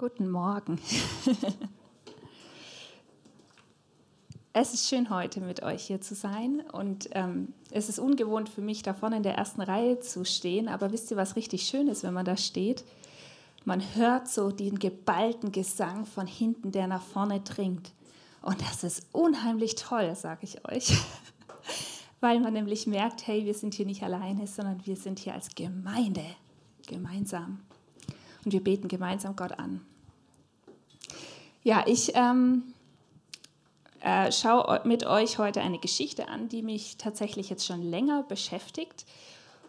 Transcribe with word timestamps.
Guten 0.00 0.30
Morgen. 0.30 0.80
es 4.52 4.72
ist 4.72 4.88
schön, 4.88 5.10
heute 5.10 5.40
mit 5.40 5.64
euch 5.64 5.88
hier 5.88 6.00
zu 6.00 6.14
sein. 6.14 6.62
Und 6.70 7.08
ähm, 7.14 7.52
es 7.72 7.88
ist 7.88 7.98
ungewohnt 7.98 8.48
für 8.48 8.60
mich, 8.60 8.84
da 8.84 8.94
vorne 8.94 9.16
in 9.16 9.24
der 9.24 9.34
ersten 9.34 9.60
Reihe 9.60 9.98
zu 9.98 10.24
stehen. 10.24 10.68
Aber 10.68 10.92
wisst 10.92 11.10
ihr, 11.10 11.16
was 11.16 11.34
richtig 11.34 11.62
schön 11.62 11.88
ist, 11.88 12.04
wenn 12.04 12.14
man 12.14 12.24
da 12.24 12.36
steht? 12.36 12.84
Man 13.64 13.82
hört 13.96 14.28
so 14.28 14.52
den 14.52 14.78
geballten 14.78 15.50
Gesang 15.50 16.06
von 16.06 16.28
hinten, 16.28 16.70
der 16.70 16.86
nach 16.86 17.02
vorne 17.02 17.40
dringt. 17.40 17.90
Und 18.42 18.60
das 18.60 18.84
ist 18.84 19.04
unheimlich 19.10 19.74
toll, 19.74 20.14
sage 20.14 20.44
ich 20.44 20.64
euch. 20.68 20.96
Weil 22.20 22.38
man 22.38 22.52
nämlich 22.52 22.86
merkt, 22.86 23.26
hey, 23.26 23.44
wir 23.44 23.54
sind 23.54 23.74
hier 23.74 23.86
nicht 23.86 24.04
alleine, 24.04 24.46
sondern 24.46 24.86
wir 24.86 24.94
sind 24.94 25.18
hier 25.18 25.34
als 25.34 25.56
Gemeinde 25.56 26.24
gemeinsam 26.86 27.62
und 28.44 28.52
wir 28.52 28.62
beten 28.62 28.86
gemeinsam 28.86 29.34
Gott 29.34 29.58
an. 29.58 29.80
Ja, 31.62 31.84
ich 31.86 32.12
ähm, 32.14 32.74
äh, 34.00 34.30
schaue 34.30 34.80
mit 34.84 35.04
euch 35.04 35.38
heute 35.38 35.60
eine 35.60 35.78
Geschichte 35.78 36.28
an, 36.28 36.48
die 36.48 36.62
mich 36.62 36.96
tatsächlich 36.96 37.50
jetzt 37.50 37.66
schon 37.66 37.82
länger 37.82 38.22
beschäftigt. 38.22 39.04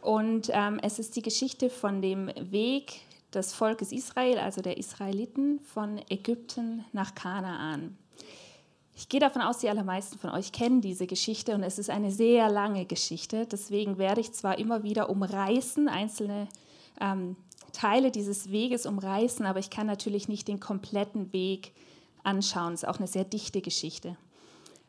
Und 0.01 0.49
ähm, 0.53 0.79
es 0.81 0.99
ist 0.99 1.15
die 1.15 1.21
Geschichte 1.21 1.69
von 1.69 2.01
dem 2.01 2.31
Weg 2.39 3.01
des 3.33 3.53
Volkes 3.53 3.91
Israel, 3.91 4.37
also 4.39 4.61
der 4.61 4.77
Israeliten, 4.77 5.59
von 5.59 5.99
Ägypten 6.09 6.85
nach 6.93 7.15
Kanaan. 7.15 7.97
Ich 8.95 9.07
gehe 9.07 9.19
davon 9.19 9.41
aus, 9.41 9.59
die 9.59 9.69
allermeisten 9.69 10.17
von 10.19 10.29
euch 10.31 10.51
kennen 10.51 10.81
diese 10.81 11.07
Geschichte 11.07 11.55
und 11.55 11.63
es 11.63 11.79
ist 11.79 11.89
eine 11.89 12.11
sehr 12.11 12.49
lange 12.49 12.85
Geschichte. 12.85 13.45
Deswegen 13.45 13.97
werde 13.97 14.21
ich 14.21 14.33
zwar 14.33 14.57
immer 14.57 14.83
wieder 14.83 15.09
umreißen, 15.09 15.87
einzelne 15.87 16.47
ähm, 16.99 17.35
Teile 17.71 18.11
dieses 18.11 18.51
Weges 18.51 18.85
umreißen, 18.85 19.45
aber 19.45 19.59
ich 19.59 19.69
kann 19.69 19.87
natürlich 19.87 20.27
nicht 20.27 20.47
den 20.47 20.59
kompletten 20.59 21.31
Weg 21.31 21.71
anschauen. 22.23 22.73
Es 22.73 22.83
ist 22.83 22.89
auch 22.89 22.97
eine 22.97 23.07
sehr 23.07 23.25
dichte 23.25 23.61
Geschichte. 23.61 24.17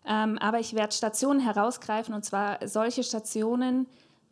Ähm, 0.05 0.39
aber 0.39 0.61
ich 0.61 0.75
werde 0.75 0.95
Stationen 0.95 1.41
herausgreifen, 1.41 2.15
und 2.15 2.25
zwar 2.25 2.67
solche 2.67 3.03
Stationen, 3.03 3.87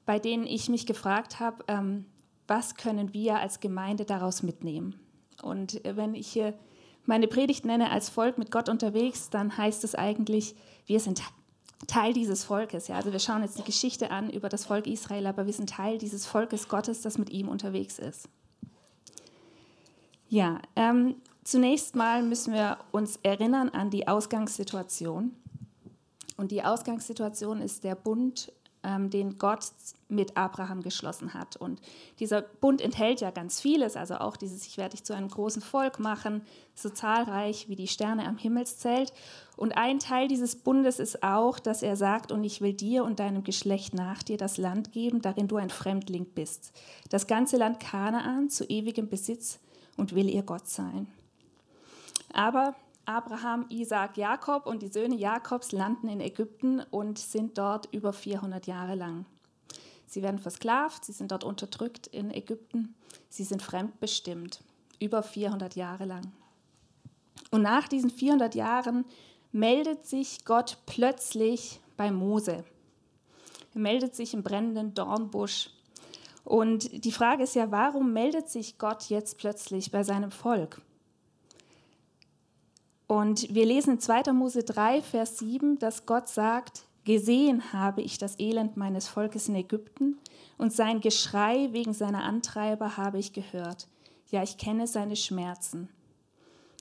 bei 0.07 0.19
denen 0.19 0.47
ich 0.47 0.69
mich 0.69 0.87
gefragt 0.87 1.41
habe, 1.41 1.65
ähm, 1.69 2.07
was 2.47 2.75
können 2.75 3.13
wir 3.13 3.39
als 3.39 3.61
Gemeinde 3.61 4.05
daraus 4.05 4.43
mitnehmen? 4.43 4.99
Und 5.43 5.81
wenn 5.85 6.15
ich 6.15 6.29
hier 6.29 6.55
meine 7.05 7.29
Predigt 7.29 7.65
nenne 7.65 7.91
als 7.91 8.09
Volk 8.09 8.39
mit 8.39 8.51
Gott 8.51 8.69
unterwegs, 8.69 9.31
dann 9.31 9.57
heißt 9.57 9.85
es 9.85 9.95
eigentlich, 9.95 10.55
wir 10.87 11.01
sind 11.01 11.23
Teil 11.87 12.13
dieses 12.13 12.45
Volkes. 12.45 12.89
Ja? 12.89 12.97
Also 12.97 13.13
wir 13.13 13.19
schauen 13.19 13.43
jetzt 13.43 13.59
die 13.59 13.65
Geschichte 13.65 14.11
an 14.11 14.31
über 14.31 14.49
das 14.49 14.65
Volk 14.67 14.87
Israel, 14.87 15.27
aber 15.27 15.47
wir 15.47 15.53
sind 15.53 15.71
Teil 15.71 15.99
dieses 15.99 16.27
Volkes 16.27 16.69
Gottes, 16.69 17.03
das 17.03 17.19
mit 17.19 17.31
ihm 17.31 17.49
unterwegs 17.49 17.99
ist. 17.99 18.29
Ja, 20.29 20.61
ähm, 20.77 21.17
zunächst 21.49 21.97
mal 21.97 22.23
müssen 22.23 22.53
wir 22.53 22.79
uns 22.93 23.19
erinnern 23.23 23.71
an 23.71 23.91
die 23.91 24.07
Ausgangssituation. 24.07 25.35
Und 26.37 26.51
die 26.51 26.63
Ausgangssituation 26.63 27.61
ist 27.63 27.85
der 27.85 27.95
Bund, 27.95 28.53
ähm, 28.85 29.11
den 29.11 29.39
Gott 29.39 29.65
mit 30.09 30.37
Abraham 30.37 30.83
geschlossen 30.83 31.35
hat. 31.35 31.57
Und 31.57 31.81
dieser 32.21 32.43
Bund 32.43 32.81
enthält 32.81 33.21
ja 33.21 33.31
ganz 33.31 33.61
vieles, 33.61 33.97
also 33.97 34.17
auch 34.17 34.37
dieses, 34.37 34.67
ich 34.67 34.77
werde 34.77 34.91
dich 34.91 35.05
zu 35.05 35.15
einem 35.15 35.29
großen 35.29 35.63
Volk 35.63 35.99
machen, 35.99 36.43
so 36.75 36.91
zahlreich 36.91 37.69
wie 37.69 37.77
die 37.77 37.89
Sterne 37.89 38.27
am 38.29 38.37
Himmelszelt. 38.37 39.13
Und 39.57 39.73
ein 39.77 39.99
Teil 39.99 40.29
dieses 40.29 40.55
Bundes 40.55 41.01
ist 41.01 41.23
auch, 41.23 41.59
dass 41.59 41.83
er 41.83 41.97
sagt, 41.97 42.31
und 42.31 42.45
ich 42.45 42.61
will 42.61 42.75
dir 42.75 43.05
und 43.05 43.19
deinem 43.19 43.43
Geschlecht 43.43 43.95
nach 43.95 44.23
dir 44.23 44.37
das 44.37 44.59
Land 44.59 44.93
geben, 44.93 45.23
darin 45.23 45.49
du 45.49 45.57
ein 45.57 45.71
Fremdling 45.71 46.27
bist. 46.27 46.73
Das 47.09 47.27
ganze 47.27 47.57
Land 47.57 47.81
Kanaan 47.81 48.51
zu 48.51 48.65
ewigem 48.65 49.09
Besitz 49.09 49.59
und 49.97 50.15
will 50.15 50.29
ihr 50.29 50.43
Gott 50.43 50.69
sein. 50.69 51.09
Aber 52.33 52.75
Abraham, 53.05 53.67
Isaac, 53.71 54.17
Jakob 54.17 54.67
und 54.67 54.83
die 54.83 54.89
Söhne 54.89 55.15
Jakobs 55.15 55.73
landen 55.73 56.09
in 56.09 56.21
Ägypten 56.21 56.81
und 56.91 57.19
sind 57.19 57.57
dort 57.57 57.89
über 57.93 58.13
400 58.13 58.67
Jahre 58.67 58.95
lang. 58.95 59.25
Sie 60.07 60.23
werden 60.23 60.39
versklavt, 60.39 61.05
sie 61.05 61.13
sind 61.13 61.33
dort 61.33 61.45
unterdrückt 61.45 62.07
in 62.07 62.31
Ägypten, 62.31 62.95
sie 63.29 63.45
sind 63.45 63.63
fremdbestimmt, 63.63 64.63
über 65.01 65.23
400 65.23 65.77
Jahre 65.77 66.05
lang. 66.05 66.33
Und 67.51 67.63
nach 67.63 67.89
diesen 67.89 68.11
400 68.11 68.55
Jahren 68.55 69.05
meldet 69.53 70.07
sich 70.07 70.45
Gott 70.45 70.79
plötzlich 70.87 71.81
bei 71.97 72.11
Mose. 72.11 72.65
Er 73.75 73.81
meldet 73.81 74.15
sich 74.15 74.35
im 74.35 74.43
brennenden 74.43 74.95
Dornbusch 74.95 75.71
und 76.45 77.05
die 77.05 77.13
Frage 77.13 77.43
ist 77.43 77.55
ja, 77.55 77.71
warum 77.71 78.15
meldet 78.15 78.49
sich 78.49 78.79
Gott 78.79 79.05
jetzt 79.11 79.37
plötzlich 79.37 79.91
bei 79.91 80.03
seinem 80.03 80.31
Volk? 80.31 80.81
Und 83.09 83.53
wir 83.53 83.67
lesen 83.67 83.95
in 83.95 84.01
2. 84.01 84.33
Mose 84.33 84.63
3, 84.63 85.03
Vers 85.03 85.39
7, 85.39 85.79
dass 85.79 86.07
Gott 86.07 86.29
sagt, 86.29 86.85
Gesehen 87.09 87.73
habe 87.73 88.03
ich 88.03 88.19
das 88.19 88.39
Elend 88.39 88.77
meines 88.77 89.09
Volkes 89.09 89.49
in 89.49 89.55
Ägypten 89.55 90.19
und 90.59 90.75
sein 90.75 91.01
Geschrei 91.01 91.69
wegen 91.73 91.95
seiner 91.95 92.23
Antreiber 92.23 92.99
habe 92.99 93.19
ich 93.19 93.33
gehört. 93.33 93.89
Ja, 94.31 94.43
ich 94.43 94.59
kenne 94.59 94.87
seine 94.87 95.17
Schmerzen. 95.17 95.89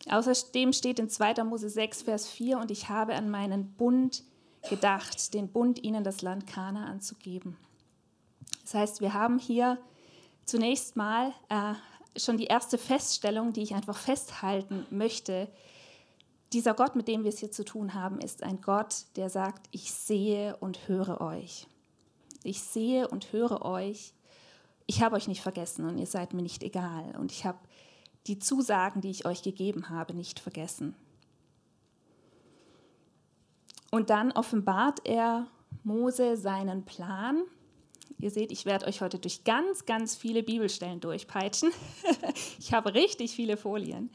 Außerdem 0.10 0.74
steht 0.74 1.00
in 1.00 1.10
2. 1.10 1.46
Mose 1.46 1.70
6, 1.70 2.02
Vers 2.02 2.28
4, 2.28 2.58
und 2.58 2.72
ich 2.72 2.90
habe 2.90 3.16
an 3.16 3.30
meinen 3.30 3.72
Bund 3.76 4.26
gedacht, 4.70 5.34
den 5.34 5.48
Bund, 5.48 5.82
ihnen 5.82 6.04
das 6.04 6.22
Land 6.22 6.46
Kana 6.46 6.88
anzugeben. 6.88 7.56
Das 8.64 8.74
heißt, 8.74 9.00
wir 9.00 9.14
haben 9.14 9.40
hier 9.40 9.78
zunächst 10.44 10.98
mal 10.98 11.34
äh, 11.48 12.20
schon 12.20 12.38
die 12.38 12.48
erste 12.48 12.78
Feststellung, 12.78 13.54
die 13.54 13.64
ich 13.64 13.74
einfach 13.74 13.98
festhalten 13.98 14.86
möchte. 14.90 15.48
Dieser 16.54 16.74
Gott, 16.74 16.96
mit 16.96 17.08
dem 17.08 17.24
wir 17.24 17.30
es 17.30 17.40
hier 17.40 17.52
zu 17.52 17.66
tun 17.66 17.94
haben, 17.94 18.20
ist 18.20 18.44
ein 18.44 18.62
Gott, 18.62 19.06
der 19.16 19.30
sagt, 19.30 19.68
ich 19.72 19.92
sehe 19.92 20.56
und 20.58 20.88
höre 20.88 21.20
euch. 21.20 21.68
Ich 22.44 22.62
sehe 22.62 23.08
und 23.08 23.34
höre 23.34 23.64
euch. 23.64 24.14
Ich 24.86 25.04
habe 25.04 25.18
euch 25.18 25.28
nicht 25.28 25.42
vergessen 25.42 25.86
und 25.86 25.98
ihr 25.98 26.06
seid 26.06 26.34
mir 26.34 26.42
nicht 26.42 26.64
egal. 26.64 27.16
Und 27.18 27.32
ich 27.34 27.46
habe 27.46 27.60
die 28.28 28.40
Zusagen, 28.40 29.02
die 29.02 29.10
ich 29.10 29.26
euch 29.26 29.42
gegeben 29.42 29.90
habe, 29.90 30.14
nicht 30.14 30.40
vergessen. 30.40 30.96
Und 33.92 34.10
dann 34.10 34.32
offenbart 34.32 35.06
er 35.06 35.48
Mose 35.84 36.38
seinen 36.38 36.86
Plan 36.86 37.44
Ihr 38.20 38.32
seht, 38.32 38.52
ich 38.52 38.66
werde 38.66 38.88
euch 38.88 39.02
heute 39.02 39.20
durch 39.20 39.44
ganz, 39.44 39.86
ganz 39.86 40.16
viele 40.16 40.44
Bibelstellen 40.44 41.00
durchpeitschen. 41.00 41.72
ich 42.60 42.74
habe 42.74 42.94
richtig 42.94 43.32
viele 43.32 43.58
Folien. 43.58 44.10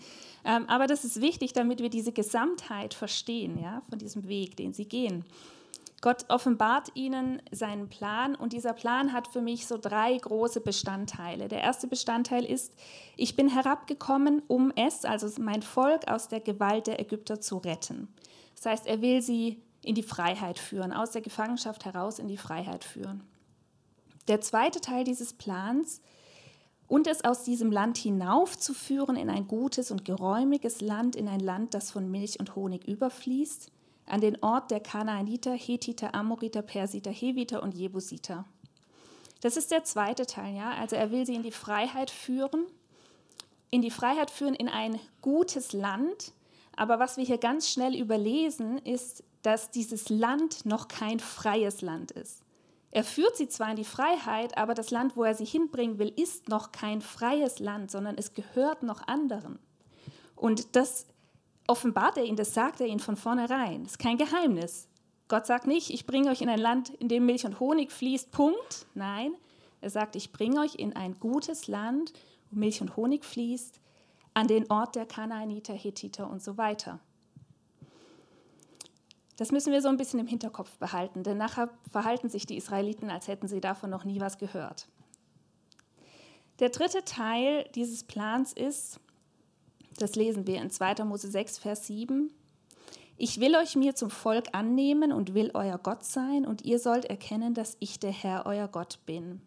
Ähm, 0.44 0.68
aber 0.68 0.86
das 0.86 1.04
ist 1.04 1.20
wichtig, 1.20 1.52
damit 1.52 1.80
wir 1.80 1.90
diese 1.90 2.12
Gesamtheit 2.12 2.94
verstehen, 2.94 3.58
ja, 3.60 3.82
von 3.88 3.98
diesem 3.98 4.28
Weg, 4.28 4.56
den 4.56 4.72
sie 4.72 4.86
gehen. 4.86 5.24
Gott 6.02 6.24
offenbart 6.28 6.88
ihnen 6.94 7.40
seinen 7.52 7.88
Plan 7.88 8.34
und 8.34 8.52
dieser 8.52 8.72
Plan 8.72 9.12
hat 9.12 9.28
für 9.28 9.40
mich 9.40 9.68
so 9.68 9.78
drei 9.78 10.16
große 10.16 10.60
Bestandteile. 10.60 11.46
Der 11.46 11.60
erste 11.60 11.86
Bestandteil 11.86 12.44
ist, 12.44 12.74
ich 13.16 13.36
bin 13.36 13.48
herabgekommen, 13.48 14.42
um 14.48 14.72
es, 14.74 15.04
also 15.04 15.28
mein 15.40 15.62
Volk, 15.62 16.08
aus 16.08 16.26
der 16.26 16.40
Gewalt 16.40 16.88
der 16.88 16.98
Ägypter 16.98 17.40
zu 17.40 17.58
retten. 17.58 18.08
Das 18.56 18.66
heißt, 18.66 18.86
er 18.88 19.00
will 19.00 19.22
sie 19.22 19.62
in 19.84 19.94
die 19.94 20.02
Freiheit 20.02 20.58
führen, 20.58 20.92
aus 20.92 21.12
der 21.12 21.22
Gefangenschaft 21.22 21.84
heraus 21.84 22.18
in 22.18 22.26
die 22.26 22.36
Freiheit 22.36 22.82
führen. 22.82 23.22
Der 24.28 24.40
zweite 24.40 24.80
Teil 24.80 25.04
dieses 25.04 25.32
Plans 25.32 26.00
und 26.86 27.06
es 27.06 27.24
aus 27.24 27.42
diesem 27.42 27.72
Land 27.72 27.98
hinaufzuführen 27.98 29.16
in 29.16 29.30
ein 29.30 29.48
gutes 29.48 29.90
und 29.90 30.04
geräumiges 30.04 30.80
Land, 30.80 31.16
in 31.16 31.28
ein 31.28 31.40
Land, 31.40 31.74
das 31.74 31.90
von 31.90 32.10
Milch 32.10 32.38
und 32.38 32.54
Honig 32.54 32.86
überfließt, 32.86 33.70
an 34.06 34.20
den 34.20 34.42
Ort 34.42 34.70
der 34.70 34.80
Kanaaniter, 34.80 35.52
Hethiter, 35.54 36.14
Amoriter, 36.14 36.62
Persiter, 36.62 37.10
Heviter 37.10 37.62
und 37.62 37.74
Jebusiter. 37.74 38.44
Das 39.40 39.56
ist 39.56 39.70
der 39.70 39.84
zweite 39.84 40.26
Teil, 40.26 40.54
ja. 40.54 40.72
Also 40.74 40.96
er 40.96 41.10
will 41.10 41.26
sie 41.26 41.34
in 41.34 41.42
die 41.42 41.50
Freiheit 41.50 42.10
führen, 42.10 42.66
in 43.70 43.82
die 43.82 43.90
Freiheit 43.90 44.30
führen 44.30 44.54
in 44.54 44.68
ein 44.68 45.00
gutes 45.20 45.72
Land. 45.72 46.32
Aber 46.76 46.98
was 46.98 47.16
wir 47.16 47.24
hier 47.24 47.38
ganz 47.38 47.70
schnell 47.70 47.96
überlesen, 47.96 48.78
ist, 48.78 49.24
dass 49.42 49.70
dieses 49.70 50.10
Land 50.10 50.64
noch 50.64 50.88
kein 50.88 51.18
freies 51.18 51.80
Land 51.80 52.12
ist. 52.12 52.42
Er 52.92 53.04
führt 53.04 53.36
sie 53.36 53.48
zwar 53.48 53.70
in 53.70 53.76
die 53.76 53.84
Freiheit, 53.84 54.56
aber 54.58 54.74
das 54.74 54.90
Land, 54.90 55.16
wo 55.16 55.24
er 55.24 55.34
sie 55.34 55.46
hinbringen 55.46 55.98
will, 55.98 56.12
ist 56.14 56.50
noch 56.50 56.72
kein 56.72 57.00
freies 57.00 57.58
Land, 57.58 57.90
sondern 57.90 58.16
es 58.18 58.34
gehört 58.34 58.82
noch 58.82 59.08
anderen. 59.08 59.58
Und 60.36 60.76
das 60.76 61.06
offenbart 61.66 62.18
er 62.18 62.24
ihnen, 62.24 62.36
das 62.36 62.52
sagt 62.52 62.82
er 62.82 62.86
ihnen 62.86 63.00
von 63.00 63.16
vornherein. 63.16 63.84
Das 63.84 63.92
ist 63.92 63.98
kein 63.98 64.18
Geheimnis. 64.18 64.88
Gott 65.28 65.46
sagt 65.46 65.66
nicht, 65.66 65.88
ich 65.88 66.06
bringe 66.06 66.30
euch 66.30 66.42
in 66.42 66.50
ein 66.50 66.58
Land, 66.58 66.90
in 66.90 67.08
dem 67.08 67.24
Milch 67.24 67.46
und 67.46 67.60
Honig 67.60 67.90
fließt, 67.90 68.30
Punkt. 68.30 68.86
Nein, 68.94 69.32
er 69.80 69.88
sagt, 69.88 70.14
ich 70.14 70.30
bringe 70.30 70.60
euch 70.60 70.74
in 70.74 70.94
ein 70.94 71.18
gutes 71.18 71.68
Land, 71.68 72.12
wo 72.50 72.58
Milch 72.58 72.82
und 72.82 72.96
Honig 72.96 73.24
fließt, 73.24 73.80
an 74.34 74.48
den 74.48 74.70
Ort 74.70 74.96
der 74.96 75.06
Kanaaniter, 75.06 75.72
Hethiter 75.72 76.28
und 76.28 76.42
so 76.42 76.58
weiter. 76.58 77.00
Das 79.36 79.50
müssen 79.50 79.72
wir 79.72 79.80
so 79.80 79.88
ein 79.88 79.96
bisschen 79.96 80.20
im 80.20 80.26
Hinterkopf 80.26 80.76
behalten, 80.78 81.22
denn 81.22 81.38
nachher 81.38 81.70
verhalten 81.90 82.28
sich 82.28 82.46
die 82.46 82.56
Israeliten, 82.56 83.10
als 83.10 83.28
hätten 83.28 83.48
sie 83.48 83.60
davon 83.60 83.90
noch 83.90 84.04
nie 84.04 84.20
was 84.20 84.38
gehört. 84.38 84.88
Der 86.58 86.68
dritte 86.68 87.04
Teil 87.04 87.68
dieses 87.74 88.04
Plans 88.04 88.52
ist, 88.52 89.00
Das 89.98 90.14
lesen 90.16 90.46
wir 90.46 90.60
in 90.60 90.70
2. 90.70 91.04
Mose 91.04 91.30
6, 91.30 91.58
Vers 91.58 91.86
7. 91.86 92.32
Ich 93.18 93.40
will 93.40 93.54
euch 93.56 93.76
mir 93.76 93.94
zum 93.94 94.10
Volk 94.10 94.48
annehmen 94.52 95.12
und 95.12 95.34
will 95.34 95.50
euer 95.54 95.78
Gott 95.78 96.04
sein, 96.04 96.46
und 96.46 96.62
ihr 96.62 96.78
sollt 96.78 97.04
erkennen, 97.04 97.54
dass 97.54 97.76
ich 97.78 98.00
der 98.00 98.10
Herr, 98.10 98.46
euer 98.46 98.68
Gott 98.68 99.00
bin. 99.06 99.42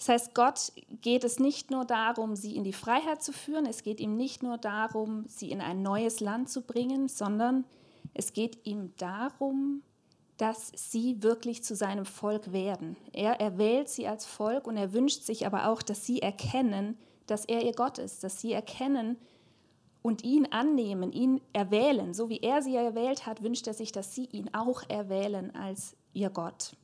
Das 0.00 0.08
heißt, 0.08 0.34
Gott 0.34 0.72
geht 1.02 1.24
es 1.24 1.38
nicht 1.38 1.70
nur 1.70 1.84
darum, 1.84 2.34
sie 2.34 2.56
in 2.56 2.64
die 2.64 2.72
Freiheit 2.72 3.22
zu 3.22 3.34
führen, 3.34 3.66
es 3.66 3.82
geht 3.82 4.00
ihm 4.00 4.16
nicht 4.16 4.42
nur 4.42 4.56
darum, 4.56 5.26
sie 5.28 5.50
in 5.50 5.60
ein 5.60 5.82
neues 5.82 6.20
Land 6.20 6.48
zu 6.48 6.62
bringen, 6.62 7.06
sondern 7.06 7.66
es 8.14 8.32
geht 8.32 8.66
ihm 8.66 8.94
darum, 8.96 9.82
dass 10.38 10.72
sie 10.74 11.22
wirklich 11.22 11.62
zu 11.62 11.76
seinem 11.76 12.06
Volk 12.06 12.50
werden. 12.50 12.96
Er 13.12 13.42
erwählt 13.42 13.90
sie 13.90 14.08
als 14.08 14.24
Volk 14.24 14.66
und 14.66 14.78
er 14.78 14.94
wünscht 14.94 15.22
sich 15.22 15.44
aber 15.44 15.68
auch, 15.68 15.82
dass 15.82 16.06
sie 16.06 16.22
erkennen, 16.22 16.96
dass 17.26 17.44
er 17.44 17.62
ihr 17.62 17.74
Gott 17.74 17.98
ist, 17.98 18.24
dass 18.24 18.40
sie 18.40 18.54
erkennen 18.54 19.18
und 20.00 20.24
ihn 20.24 20.46
annehmen, 20.50 21.12
ihn 21.12 21.42
erwählen. 21.52 22.14
So 22.14 22.30
wie 22.30 22.38
er 22.38 22.62
sie 22.62 22.74
erwählt 22.74 23.26
hat, 23.26 23.42
wünscht 23.42 23.66
er 23.66 23.74
sich, 23.74 23.92
dass 23.92 24.14
sie 24.14 24.24
ihn 24.32 24.48
auch 24.54 24.82
erwählen 24.88 25.54
als 25.54 25.94
ihr 26.14 26.30
Gott. 26.30 26.74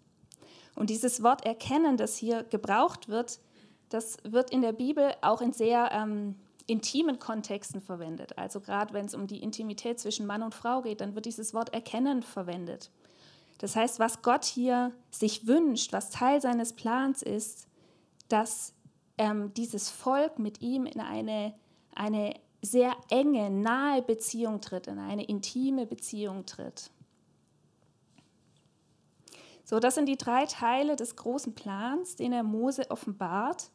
Und 0.76 0.90
dieses 0.90 1.22
Wort 1.22 1.44
erkennen, 1.44 1.96
das 1.96 2.16
hier 2.16 2.44
gebraucht 2.44 3.08
wird, 3.08 3.40
das 3.88 4.18
wird 4.24 4.50
in 4.50 4.62
der 4.62 4.72
Bibel 4.72 5.12
auch 5.22 5.40
in 5.40 5.52
sehr 5.52 5.90
ähm, 5.92 6.36
intimen 6.66 7.18
Kontexten 7.18 7.80
verwendet. 7.80 8.36
Also 8.38 8.60
gerade 8.60 8.92
wenn 8.92 9.06
es 9.06 9.14
um 9.14 9.26
die 9.26 9.42
Intimität 9.42 9.98
zwischen 9.98 10.26
Mann 10.26 10.42
und 10.42 10.54
Frau 10.54 10.82
geht, 10.82 11.00
dann 11.00 11.14
wird 11.14 11.26
dieses 11.26 11.54
Wort 11.54 11.72
erkennen 11.72 12.22
verwendet. 12.22 12.90
Das 13.58 13.74
heißt, 13.74 13.98
was 13.98 14.22
Gott 14.22 14.44
hier 14.44 14.92
sich 15.10 15.46
wünscht, 15.46 15.92
was 15.92 16.10
Teil 16.10 16.40
seines 16.40 16.74
Plans 16.74 17.22
ist, 17.22 17.68
dass 18.28 18.74
ähm, 19.18 19.54
dieses 19.54 19.88
Volk 19.88 20.38
mit 20.38 20.60
ihm 20.60 20.84
in 20.84 21.00
eine, 21.00 21.54
eine 21.94 22.34
sehr 22.60 22.94
enge, 23.08 23.50
nahe 23.50 24.02
Beziehung 24.02 24.60
tritt, 24.60 24.88
in 24.88 24.98
eine 24.98 25.24
intime 25.24 25.86
Beziehung 25.86 26.44
tritt. 26.44 26.90
So, 29.68 29.80
das 29.80 29.96
sind 29.96 30.06
die 30.06 30.16
drei 30.16 30.46
Teile 30.46 30.94
des 30.94 31.16
großen 31.16 31.56
Plans, 31.56 32.14
den 32.14 32.32
er 32.32 32.44
Mose 32.44 32.88
offenbart. 32.88 33.70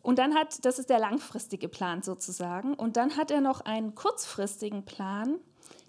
Und 0.00 0.18
dann 0.18 0.34
hat, 0.34 0.64
das 0.64 0.78
ist 0.78 0.88
der 0.88 0.98
langfristige 0.98 1.68
Plan 1.68 2.02
sozusagen. 2.02 2.72
Und 2.72 2.96
dann 2.96 3.18
hat 3.18 3.30
er 3.30 3.42
noch 3.42 3.60
einen 3.60 3.94
kurzfristigen 3.94 4.86
Plan, 4.86 5.36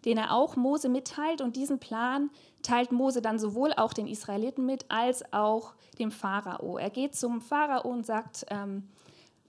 den 0.03 0.17
er 0.17 0.33
auch 0.33 0.57
Mose 0.57 0.89
mitteilt. 0.89 1.39
Und 1.39 1.55
diesen 1.55 1.79
Plan 1.79 2.29
teilt 2.61 2.91
Mose 2.91 3.21
dann 3.21 3.39
sowohl 3.39 3.71
auch 3.71 3.93
den 3.93 4.07
Israeliten 4.07 4.65
mit, 4.65 4.85
als 4.91 5.31
auch 5.31 5.75
dem 5.97 6.11
Pharao. 6.11 6.77
Er 6.77 6.89
geht 6.89 7.15
zum 7.15 7.39
Pharao 7.39 7.89
und 7.89 8.05
sagt, 8.05 8.45
ähm, 8.49 8.89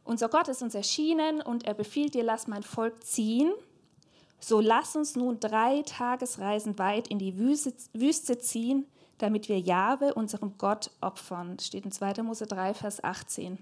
unser 0.04 0.28
Gott 0.28 0.46
ist 0.46 0.62
uns 0.62 0.76
erschienen 0.76 1.42
und 1.42 1.66
er 1.66 1.74
befiehlt 1.74 2.14
dir, 2.14 2.22
lass 2.22 2.46
mein 2.46 2.62
Volk 2.62 3.02
ziehen. 3.02 3.52
So 4.38 4.60
lass 4.60 4.94
uns 4.94 5.16
nun 5.16 5.40
drei 5.40 5.82
Tagesreisen 5.82 6.78
weit 6.78 7.08
in 7.08 7.18
die 7.18 7.36
Wüste, 7.36 7.74
Wüste 7.94 8.38
ziehen, 8.38 8.86
damit 9.18 9.48
wir 9.48 9.58
Jahwe, 9.58 10.14
unserem 10.14 10.58
Gott, 10.58 10.90
opfern. 11.00 11.56
Das 11.56 11.66
steht 11.66 11.84
in 11.84 11.92
2. 11.92 12.22
Mose 12.22 12.46
3, 12.46 12.74
Vers 12.74 13.02
18. 13.02 13.58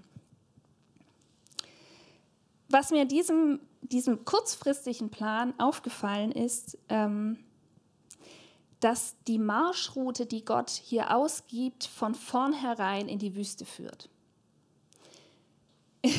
Was 2.69 2.91
mir 2.91 3.03
in 3.03 3.07
diesem, 3.07 3.59
diesem 3.81 4.25
kurzfristigen 4.25 5.09
Plan 5.09 5.53
aufgefallen 5.59 6.31
ist, 6.31 6.77
ähm, 6.89 7.37
dass 8.79 9.15
die 9.27 9.39
Marschroute, 9.39 10.25
die 10.25 10.43
Gott 10.43 10.69
hier 10.69 11.15
ausgibt, 11.15 11.85
von 11.85 12.13
vornherein 12.13 13.07
in 13.07 13.19
die 13.19 13.35
Wüste 13.35 13.65
führt. 13.65 14.09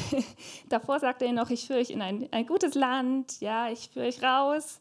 Davor 0.69 0.99
sagt 0.99 1.23
er 1.23 1.33
noch, 1.33 1.50
ich 1.50 1.67
führe 1.67 1.81
euch 1.81 1.91
in 1.91 2.03
ein, 2.03 2.29
ein 2.33 2.47
gutes 2.47 2.75
Land, 2.75 3.41
ja, 3.41 3.71
ich 3.71 3.91
führe 3.91 4.06
euch 4.06 4.23
raus, 4.23 4.81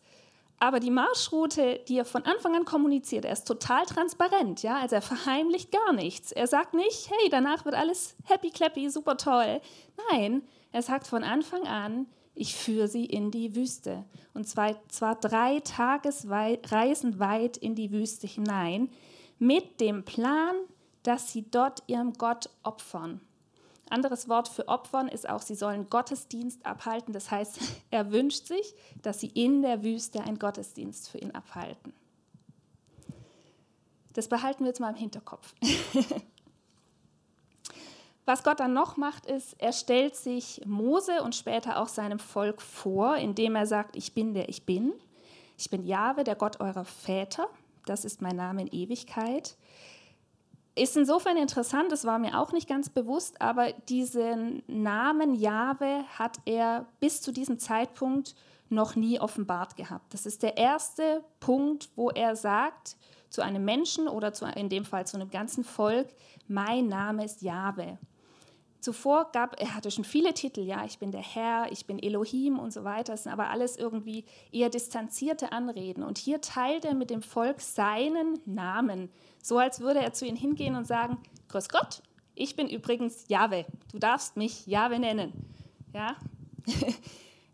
aber 0.59 0.79
die 0.79 0.91
Marschroute, 0.91 1.81
die 1.87 1.97
er 1.97 2.05
von 2.05 2.23
Anfang 2.23 2.55
an 2.55 2.65
kommuniziert, 2.65 3.25
er 3.25 3.33
ist 3.33 3.47
total 3.47 3.85
transparent, 3.85 4.63
ja, 4.63 4.79
also 4.79 4.95
er 4.95 5.01
verheimlicht 5.01 5.71
gar 5.71 5.93
nichts. 5.93 6.31
Er 6.31 6.47
sagt 6.47 6.73
nicht, 6.73 7.09
hey, 7.09 7.29
danach 7.29 7.65
wird 7.65 7.75
alles 7.75 8.15
happy 8.23 8.49
clappy, 8.49 8.89
super 8.89 9.17
toll. 9.17 9.61
Nein, 10.11 10.43
er 10.71 10.81
sagt 10.81 11.07
von 11.07 11.23
Anfang 11.23 11.67
an, 11.67 12.07
ich 12.35 12.55
führe 12.55 12.87
sie 12.87 13.05
in 13.05 13.31
die 13.31 13.55
Wüste. 13.55 14.05
Und 14.33 14.47
zwar, 14.47 14.75
zwar 14.89 15.15
drei 15.15 15.61
Tagesreisen 15.61 17.19
weit 17.19 17.57
in 17.57 17.75
die 17.75 17.91
Wüste 17.91 18.27
hinein, 18.27 18.89
mit 19.39 19.79
dem 19.81 20.03
Plan, 20.03 20.55
dass 21.03 21.31
sie 21.31 21.49
dort 21.49 21.83
ihrem 21.87 22.13
Gott 22.13 22.49
opfern. 22.63 23.21
Anderes 23.89 24.27
Wort 24.27 24.47
für 24.47 24.67
Opfern 24.67 25.07
ist 25.07 25.29
auch, 25.29 25.41
sie 25.41 25.55
sollen 25.55 25.89
Gottesdienst 25.89 26.65
abhalten. 26.65 27.13
Das 27.13 27.29
heißt, 27.31 27.59
er 27.91 28.11
wünscht 28.11 28.47
sich, 28.47 28.73
dass 29.01 29.19
sie 29.19 29.27
in 29.27 29.61
der 29.61 29.83
Wüste 29.83 30.21
einen 30.21 30.39
Gottesdienst 30.39 31.09
für 31.09 31.19
ihn 31.19 31.31
abhalten. 31.31 31.93
Das 34.13 34.27
behalten 34.27 34.63
wir 34.63 34.67
jetzt 34.67 34.79
mal 34.79 34.89
im 34.89 34.95
Hinterkopf. 34.95 35.53
Was 38.25 38.43
Gott 38.43 38.59
dann 38.59 38.73
noch 38.73 38.97
macht, 38.97 39.27
ist, 39.27 39.55
er 39.59 39.71
stellt 39.71 40.15
sich 40.15 40.61
Mose 40.65 41.21
und 41.21 41.35
später 41.35 41.79
auch 41.79 41.89
seinem 41.89 42.17
Volk 42.17 42.59
vor, 42.59 43.17
indem 43.17 43.55
er 43.55 43.67
sagt, 43.67 43.95
ich 43.95 44.15
bin 44.15 44.33
der 44.33 44.49
ich 44.49 44.65
bin. 44.65 44.93
Ich 45.57 45.69
bin 45.69 45.85
Jahwe, 45.85 46.23
der 46.23 46.35
Gott 46.35 46.59
eurer 46.59 46.85
Väter. 46.85 47.47
Das 47.85 48.03
ist 48.03 48.21
mein 48.21 48.35
Name 48.35 48.63
in 48.63 48.67
Ewigkeit. 48.67 49.55
Ist 50.77 50.97
insofern 50.97 51.37
interessant, 51.37 51.91
das 51.91 52.03
war 52.03 52.19
mir 52.19 52.37
auch 52.37 52.51
nicht 52.51 52.67
ganz 52.67 52.89
bewusst, 52.89 53.41
aber 53.41 53.71
diesen 53.87 54.61
Namen 54.67 55.33
Jahwe 55.33 56.03
hat 56.19 56.39
er 56.43 56.85
bis 56.99 57.21
zu 57.21 57.31
diesem 57.31 57.59
Zeitpunkt 57.59 58.35
noch 58.67 58.97
nie 58.97 59.19
offenbart 59.19 59.77
gehabt. 59.77 60.13
Das 60.13 60.25
ist 60.25 60.43
der 60.43 60.57
erste 60.57 61.23
Punkt, 61.39 61.89
wo 61.95 62.09
er 62.09 62.35
sagt 62.35 62.97
zu 63.29 63.41
einem 63.41 63.63
Menschen 63.63 64.09
oder 64.09 64.33
zu, 64.33 64.45
in 64.45 64.67
dem 64.67 64.83
Fall 64.83 65.07
zu 65.07 65.15
einem 65.15 65.29
ganzen 65.29 65.63
Volk, 65.63 66.09
mein 66.47 66.87
Name 66.87 67.23
ist 67.23 67.41
Jahwe. 67.41 67.97
Zuvor 68.81 69.31
gab, 69.31 69.59
er 69.59 69.73
hatte 69.73 69.89
schon 69.89 70.03
viele 70.03 70.33
Titel, 70.33 70.61
ja, 70.61 70.85
ich 70.85 70.99
bin 70.99 71.11
der 71.11 71.21
Herr, 71.21 71.71
ich 71.71 71.87
bin 71.87 71.97
Elohim 71.97 72.59
und 72.59 72.71
so 72.71 72.83
weiter, 72.83 73.13
das 73.13 73.23
sind 73.23 73.31
aber 73.31 73.49
alles 73.49 73.77
irgendwie 73.77 74.25
eher 74.51 74.69
distanzierte 74.69 75.51
Anreden. 75.51 76.03
Und 76.03 76.17
hier 76.17 76.39
teilt 76.41 76.85
er 76.85 76.93
mit 76.93 77.09
dem 77.09 77.23
Volk 77.23 77.61
seinen 77.61 78.39
Namen, 78.45 79.09
so 79.45 79.59
als 79.59 79.79
würde 79.79 79.99
er 79.99 80.11
zu 80.11 80.25
ihnen 80.25 80.37
hingehen 80.37 80.75
und 80.75 80.87
sagen, 80.87 81.19
Grüß 81.49 81.69
Gott, 81.69 82.01
ich 82.33 82.55
bin 82.55 82.67
übrigens 82.67 83.25
Jahwe. 83.27 83.65
Du 83.91 83.99
darfst 83.99 84.37
mich 84.37 84.65
Jahwe 84.65 84.99
nennen. 84.99 85.33
Ja? 85.93 86.15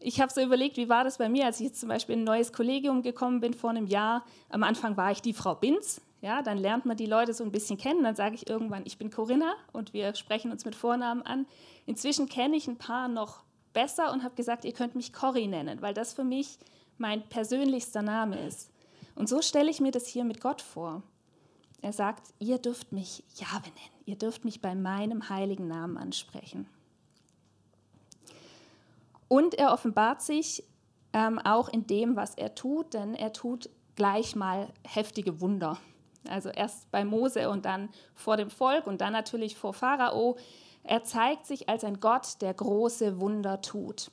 Ich 0.04 0.20
habe 0.20 0.34
so 0.34 0.42
überlegt, 0.42 0.78
wie 0.78 0.90
war 0.90 1.04
das 1.04 1.20
bei 1.20 1.30
mir, 1.30 1.46
als 1.46 1.60
ich 1.60 1.68
jetzt 1.68 1.80
zum 1.80 1.90
Beispiel 1.90 2.14
in 2.14 2.22
ein 2.22 2.24
neues 2.24 2.52
Kollegium 2.52 3.04
gekommen 3.04 3.40
bin 3.40 3.54
vor 3.54 3.70
einem 3.70 3.86
Jahr. 3.86 4.26
Am 4.50 4.64
Anfang 4.64 4.98
war 4.98 5.12
ich 5.12 5.22
die 5.22 5.32
Frau 5.32 5.54
Binz. 5.54 6.02
Ja, 6.22 6.42
dann 6.42 6.58
lernt 6.58 6.88
man 6.88 6.98
die 6.98 7.06
Leute 7.06 7.36
so 7.36 7.44
ein 7.44 7.52
bisschen 7.52 7.78
kennen. 7.78 8.04
Dann 8.04 8.16
sage 8.16 8.34
ich 8.34 8.50
irgendwann, 8.50 8.82
ich 8.88 8.98
bin 8.98 9.12
Corinna 9.12 9.54
und 9.74 9.94
wir 9.94 10.16
sprechen 10.16 10.52
uns 10.52 10.66
mit 10.66 10.74
Vornamen 10.74 11.22
an. 11.22 11.46
Inzwischen 11.86 12.28
kenne 12.28 12.56
ich 12.56 12.68
ein 12.68 12.80
paar 12.80 13.10
noch 13.10 13.44
besser 13.74 14.12
und 14.12 14.24
habe 14.24 14.34
gesagt, 14.34 14.66
ihr 14.66 14.74
könnt 14.74 14.96
mich 14.96 15.14
Cory 15.14 15.46
nennen, 15.46 15.84
weil 15.84 15.94
das 15.94 16.14
für 16.14 16.24
mich 16.24 16.58
mein 16.98 17.22
persönlichster 17.30 18.02
Name 18.02 18.44
ist. 18.48 18.72
Und 19.14 19.30
so 19.30 19.44
stelle 19.44 19.70
ich 19.70 19.82
mir 19.82 19.92
das 19.92 20.08
hier 20.08 20.24
mit 20.24 20.42
Gott 20.42 20.64
vor. 20.64 21.04
Er 21.82 21.94
sagt, 21.94 22.34
ihr 22.40 22.60
dürft 22.60 22.92
mich 22.92 23.24
Jahwe 23.36 23.70
nennen, 23.70 24.04
ihr 24.06 24.18
dürft 24.18 24.46
mich 24.46 24.62
bei 24.62 24.76
meinem 24.76 25.30
heiligen 25.30 25.68
Namen 25.68 25.98
ansprechen. 25.98 26.68
Und 29.28 29.56
er 29.56 29.74
offenbart 29.74 30.22
sich 30.22 30.64
ähm, 31.14 31.40
auch 31.40 31.70
in 31.70 31.88
dem, 31.88 32.16
was 32.16 32.36
er 32.36 32.54
tut, 32.54 32.94
denn 32.94 33.16
er 33.16 33.34
tut 33.34 33.70
gleich 33.96 34.36
mal 34.36 34.68
heftige 34.86 35.42
Wunder. 35.42 35.78
Also 36.28 36.50
erst 36.50 36.92
bei 36.92 37.04
Mose 37.04 37.50
und 37.50 37.66
dann 37.66 37.90
vor 38.14 38.38
dem 38.38 38.50
Volk 38.50 38.86
und 38.88 39.02
dann 39.02 39.14
natürlich 39.14 39.56
vor 39.56 39.74
Pharao. 39.74 40.38
Er 40.84 41.04
zeigt 41.04 41.46
sich 41.46 41.70
als 41.70 41.84
ein 41.84 42.00
Gott, 42.00 42.42
der 42.42 42.54
große 42.54 43.20
Wunder 43.20 43.62
tut. 43.62 44.12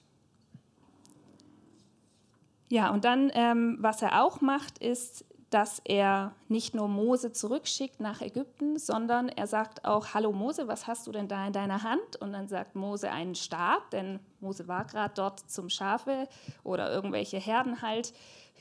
Ja, 2.70 2.90
und 2.90 3.04
dann, 3.04 3.30
ähm, 3.34 3.78
was 3.80 4.02
er 4.02 4.22
auch 4.22 4.40
macht, 4.40 4.78
ist, 4.78 5.24
dass 5.50 5.80
er 5.84 6.34
nicht 6.48 6.74
nur 6.74 6.88
Mose 6.88 7.32
zurückschickt 7.32 8.00
nach 8.00 8.20
Ägypten, 8.20 8.78
sondern 8.78 9.30
er 9.30 9.46
sagt 9.46 9.84
auch, 9.84 10.12
hallo 10.12 10.32
Mose, 10.32 10.68
was 10.68 10.86
hast 10.86 11.06
du 11.06 11.12
denn 11.12 11.26
da 11.26 11.46
in 11.46 11.54
deiner 11.54 11.82
Hand? 11.82 12.16
Und 12.20 12.32
dann 12.34 12.48
sagt 12.48 12.74
Mose 12.74 13.10
einen 13.10 13.34
Stab, 13.34 13.90
denn 13.90 14.20
Mose 14.40 14.68
war 14.68 14.84
gerade 14.84 15.14
dort 15.14 15.40
zum 15.40 15.70
Schafe 15.70 16.28
oder 16.64 16.92
irgendwelche 16.92 17.38
Herden 17.38 17.80
halt 17.80 18.12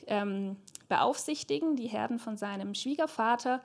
ähm, 0.06 0.56
beaufsichtigen, 0.88 1.76
die 1.76 1.88
Herden 1.88 2.18
von 2.18 2.38
seinem 2.38 2.74
Schwiegervater. 2.74 3.60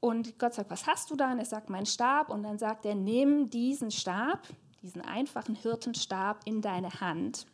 Und 0.00 0.38
Gott 0.38 0.54
sagt, 0.54 0.70
was 0.70 0.86
hast 0.86 1.10
du 1.10 1.16
da? 1.16 1.30
Und 1.30 1.38
er 1.38 1.44
sagt, 1.44 1.70
mein 1.70 1.86
Stab. 1.86 2.30
Und 2.30 2.42
dann 2.42 2.58
sagt 2.58 2.84
er, 2.84 2.96
nimm 2.96 3.48
diesen 3.50 3.92
Stab, 3.92 4.48
diesen 4.82 5.02
einfachen 5.02 5.54
Hirtenstab 5.54 6.40
in 6.46 6.62
deine 6.62 7.00
Hand. 7.00 7.46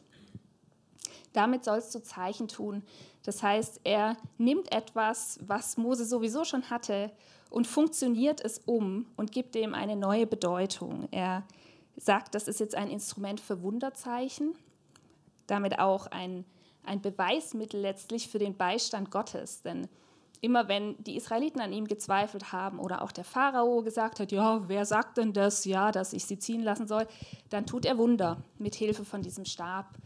Damit 1.36 1.64
sollst 1.64 1.94
du 1.94 2.02
Zeichen 2.02 2.48
tun, 2.48 2.82
das 3.22 3.42
heißt, 3.42 3.80
er 3.84 4.16
nimmt 4.38 4.72
etwas, 4.72 5.38
was 5.46 5.76
Mose 5.76 6.06
sowieso 6.06 6.44
schon 6.44 6.70
hatte, 6.70 7.12
und 7.50 7.66
funktioniert 7.66 8.44
es 8.44 8.58
um 8.66 9.06
und 9.16 9.32
gibt 9.32 9.54
dem 9.54 9.74
eine 9.74 9.96
neue 9.96 10.26
Bedeutung. 10.26 11.08
Er 11.10 11.44
sagt, 11.96 12.34
das 12.34 12.48
ist 12.48 12.60
jetzt 12.60 12.74
ein 12.74 12.90
Instrument 12.90 13.40
für 13.40 13.62
Wunderzeichen, 13.62 14.54
damit 15.46 15.78
auch 15.78 16.06
ein, 16.08 16.44
ein 16.84 17.00
Beweismittel 17.00 17.80
letztlich 17.80 18.28
für 18.28 18.38
den 18.38 18.56
Beistand 18.56 19.10
Gottes. 19.10 19.62
Denn 19.62 19.88
immer 20.40 20.68
wenn 20.68 20.96
die 21.02 21.16
Israeliten 21.16 21.60
an 21.60 21.72
ihm 21.72 21.86
gezweifelt 21.86 22.52
haben 22.52 22.78
oder 22.78 23.02
auch 23.02 23.12
der 23.12 23.24
Pharao 23.24 23.82
gesagt 23.82 24.20
hat, 24.20 24.32
ja, 24.32 24.68
wer 24.68 24.84
sagt 24.84 25.18
denn 25.18 25.32
das, 25.32 25.64
ja, 25.64 25.92
dass 25.92 26.12
ich 26.12 26.24
sie 26.24 26.38
ziehen 26.38 26.62
lassen 26.62 26.88
soll, 26.88 27.06
dann 27.50 27.66
tut 27.66 27.84
er 27.84 27.98
Wunder 27.98 28.38
mit 28.58 28.74
Hilfe 28.74 29.04
von 29.04 29.22
diesem 29.22 29.44
Stab. 29.44 29.96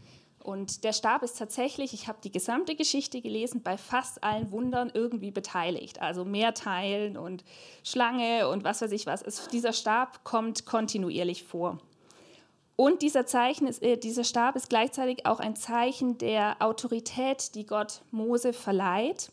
Und 0.41 0.83
der 0.83 0.93
Stab 0.93 1.23
ist 1.23 1.37
tatsächlich, 1.37 1.93
ich 1.93 2.07
habe 2.07 2.19
die 2.23 2.31
gesamte 2.31 2.75
Geschichte 2.75 3.21
gelesen, 3.21 3.61
bei 3.61 3.77
fast 3.77 4.23
allen 4.23 4.51
Wundern 4.51 4.91
irgendwie 4.93 5.31
beteiligt. 5.31 6.01
Also 6.01 6.25
Mehrteilen 6.25 7.17
und 7.17 7.43
Schlange 7.83 8.47
und 8.47 8.63
was 8.63 8.81
weiß 8.81 8.91
ich 8.91 9.05
was. 9.05 9.21
Es, 9.21 9.47
dieser 9.49 9.73
Stab 9.73 10.23
kommt 10.23 10.65
kontinuierlich 10.65 11.43
vor. 11.43 11.77
Und 12.75 13.03
dieser, 13.03 13.27
Zeichen 13.27 13.67
ist, 13.67 13.83
äh, 13.83 13.97
dieser 13.97 14.23
Stab 14.23 14.55
ist 14.55 14.69
gleichzeitig 14.69 15.25
auch 15.27 15.39
ein 15.39 15.55
Zeichen 15.55 16.17
der 16.17 16.55
Autorität, 16.59 17.53
die 17.53 17.65
Gott 17.65 18.01
Mose 18.09 18.53
verleiht. 18.53 19.31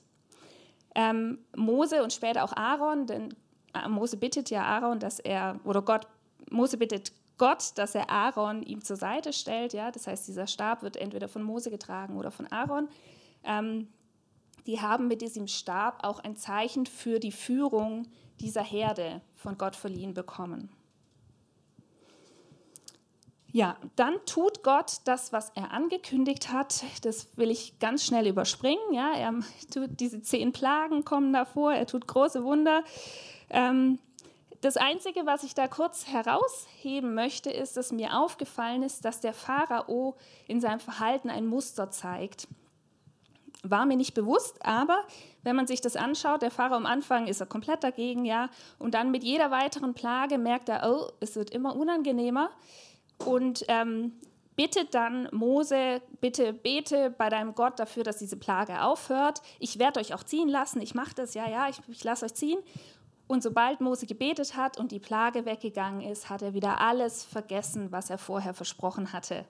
Ähm, 0.95 1.38
Mose 1.57 2.03
und 2.03 2.12
später 2.12 2.45
auch 2.45 2.55
Aaron, 2.55 3.07
denn 3.07 3.35
äh, 3.73 3.88
Mose 3.88 4.19
bittet 4.19 4.50
ja 4.50 4.65
Aaron, 4.65 4.99
dass 4.99 5.19
er, 5.19 5.61
oder 5.65 5.81
Gott, 5.81 6.07
Mose 6.50 6.77
bittet 6.77 7.12
Gott, 7.38 7.73
dass 7.76 7.95
er 7.95 8.11
Aaron 8.11 8.62
ihm 8.62 8.83
zur 8.83 8.97
Seite 8.97 9.33
stellt. 9.33 9.73
Ja? 9.73 9.90
Das 9.90 10.07
heißt, 10.07 10.28
dieser 10.28 10.47
Stab 10.47 10.83
wird 10.83 10.97
entweder 10.97 11.28
von 11.28 11.42
Mose 11.42 11.71
getragen 11.71 12.16
oder 12.16 12.30
von 12.30 12.47
Aaron. 12.49 12.88
Ähm, 13.45 13.88
die 14.66 14.80
haben 14.80 15.09
mit 15.09 15.23
diesem 15.23 15.49
Stab 15.49 16.04
auch 16.04 16.18
ein 16.18 16.37
Zeichen 16.37 16.85
für 16.85 17.21
die 17.21 17.33
Führung 17.33 18.07
dieser 18.40 18.62
Herde 18.62 19.23
von 19.35 19.57
Gott 19.57 19.76
verliehen 19.76 20.14
bekommen. 20.14 20.68
Ja, 23.50 23.78
dann 23.97 24.14
tut 24.26 24.62
Gott 24.62 24.99
das, 25.07 25.33
was 25.33 25.50
er 25.54 25.73
angekündigt 25.73 26.52
hat. 26.52 26.85
Das 27.02 27.28
will 27.37 27.50
ich 27.50 27.78
ganz 27.78 28.04
schnell 28.04 28.26
überspringen. 28.26 28.92
Ja, 28.92 29.14
er 29.14 29.35
tut 29.73 29.99
diese 30.00 30.21
zehn 30.21 30.52
Plagen 30.52 31.04
kommen 31.04 31.33
davor. 31.33 31.73
Er 31.73 31.87
tut 31.87 32.07
große 32.07 32.45
Wunder. 32.45 32.85
Ähm, 33.49 33.99
das 34.61 34.77
Einzige, 34.77 35.25
was 35.25 35.45
ich 35.45 35.55
da 35.55 35.69
kurz 35.69 36.09
herausheben 36.09 37.15
möchte, 37.15 37.50
ist, 37.50 37.77
dass 37.77 37.93
mir 37.93 38.19
aufgefallen 38.19 38.83
ist, 38.83 39.05
dass 39.05 39.21
der 39.21 39.33
Pharao 39.33 40.17
in 40.47 40.61
seinem 40.61 40.81
Verhalten 40.81 41.31
ein 41.31 41.47
Muster 41.47 41.91
zeigt. 41.91 42.49
War 43.62 43.87
mir 43.87 43.97
nicht 43.97 44.15
bewusst, 44.15 44.65
aber 44.65 45.05
wenn 45.43 45.57
man 45.57 45.67
sich 45.67 45.81
das 45.81 45.97
anschaut, 45.97 46.43
der 46.43 46.50
Pharao 46.50 46.77
am 46.77 46.87
Anfang 46.87 47.27
ist 47.27 47.41
er 47.41 47.47
komplett 47.47 47.85
dagegen, 47.85 48.25
ja, 48.25 48.50
und 48.79 48.95
dann 48.95 49.11
mit 49.11 49.23
jeder 49.23 49.50
weiteren 49.50 49.95
Plage 49.95 50.38
merkt 50.38 50.69
er, 50.69 50.88
oh, 50.91 51.12
es 51.21 51.37
wird 51.37 51.50
immer 51.50 51.77
unangenehmer 51.77 52.50
und 53.25 53.65
ähm, 53.69 54.12
bittet 54.59 54.93
dann 54.93 55.29
Mose, 55.31 56.03
bitte 56.21 56.53
bete 56.53 57.11
bei 57.11 57.29
deinem 57.29 57.55
Gott 57.55 57.79
dafür, 57.79 58.03
dass 58.03 58.19
diese 58.19 58.37
Plage 58.37 58.83
aufhört. 58.83 59.41
Ich 59.61 59.79
werde 59.79 60.00
euch 60.00 60.15
auch 60.15 60.25
ziehen 60.25 60.49
lassen, 60.49 60.81
ich 60.81 60.97
mache 60.97 61.15
das, 61.15 61.35
ja, 61.35 61.49
ja, 61.49 61.69
ich, 61.69 61.81
ich 61.87 62.03
lasse 62.03 62.25
euch 62.25 62.35
ziehen. 62.35 62.59
Und 63.28 63.42
sobald 63.42 63.80
Mose 63.80 64.06
gebetet 64.06 64.56
hat 64.56 64.78
und 64.78 64.90
die 64.90 64.99
Plage 64.99 65.44
weggegangen 65.44 66.00
ist, 66.00 66.30
hat 66.30 66.42
er 66.42 66.54
wieder 66.54 66.80
alles 66.80 67.25
vergessen, 67.25 67.92
was 67.92 68.11
er 68.11 68.18
vorher 68.18 68.54
versprochen 68.54 69.12
hatte. 69.12 69.44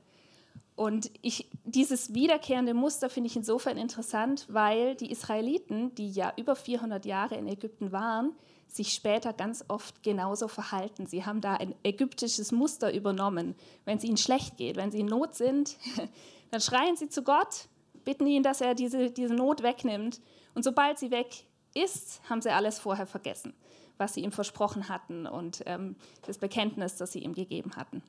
Und 0.74 1.10
ich, 1.22 1.48
dieses 1.64 2.12
wiederkehrende 2.12 2.74
Muster 2.74 3.08
finde 3.08 3.28
ich 3.28 3.36
insofern 3.36 3.76
interessant, 3.78 4.46
weil 4.48 4.94
die 4.96 5.10
Israeliten, 5.10 5.94
die 5.94 6.10
ja 6.10 6.32
über 6.36 6.54
400 6.54 7.04
Jahre 7.04 7.36
in 7.36 7.48
Ägypten 7.48 7.90
waren, 7.90 8.32
sich 8.68 8.92
später 8.92 9.32
ganz 9.32 9.64
oft 9.68 10.02
genauso 10.02 10.46
verhalten. 10.46 11.06
Sie 11.06 11.24
haben 11.24 11.40
da 11.40 11.54
ein 11.54 11.74
ägyptisches 11.82 12.52
Muster 12.52 12.94
übernommen. 12.94 13.54
Wenn 13.84 13.98
es 13.98 14.04
ihnen 14.04 14.16
schlecht 14.16 14.56
geht, 14.56 14.76
wenn 14.76 14.90
sie 14.90 15.00
in 15.00 15.06
Not 15.06 15.34
sind, 15.34 15.76
dann 16.50 16.60
schreien 16.60 16.96
sie 16.96 17.08
zu 17.08 17.22
Gott, 17.22 17.68
bitten 18.04 18.26
ihn, 18.26 18.42
dass 18.42 18.60
er 18.60 18.74
diese, 18.74 19.10
diese 19.10 19.34
Not 19.34 19.62
wegnimmt. 19.62 20.20
Und 20.54 20.62
sobald 20.64 20.98
sie 20.98 21.10
weg 21.10 21.44
ist, 21.74 22.20
haben 22.28 22.42
sie 22.42 22.50
alles 22.50 22.78
vorher 22.78 23.06
vergessen 23.06 23.54
was 23.98 24.14
sie 24.14 24.22
ihm 24.22 24.32
versprochen 24.32 24.88
hatten 24.88 25.26
und 25.26 25.62
ähm, 25.66 25.96
das 26.26 26.38
Bekenntnis, 26.38 26.96
das 26.96 27.12
sie 27.12 27.20
ihm 27.20 27.34
gegeben 27.34 27.72
hatten. 27.76 28.02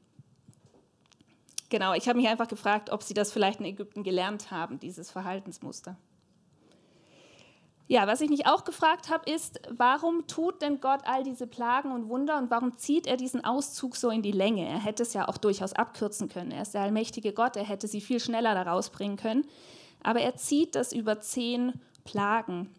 Genau, 1.69 1.93
ich 1.93 2.07
habe 2.07 2.17
mich 2.17 2.27
einfach 2.27 2.47
gefragt, 2.47 2.89
ob 2.91 3.03
sie 3.03 3.13
das 3.13 3.31
vielleicht 3.31 3.59
in 3.59 3.65
Ägypten 3.65 4.03
gelernt 4.03 4.49
haben, 4.49 4.79
dieses 4.79 5.11
Verhaltensmuster. 5.11 5.97
Ja, 7.87 8.05
was 8.05 8.21
ich 8.21 8.29
mich 8.29 8.45
auch 8.45 8.65
gefragt 8.65 9.09
habe, 9.09 9.29
ist, 9.31 9.61
warum 9.69 10.27
tut 10.27 10.61
denn 10.61 10.79
Gott 10.79 11.01
all 11.05 11.23
diese 11.23 11.47
Plagen 11.47 11.91
und 11.91 12.07
Wunder 12.07 12.37
und 12.37 12.51
warum 12.51 12.77
zieht 12.77 13.07
er 13.07 13.17
diesen 13.17 13.43
Auszug 13.43 13.95
so 13.95 14.11
in 14.11 14.21
die 14.21 14.31
Länge? 14.31 14.67
Er 14.67 14.79
hätte 14.79 15.01
es 15.01 15.13
ja 15.13 15.27
auch 15.27 15.37
durchaus 15.37 15.73
abkürzen 15.73 16.29
können. 16.29 16.51
Er 16.51 16.61
ist 16.61 16.75
der 16.75 16.81
allmächtige 16.81 17.33
Gott, 17.33 17.55
er 17.55 17.63
hätte 17.63 17.87
sie 17.87 18.01
viel 18.01 18.19
schneller 18.19 18.53
da 18.53 18.61
rausbringen 18.61 19.17
können. 19.17 19.47
Aber 20.03 20.21
er 20.21 20.35
zieht 20.35 20.75
das 20.75 20.93
über 20.93 21.19
zehn 21.19 21.73
Plagen. 22.03 22.69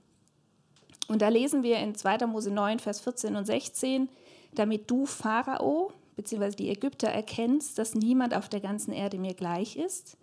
Und 1.11 1.23
da 1.23 1.29
lesen 1.29 1.65
wir 1.65 1.79
in 1.79 1.97
2. 1.97 2.25
Mose 2.27 2.53
9, 2.53 2.79
Vers 2.79 3.01
14 3.01 3.35
und 3.35 3.45
16, 3.45 4.09
damit 4.55 4.89
du 4.89 5.07
Pharao 5.07 5.93
bzw. 6.15 6.51
die 6.51 6.71
Ägypter 6.71 7.09
erkennst, 7.09 7.79
dass 7.79 7.97
niemand 7.97 8.33
auf 8.33 8.49
der 8.49 8.61
ganzen 8.61 8.93
Erde 8.93 9.19
mir 9.19 9.35
gleich 9.35 9.75
ist, 9.75 10.17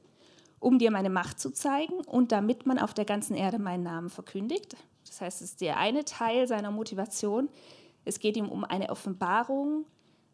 um 0.62 0.79
dir 0.79 0.89
meine 0.89 1.10
Macht 1.10 1.41
zu 1.41 1.51
zeigen 1.51 1.96
und 2.06 2.32
damit 2.32 2.65
man 2.65 2.79
auf 2.79 2.94
der 2.94 3.03
ganzen 3.03 3.36
Erde 3.36 3.60
meinen 3.60 3.84
Namen 3.84 4.10
verkündigt. 4.10 4.77
Das 5.06 5.20
heißt, 5.20 5.41
es 5.41 5.50
ist 5.50 5.62
der 5.62 5.75
eine 5.75 6.06
Teil 6.06 6.48
seiner 6.48 6.72
Motivation. 6.72 7.50
Es 8.06 8.20
geht 8.20 8.38
ihm 8.38 8.48
um 8.48 8.63
eine 8.63 8.89
Offenbarung 8.89 9.84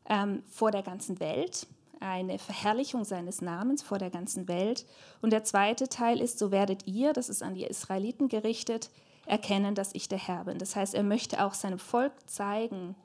ähm, 0.08 0.44
vor 0.46 0.70
der 0.70 0.84
ganzen 0.84 1.20
Welt, 1.20 1.66
eine 2.00 2.38
Verherrlichung 2.38 3.06
seines 3.06 3.42
Namens 3.42 3.82
vor 3.82 3.98
der 3.98 4.12
ganzen 4.12 4.48
Welt. 4.48 4.86
Und 5.20 5.34
der 5.34 5.46
zweite 5.46 5.90
Teil 5.90 6.22
ist, 6.22 6.38
so 6.38 6.52
werdet 6.52 6.86
ihr, 6.86 7.12
das 7.12 7.30
ist 7.30 7.42
an 7.42 7.56
die 7.56 7.64
Israeliten 7.64 8.28
gerichtet, 8.28 8.92
erkennen, 9.26 9.76
dass 9.76 9.94
ich 9.94 10.10
der 10.10 10.18
Herr 10.18 10.46
bin. 10.46 10.58
Das 10.58 10.76
heißt, 10.76 10.94
er 10.94 11.04
möchte 11.04 11.44
auch 11.44 11.54
seinem 11.54 11.80
Volk 11.80 12.14
zeigen, 12.26 12.96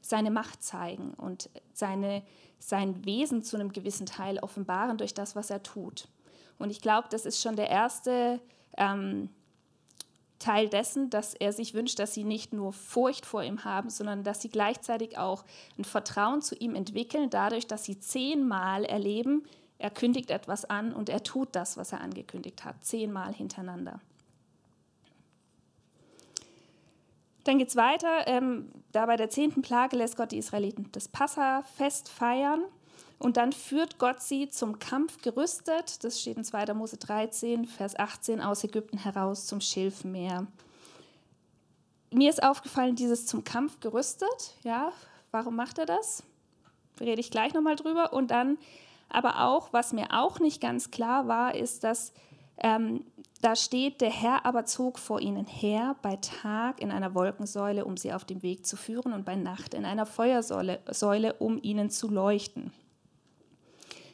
seine 0.00 0.30
Macht 0.30 0.62
zeigen 0.62 1.14
und 1.14 1.50
seine, 1.72 2.22
sein 2.58 3.04
Wesen 3.04 3.42
zu 3.42 3.56
einem 3.56 3.72
gewissen 3.72 4.06
Teil 4.06 4.38
offenbaren 4.38 4.98
durch 4.98 5.14
das, 5.14 5.34
was 5.34 5.50
er 5.50 5.62
tut. 5.62 6.08
Und 6.58 6.70
ich 6.70 6.80
glaube, 6.80 7.08
das 7.10 7.26
ist 7.26 7.42
schon 7.42 7.56
der 7.56 7.70
erste 7.70 8.40
ähm, 8.76 9.30
Teil 10.38 10.68
dessen, 10.68 11.10
dass 11.10 11.34
er 11.34 11.52
sich 11.52 11.74
wünscht, 11.74 11.98
dass 11.98 12.14
sie 12.14 12.24
nicht 12.24 12.52
nur 12.52 12.72
Furcht 12.72 13.24
vor 13.24 13.42
ihm 13.42 13.64
haben, 13.64 13.88
sondern 13.88 14.24
dass 14.24 14.42
sie 14.42 14.50
gleichzeitig 14.50 15.16
auch 15.16 15.44
ein 15.78 15.84
Vertrauen 15.84 16.42
zu 16.42 16.54
ihm 16.54 16.74
entwickeln, 16.74 17.30
dadurch, 17.30 17.66
dass 17.66 17.84
sie 17.84 17.98
zehnmal 17.98 18.84
erleben, 18.84 19.44
er 19.78 19.90
kündigt 19.90 20.30
etwas 20.30 20.64
an 20.64 20.92
und 20.92 21.08
er 21.08 21.22
tut 21.22 21.48
das, 21.52 21.76
was 21.76 21.92
er 21.92 22.00
angekündigt 22.00 22.64
hat, 22.64 22.84
zehnmal 22.84 23.32
hintereinander. 23.32 24.00
Dann 27.44 27.58
geht 27.58 27.68
es 27.68 27.76
weiter. 27.76 28.26
Ähm, 28.26 28.70
da 28.92 29.06
bei 29.06 29.16
der 29.16 29.30
zehnten 29.30 29.62
Plage 29.62 29.96
lässt 29.96 30.16
Gott 30.16 30.32
die 30.32 30.38
Israeliten 30.38 30.88
das 30.92 31.08
Passafest 31.08 32.08
feiern. 32.08 32.64
Und 33.18 33.36
dann 33.36 33.52
führt 33.52 33.98
Gott 33.98 34.20
sie 34.22 34.48
zum 34.48 34.78
Kampf 34.78 35.22
gerüstet. 35.22 36.02
Das 36.04 36.20
steht 36.20 36.36
in 36.36 36.44
2. 36.44 36.74
Mose 36.74 36.96
13, 36.96 37.66
Vers 37.66 37.98
18, 37.98 38.40
aus 38.40 38.64
Ägypten 38.64 38.98
heraus 38.98 39.46
zum 39.46 39.60
Schilfmeer. 39.60 40.46
Mir 42.10 42.30
ist 42.30 42.42
aufgefallen, 42.42 42.96
dieses 42.96 43.26
zum 43.26 43.44
Kampf 43.44 43.80
gerüstet. 43.80 44.54
Ja, 44.62 44.92
warum 45.30 45.56
macht 45.56 45.78
er 45.78 45.86
das? 45.86 46.22
Rede 47.00 47.20
ich 47.20 47.30
gleich 47.30 47.54
nochmal 47.54 47.76
drüber. 47.76 48.12
Und 48.12 48.30
dann 48.30 48.58
aber 49.08 49.40
auch, 49.44 49.72
was 49.72 49.92
mir 49.92 50.08
auch 50.12 50.38
nicht 50.38 50.60
ganz 50.60 50.90
klar 50.90 51.28
war, 51.28 51.54
ist, 51.54 51.84
dass 51.84 52.12
ähm, 52.58 53.04
da 53.40 53.56
steht, 53.56 54.00
der 54.00 54.10
Herr 54.10 54.46
aber 54.46 54.64
zog 54.64 54.98
vor 54.98 55.20
ihnen 55.20 55.46
her, 55.46 55.96
bei 56.00 56.16
Tag 56.16 56.80
in 56.80 56.90
einer 56.90 57.14
Wolkensäule, 57.14 57.84
um 57.84 57.96
sie 57.96 58.12
auf 58.12 58.24
dem 58.24 58.42
Weg 58.42 58.64
zu 58.64 58.76
führen, 58.76 59.12
und 59.12 59.24
bei 59.24 59.36
Nacht 59.36 59.74
in 59.74 59.84
einer 59.84 60.06
Feuersäule, 60.06 60.80
Säule, 60.90 61.34
um 61.34 61.60
ihnen 61.62 61.90
zu 61.90 62.08
leuchten. 62.08 62.72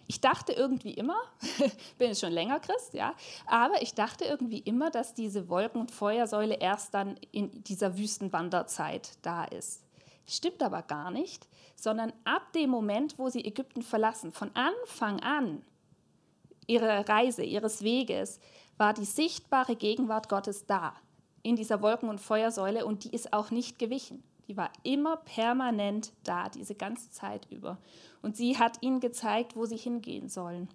Ich 0.09 0.20
dachte 0.20 0.52
irgendwie 0.52 0.94
immer, 0.94 1.14
bin 1.99 2.09
jetzt 2.09 2.20
schon 2.20 2.32
länger 2.32 2.59
Christ, 2.59 2.94
ja, 2.94 3.14
aber 3.47 3.80
ich 3.82 3.94
dachte 3.94 4.25
irgendwie 4.25 4.59
immer, 4.59 4.90
dass 4.90 5.14
diese 5.14 5.49
Wolken- 5.49 5.82
und 5.82 5.92
Feuersäule 5.92 6.56
erst 6.56 6.94
dann 6.94 7.16
in 7.30 7.62
dieser 7.62 7.97
Wüstenwanderzeit 7.97 9.12
da 9.23 9.44
ist. 9.44 9.85
Stimmt 10.26 10.64
aber 10.64 10.82
gar 10.82 11.12
nicht, 11.12 11.47
sondern 11.76 12.12
ab 12.25 12.52
dem 12.52 12.70
Moment, 12.70 13.18
wo 13.18 13.28
sie 13.28 13.44
Ägypten 13.44 13.82
verlassen, 13.82 14.32
von 14.32 14.50
Anfang 14.54 15.20
an 15.20 15.62
ihrer 16.70 17.08
Reise, 17.08 17.42
ihres 17.42 17.82
Weges, 17.82 18.40
war 18.78 18.94
die 18.94 19.04
sichtbare 19.04 19.76
Gegenwart 19.76 20.28
Gottes 20.28 20.66
da 20.66 20.94
in 21.42 21.56
dieser 21.56 21.82
Wolken- 21.82 22.08
und 22.08 22.20
Feuersäule 22.20 22.84
und 22.86 23.04
die 23.04 23.14
ist 23.14 23.32
auch 23.32 23.50
nicht 23.50 23.78
gewichen. 23.78 24.22
Die 24.48 24.56
war 24.56 24.70
immer 24.82 25.16
permanent 25.16 26.12
da, 26.24 26.48
diese 26.48 26.74
ganze 26.74 27.10
Zeit 27.10 27.46
über. 27.50 27.78
Und 28.22 28.36
sie 28.36 28.58
hat 28.58 28.78
ihnen 28.82 29.00
gezeigt, 29.00 29.56
wo 29.56 29.64
sie 29.64 29.76
hingehen 29.76 30.28
sollen. 30.28 30.68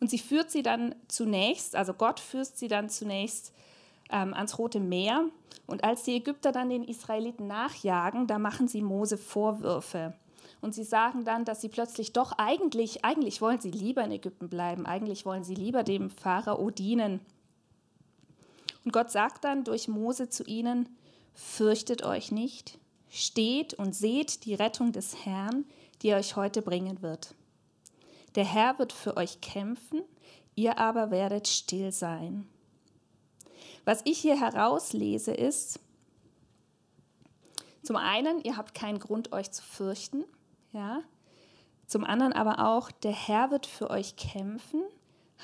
Und 0.00 0.10
sie 0.10 0.18
führt 0.18 0.50
sie 0.50 0.62
dann 0.62 0.94
zunächst, 1.08 1.74
also 1.74 1.94
Gott 1.94 2.20
führt 2.20 2.56
sie 2.56 2.68
dann 2.68 2.88
zunächst 2.88 3.52
ähm, 4.10 4.34
ans 4.34 4.58
Rote 4.58 4.80
Meer. 4.80 5.24
Und 5.66 5.84
als 5.84 6.04
die 6.04 6.16
Ägypter 6.16 6.52
dann 6.52 6.70
den 6.70 6.84
Israeliten 6.84 7.46
nachjagen, 7.46 8.26
da 8.26 8.38
machen 8.38 8.68
sie 8.68 8.82
Mose 8.82 9.18
Vorwürfe. 9.18 10.14
Und 10.60 10.74
sie 10.74 10.84
sagen 10.84 11.24
dann, 11.24 11.44
dass 11.44 11.60
sie 11.60 11.68
plötzlich 11.68 12.12
doch 12.12 12.32
eigentlich, 12.32 13.04
eigentlich 13.04 13.40
wollen 13.40 13.60
sie 13.60 13.70
lieber 13.70 14.02
in 14.02 14.10
Ägypten 14.10 14.48
bleiben, 14.48 14.86
eigentlich 14.86 15.24
wollen 15.24 15.44
sie 15.44 15.54
lieber 15.54 15.84
dem 15.84 16.10
Pharao 16.10 16.70
dienen. 16.70 17.20
Und 18.84 18.92
Gott 18.92 19.10
sagt 19.10 19.44
dann 19.44 19.64
durch 19.64 19.86
Mose 19.86 20.28
zu 20.28 20.44
ihnen, 20.44 20.88
fürchtet 21.34 22.04
euch 22.04 22.32
nicht, 22.32 22.78
steht 23.08 23.74
und 23.74 23.94
seht 23.94 24.44
die 24.44 24.54
Rettung 24.54 24.92
des 24.92 25.24
Herrn, 25.24 25.64
die 26.02 26.08
er 26.08 26.18
euch 26.18 26.36
heute 26.36 26.62
bringen 26.62 27.02
wird. 27.02 27.34
Der 28.34 28.44
Herr 28.44 28.78
wird 28.78 28.92
für 28.92 29.16
euch 29.16 29.40
kämpfen, 29.40 30.02
ihr 30.54 30.78
aber 30.78 31.10
werdet 31.10 31.46
still 31.46 31.92
sein. 31.92 32.48
Was 33.84 34.02
ich 34.04 34.18
hier 34.18 34.38
herauslese 34.38 35.32
ist, 35.32 35.80
zum 37.82 37.96
einen, 37.96 38.42
ihr 38.42 38.56
habt 38.56 38.74
keinen 38.74 38.98
Grund, 38.98 39.32
euch 39.32 39.50
zu 39.50 39.62
fürchten. 39.62 40.24
Ja? 40.72 41.02
Zum 41.86 42.04
anderen 42.04 42.32
aber 42.32 42.66
auch, 42.66 42.90
der 42.90 43.12
Herr 43.12 43.50
wird 43.50 43.66
für 43.66 43.90
euch 43.90 44.16
kämpfen, 44.16 44.82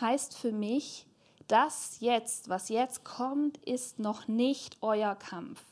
heißt 0.00 0.36
für 0.36 0.52
mich, 0.52 1.06
das 1.48 2.00
jetzt, 2.00 2.48
was 2.48 2.68
jetzt 2.68 3.04
kommt, 3.04 3.58
ist 3.58 3.98
noch 3.98 4.28
nicht 4.28 4.78
euer 4.80 5.14
Kampf. 5.14 5.62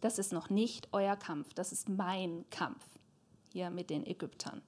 Das 0.00 0.18
ist 0.18 0.32
noch 0.32 0.50
nicht 0.50 0.88
euer 0.92 1.16
Kampf, 1.16 1.52
das 1.54 1.72
ist 1.72 1.88
mein 1.88 2.44
Kampf 2.50 2.84
hier 3.52 3.70
mit 3.70 3.90
den 3.90 4.06
Ägyptern. 4.06 4.62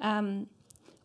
Ähm, 0.00 0.48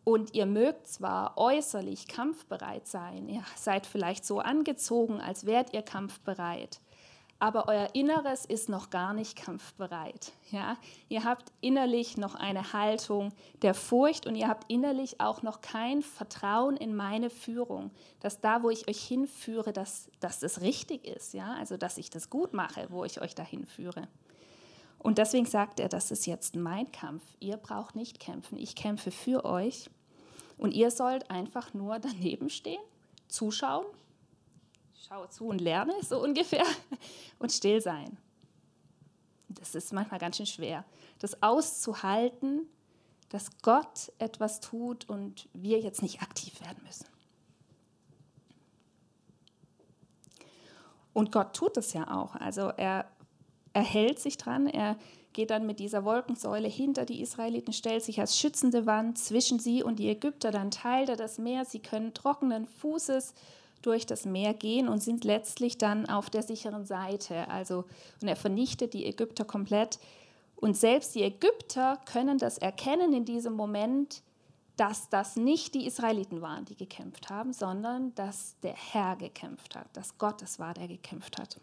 und 0.04 0.34
ihr 0.34 0.46
mögt 0.46 0.86
zwar 0.86 1.38
äußerlich 1.38 2.06
kampfbereit 2.06 2.86
sein, 2.86 3.28
ihr 3.28 3.42
seid 3.56 3.86
vielleicht 3.86 4.24
so 4.24 4.38
angezogen, 4.38 5.20
als 5.20 5.46
wärt 5.46 5.72
ihr 5.72 5.82
kampfbereit, 5.82 6.80
aber 7.44 7.68
euer 7.68 7.90
Inneres 7.92 8.46
ist 8.46 8.70
noch 8.70 8.88
gar 8.88 9.12
nicht 9.12 9.36
kampfbereit. 9.36 10.32
Ja? 10.50 10.78
Ihr 11.10 11.24
habt 11.24 11.52
innerlich 11.60 12.16
noch 12.16 12.36
eine 12.36 12.72
Haltung 12.72 13.34
der 13.60 13.74
Furcht 13.74 14.26
und 14.26 14.34
ihr 14.34 14.48
habt 14.48 14.72
innerlich 14.72 15.20
auch 15.20 15.42
noch 15.42 15.60
kein 15.60 16.00
Vertrauen 16.00 16.78
in 16.78 16.96
meine 16.96 17.28
Führung, 17.28 17.90
dass 18.20 18.40
da, 18.40 18.62
wo 18.62 18.70
ich 18.70 18.88
euch 18.88 19.04
hinführe, 19.04 19.74
dass, 19.74 20.10
dass 20.20 20.40
das 20.40 20.62
richtig 20.62 21.06
ist, 21.06 21.34
ja? 21.34 21.52
also 21.58 21.76
dass 21.76 21.98
ich 21.98 22.08
das 22.08 22.30
gut 22.30 22.54
mache, 22.54 22.86
wo 22.88 23.04
ich 23.04 23.20
euch 23.20 23.34
dahin 23.34 23.66
führe. 23.66 24.08
Und 24.98 25.18
deswegen 25.18 25.44
sagt 25.44 25.80
er, 25.80 25.90
das 25.90 26.10
ist 26.10 26.24
jetzt 26.24 26.56
mein 26.56 26.90
Kampf. 26.92 27.22
Ihr 27.40 27.58
braucht 27.58 27.94
nicht 27.94 28.20
kämpfen, 28.20 28.56
ich 28.56 28.74
kämpfe 28.74 29.10
für 29.10 29.44
euch. 29.44 29.90
Und 30.56 30.72
ihr 30.72 30.90
sollt 30.90 31.30
einfach 31.30 31.74
nur 31.74 31.98
daneben 31.98 32.48
stehen, 32.48 32.80
zuschauen 33.28 33.84
schaue 35.08 35.28
zu 35.28 35.46
und 35.46 35.60
lerne, 35.60 35.92
so 36.02 36.22
ungefähr, 36.22 36.64
und 37.38 37.52
still 37.52 37.80
sein. 37.80 38.16
Das 39.48 39.74
ist 39.74 39.92
manchmal 39.92 40.18
ganz 40.18 40.36
schön 40.36 40.46
schwer, 40.46 40.84
das 41.18 41.42
auszuhalten, 41.42 42.66
dass 43.28 43.58
Gott 43.62 44.12
etwas 44.18 44.60
tut 44.60 45.08
und 45.08 45.48
wir 45.52 45.80
jetzt 45.80 46.02
nicht 46.02 46.22
aktiv 46.22 46.60
werden 46.60 46.82
müssen. 46.84 47.06
Und 51.12 51.30
Gott 51.30 51.54
tut 51.54 51.76
es 51.76 51.92
ja 51.92 52.12
auch. 52.16 52.34
Also 52.34 52.68
er, 52.76 53.08
er 53.72 53.82
hält 53.82 54.18
sich 54.18 54.36
dran, 54.36 54.66
er 54.66 54.96
geht 55.32 55.50
dann 55.50 55.66
mit 55.66 55.78
dieser 55.78 56.04
Wolkensäule 56.04 56.68
hinter 56.68 57.04
die 57.04 57.20
Israeliten, 57.20 57.72
stellt 57.72 58.02
sich 58.02 58.20
als 58.20 58.38
schützende 58.38 58.86
Wand 58.86 59.18
zwischen 59.18 59.58
sie 59.58 59.82
und 59.82 59.98
die 59.98 60.08
Ägypter, 60.08 60.50
dann 60.50 60.70
teilt 60.70 61.08
er 61.08 61.16
das 61.16 61.38
Meer, 61.38 61.64
sie 61.64 61.80
können 61.80 62.14
trockenen 62.14 62.66
Fußes 62.66 63.34
durch 63.86 64.06
das 64.06 64.24
Meer 64.24 64.54
gehen 64.54 64.88
und 64.88 65.02
sind 65.02 65.24
letztlich 65.24 65.78
dann 65.78 66.08
auf 66.08 66.30
der 66.30 66.42
sicheren 66.42 66.86
Seite. 66.86 67.48
Also, 67.48 67.84
und 68.20 68.28
er 68.28 68.36
vernichtet 68.36 68.94
die 68.94 69.06
Ägypter 69.06 69.44
komplett. 69.44 69.98
Und 70.56 70.76
selbst 70.76 71.14
die 71.14 71.22
Ägypter 71.22 71.98
können 72.06 72.38
das 72.38 72.58
erkennen 72.58 73.12
in 73.12 73.24
diesem 73.24 73.54
Moment, 73.54 74.22
dass 74.76 75.08
das 75.08 75.36
nicht 75.36 75.74
die 75.74 75.86
Israeliten 75.86 76.40
waren, 76.40 76.64
die 76.64 76.76
gekämpft 76.76 77.30
haben, 77.30 77.52
sondern 77.52 78.14
dass 78.14 78.58
der 78.62 78.74
Herr 78.74 79.16
gekämpft 79.16 79.76
hat, 79.76 79.86
dass 79.96 80.18
Gott 80.18 80.42
es 80.42 80.58
war, 80.58 80.74
der 80.74 80.88
gekämpft 80.88 81.38
hat. 81.38 81.60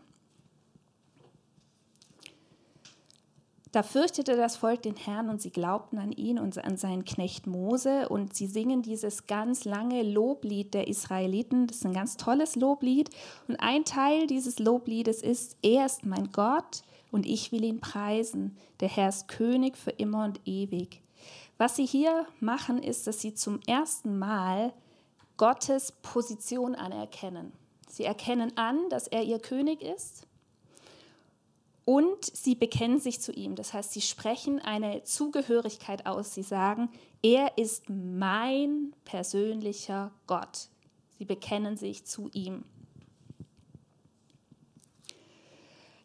Da 3.71 3.83
fürchtete 3.83 4.35
das 4.35 4.57
Volk 4.57 4.81
den 4.81 4.97
Herrn 4.97 5.29
und 5.29 5.41
sie 5.41 5.49
glaubten 5.49 5.97
an 5.97 6.11
ihn 6.11 6.39
und 6.39 6.61
an 6.61 6.75
seinen 6.75 7.05
Knecht 7.05 7.47
Mose 7.47 8.09
und 8.09 8.35
sie 8.35 8.47
singen 8.47 8.81
dieses 8.81 9.27
ganz 9.27 9.63
lange 9.63 10.03
Loblied 10.03 10.73
der 10.73 10.89
Israeliten. 10.89 11.67
Das 11.67 11.77
ist 11.77 11.85
ein 11.85 11.93
ganz 11.93 12.17
tolles 12.17 12.57
Loblied 12.57 13.09
und 13.47 13.55
ein 13.61 13.85
Teil 13.85 14.27
dieses 14.27 14.59
Lobliedes 14.59 15.21
ist, 15.21 15.55
er 15.61 15.85
ist 15.85 16.05
mein 16.05 16.33
Gott 16.33 16.81
und 17.11 17.25
ich 17.25 17.53
will 17.53 17.63
ihn 17.63 17.79
preisen. 17.79 18.57
Der 18.81 18.89
Herr 18.89 19.07
ist 19.07 19.29
König 19.29 19.77
für 19.77 19.91
immer 19.91 20.25
und 20.25 20.41
ewig. 20.45 21.01
Was 21.57 21.77
sie 21.77 21.85
hier 21.85 22.25
machen, 22.41 22.83
ist, 22.83 23.07
dass 23.07 23.21
sie 23.21 23.35
zum 23.35 23.61
ersten 23.67 24.19
Mal 24.19 24.73
Gottes 25.37 25.93
Position 26.01 26.75
anerkennen. 26.75 27.53
Sie 27.87 28.03
erkennen 28.03 28.57
an, 28.57 28.89
dass 28.89 29.07
er 29.07 29.23
ihr 29.23 29.39
König 29.39 29.81
ist 29.81 30.27
und 31.85 32.25
sie 32.25 32.55
bekennen 32.55 32.99
sich 32.99 33.21
zu 33.21 33.31
ihm. 33.31 33.55
Das 33.55 33.73
heißt, 33.73 33.91
sie 33.91 34.01
sprechen 34.01 34.59
eine 34.59 35.03
Zugehörigkeit 35.03 36.05
aus. 36.05 36.33
Sie 36.33 36.43
sagen, 36.43 36.89
er 37.23 37.57
ist 37.57 37.89
mein 37.89 38.93
persönlicher 39.03 40.11
Gott. 40.27 40.67
Sie 41.17 41.25
bekennen 41.25 41.77
sich 41.77 42.05
zu 42.05 42.29
ihm. 42.33 42.63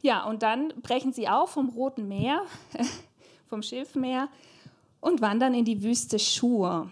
Ja, 0.03 0.25
und 0.25 0.43
dann 0.43 0.69
brechen 0.83 1.13
sie 1.13 1.29
auf 1.29 1.51
vom 1.51 1.69
Roten 1.71 2.07
Meer, 2.07 2.43
vom 3.49 3.63
Schilfmeer 3.63 4.29
und 5.01 5.21
wandern 5.21 5.55
in 5.55 5.65
die 5.65 5.83
Wüste 5.83 6.19
Schur. 6.19 6.91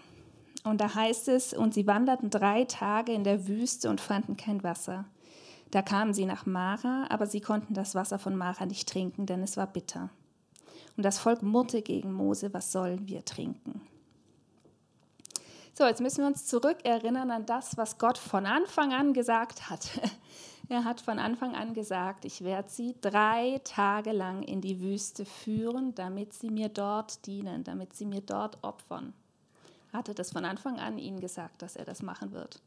Und 0.63 0.81
da 0.81 0.95
heißt 0.95 1.27
es, 1.27 1.53
und 1.53 1.73
sie 1.73 1.87
wanderten 1.87 2.29
drei 2.29 2.65
Tage 2.65 3.13
in 3.13 3.23
der 3.23 3.47
Wüste 3.47 3.89
und 3.89 4.01
fanden 4.01 4.35
kein 4.35 4.63
Wasser. 4.63 5.05
Da 5.75 5.81
kamen 5.81 6.13
sie 6.13 6.25
nach 6.25 6.45
Mara, 6.45 7.05
aber 7.09 7.27
sie 7.27 7.41
konnten 7.41 7.73
das 7.73 7.95
Wasser 7.95 8.17
von 8.17 8.37
Mara 8.37 8.65
nicht 8.65 8.87
trinken, 8.87 9.25
denn 9.25 9.43
es 9.43 9.57
war 9.57 9.67
bitter. 9.67 10.09
Und 10.95 11.03
das 11.03 11.19
Volk 11.19 11.43
murrte 11.43 11.81
gegen 11.81 12.13
Mose, 12.13 12.53
was 12.53 12.71
sollen 12.71 13.09
wir 13.09 13.25
trinken? 13.25 13.81
So, 15.73 15.83
jetzt 15.83 15.99
müssen 15.99 16.19
wir 16.19 16.27
uns 16.27 16.45
zurückerinnern 16.45 17.29
an 17.29 17.45
das, 17.45 17.75
was 17.75 17.97
Gott 17.97 18.17
von 18.17 18.45
Anfang 18.45 18.93
an 18.93 19.11
gesagt 19.11 19.69
hat. 19.69 19.89
Er 20.69 20.85
hat 20.85 21.01
von 21.01 21.19
Anfang 21.19 21.55
an 21.55 21.73
gesagt, 21.73 22.23
ich 22.25 22.43
werde 22.43 22.69
sie 22.69 22.95
drei 23.01 23.59
Tage 23.65 24.13
lang 24.13 24.43
in 24.43 24.61
die 24.61 24.79
Wüste 24.79 25.25
führen, 25.25 25.93
damit 25.93 26.33
sie 26.33 26.49
mir 26.49 26.69
dort 26.69 27.27
dienen, 27.27 27.65
damit 27.65 27.93
sie 27.93 28.05
mir 28.05 28.21
dort 28.21 28.63
opfern. 28.63 29.13
Er 29.91 29.99
hatte 29.99 30.15
das 30.15 30.31
von 30.31 30.45
Anfang 30.45 30.79
an 30.79 30.97
ihnen 30.97 31.19
gesagt, 31.19 31.61
dass 31.61 31.75
er 31.75 31.85
das 31.85 32.01
machen 32.01 32.31
wird 32.31 32.61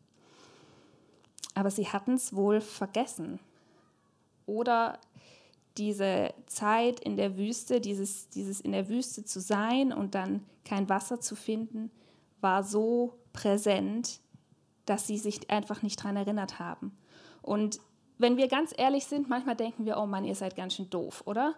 aber 1.58 1.70
sie 1.70 1.88
hatten 1.88 2.14
es 2.14 2.34
wohl 2.34 2.60
vergessen. 2.60 3.40
Oder 4.46 4.98
diese 5.76 6.32
Zeit 6.46 7.00
in 7.00 7.16
der 7.16 7.36
Wüste, 7.36 7.80
dieses, 7.80 8.28
dieses 8.28 8.60
in 8.60 8.72
der 8.72 8.88
Wüste 8.88 9.24
zu 9.24 9.40
sein 9.40 9.92
und 9.92 10.14
dann 10.14 10.44
kein 10.64 10.88
Wasser 10.88 11.20
zu 11.20 11.34
finden, 11.34 11.90
war 12.40 12.62
so 12.62 13.14
präsent, 13.32 14.20
dass 14.86 15.06
sie 15.06 15.18
sich 15.18 15.50
einfach 15.50 15.82
nicht 15.82 15.98
daran 16.00 16.16
erinnert 16.16 16.58
haben. 16.58 16.96
Und 17.42 17.80
wenn 18.18 18.36
wir 18.36 18.48
ganz 18.48 18.72
ehrlich 18.76 19.06
sind, 19.06 19.28
manchmal 19.28 19.56
denken 19.56 19.84
wir, 19.84 19.98
oh 19.98 20.06
Mann, 20.06 20.24
ihr 20.24 20.34
seid 20.34 20.56
ganz 20.56 20.74
schön 20.74 20.90
doof, 20.90 21.22
oder? 21.26 21.54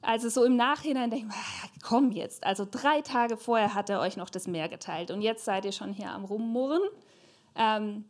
Also 0.00 0.28
so 0.28 0.44
im 0.44 0.56
Nachhinein 0.56 1.10
denken 1.10 1.28
wir, 1.28 1.36
ah, 1.36 1.68
komm 1.82 2.12
jetzt, 2.12 2.44
also 2.44 2.66
drei 2.70 3.00
Tage 3.00 3.36
vorher 3.36 3.74
hat 3.74 3.90
er 3.90 4.00
euch 4.00 4.16
noch 4.16 4.30
das 4.30 4.46
Meer 4.46 4.68
geteilt 4.68 5.10
und 5.10 5.22
jetzt 5.22 5.44
seid 5.44 5.64
ihr 5.64 5.72
schon 5.72 5.92
hier 5.92 6.12
am 6.12 6.24
Rummurren. 6.24 6.82
Ähm, 7.56 8.04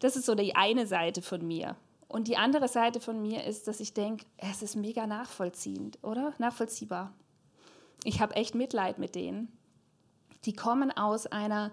das 0.00 0.16
ist 0.16 0.26
so 0.26 0.34
die 0.34 0.56
eine 0.56 0.86
Seite 0.86 1.22
von 1.22 1.46
mir. 1.46 1.76
Und 2.08 2.28
die 2.28 2.36
andere 2.36 2.68
Seite 2.68 3.00
von 3.00 3.20
mir 3.20 3.44
ist, 3.44 3.66
dass 3.66 3.80
ich 3.80 3.94
denke, 3.94 4.24
es 4.36 4.62
ist 4.62 4.76
mega 4.76 5.06
nachvollziehend, 5.06 5.98
oder? 6.02 6.32
Nachvollziehbar. 6.38 7.12
Ich 8.04 8.20
habe 8.20 8.36
echt 8.36 8.54
Mitleid 8.54 8.98
mit 8.98 9.14
denen. 9.14 9.50
Die 10.44 10.52
kommen 10.52 10.90
aus 10.90 11.26
einer 11.26 11.72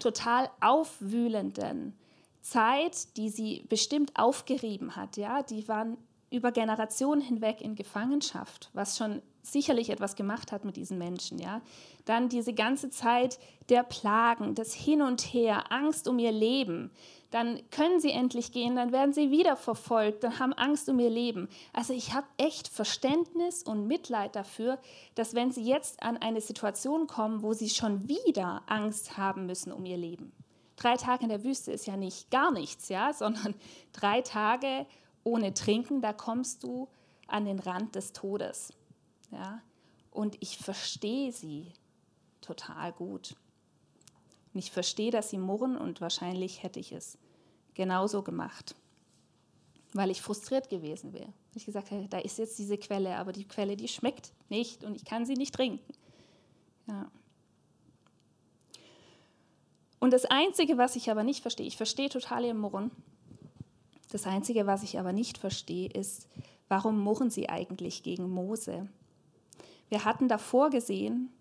total 0.00 0.50
aufwühlenden 0.60 1.96
Zeit, 2.40 3.16
die 3.16 3.30
sie 3.30 3.64
bestimmt 3.68 4.12
aufgerieben 4.16 4.96
hat. 4.96 5.16
Ja? 5.16 5.42
Die 5.42 5.68
waren 5.68 5.96
über 6.30 6.52
Generationen 6.52 7.20
hinweg 7.20 7.60
in 7.60 7.74
Gefangenschaft, 7.74 8.70
was 8.74 8.96
schon 8.96 9.22
sicherlich 9.42 9.90
etwas 9.90 10.16
gemacht 10.16 10.52
hat 10.52 10.64
mit 10.64 10.76
diesen 10.76 10.98
Menschen. 10.98 11.38
Ja? 11.38 11.60
Dann 12.04 12.28
diese 12.28 12.52
ganze 12.52 12.90
Zeit 12.90 13.38
der 13.68 13.82
Plagen, 13.82 14.54
das 14.54 14.74
Hin 14.74 15.02
und 15.02 15.22
Her, 15.22 15.72
Angst 15.72 16.08
um 16.08 16.18
ihr 16.18 16.32
Leben, 16.32 16.90
dann 17.30 17.60
können 17.70 18.00
sie 18.00 18.10
endlich 18.10 18.52
gehen, 18.52 18.76
dann 18.76 18.92
werden 18.92 19.12
sie 19.12 19.30
wieder 19.30 19.56
verfolgt, 19.56 20.24
dann 20.24 20.38
haben 20.38 20.54
Angst 20.54 20.88
um 20.88 20.98
ihr 20.98 21.10
Leben. 21.10 21.48
Also 21.72 21.92
ich 21.92 22.14
habe 22.14 22.26
echt 22.38 22.68
Verständnis 22.68 23.62
und 23.62 23.86
Mitleid 23.86 24.34
dafür, 24.34 24.78
dass 25.14 25.34
wenn 25.34 25.50
sie 25.50 25.62
jetzt 25.62 26.02
an 26.02 26.16
eine 26.16 26.40
Situation 26.40 27.06
kommen, 27.06 27.42
wo 27.42 27.52
sie 27.52 27.68
schon 27.68 28.08
wieder 28.08 28.62
Angst 28.66 29.18
haben 29.18 29.46
müssen 29.46 29.72
um 29.72 29.84
ihr 29.84 29.98
Leben. 29.98 30.32
Drei 30.76 30.96
Tage 30.96 31.24
in 31.24 31.28
der 31.28 31.44
Wüste 31.44 31.72
ist 31.72 31.86
ja 31.86 31.96
nicht 31.96 32.30
gar 32.30 32.50
nichts, 32.50 32.88
ja, 32.88 33.12
sondern 33.14 33.54
drei 33.92 34.22
Tage 34.22 34.86
ohne 35.24 35.52
Trinken, 35.52 36.00
da 36.00 36.14
kommst 36.14 36.62
du 36.62 36.88
an 37.26 37.44
den 37.44 37.58
Rand 37.58 37.94
des 37.94 38.14
Todes. 38.14 38.72
Ja. 39.30 39.62
und 40.10 40.36
ich 40.40 40.58
verstehe 40.58 41.32
sie 41.32 41.72
total 42.40 42.92
gut. 42.92 43.36
Und 44.54 44.60
ich 44.60 44.70
verstehe, 44.70 45.10
dass 45.10 45.30
sie 45.30 45.38
murren 45.38 45.76
und 45.76 46.00
wahrscheinlich 46.00 46.62
hätte 46.62 46.80
ich 46.80 46.92
es 46.92 47.18
genauso 47.74 48.22
gemacht, 48.22 48.74
weil 49.92 50.10
ich 50.10 50.22
frustriert 50.22 50.70
gewesen 50.70 51.12
wäre. 51.12 51.32
Ich 51.54 51.66
gesagt 51.66 51.90
hätte, 51.90 52.08
da 52.08 52.18
ist 52.18 52.38
jetzt 52.38 52.58
diese 52.58 52.78
Quelle, 52.78 53.16
aber 53.16 53.32
die 53.32 53.46
Quelle, 53.46 53.76
die 53.76 53.88
schmeckt 53.88 54.32
nicht 54.48 54.82
und 54.82 54.96
ich 54.96 55.04
kann 55.04 55.26
sie 55.26 55.34
nicht 55.34 55.54
trinken. 55.54 55.92
Ja. 56.86 57.10
Und 60.00 60.12
das 60.12 60.24
Einzige, 60.24 60.78
was 60.78 60.96
ich 60.96 61.10
aber 61.10 61.22
nicht 61.22 61.42
verstehe, 61.42 61.66
ich 61.66 61.76
verstehe 61.76 62.08
total 62.08 62.44
ihr 62.44 62.54
Murren. 62.54 62.90
Das 64.10 64.26
Einzige, 64.26 64.66
was 64.66 64.82
ich 64.82 64.98
aber 64.98 65.12
nicht 65.12 65.38
verstehe, 65.38 65.88
ist, 65.90 66.28
warum 66.68 66.98
murren 67.00 67.30
sie 67.30 67.48
eigentlich 67.48 68.02
gegen 68.02 68.30
Mose? 68.30 68.88
Wir 69.88 70.04
hatten 70.04 70.28
davor 70.28 70.70
gesehen, 70.70 71.32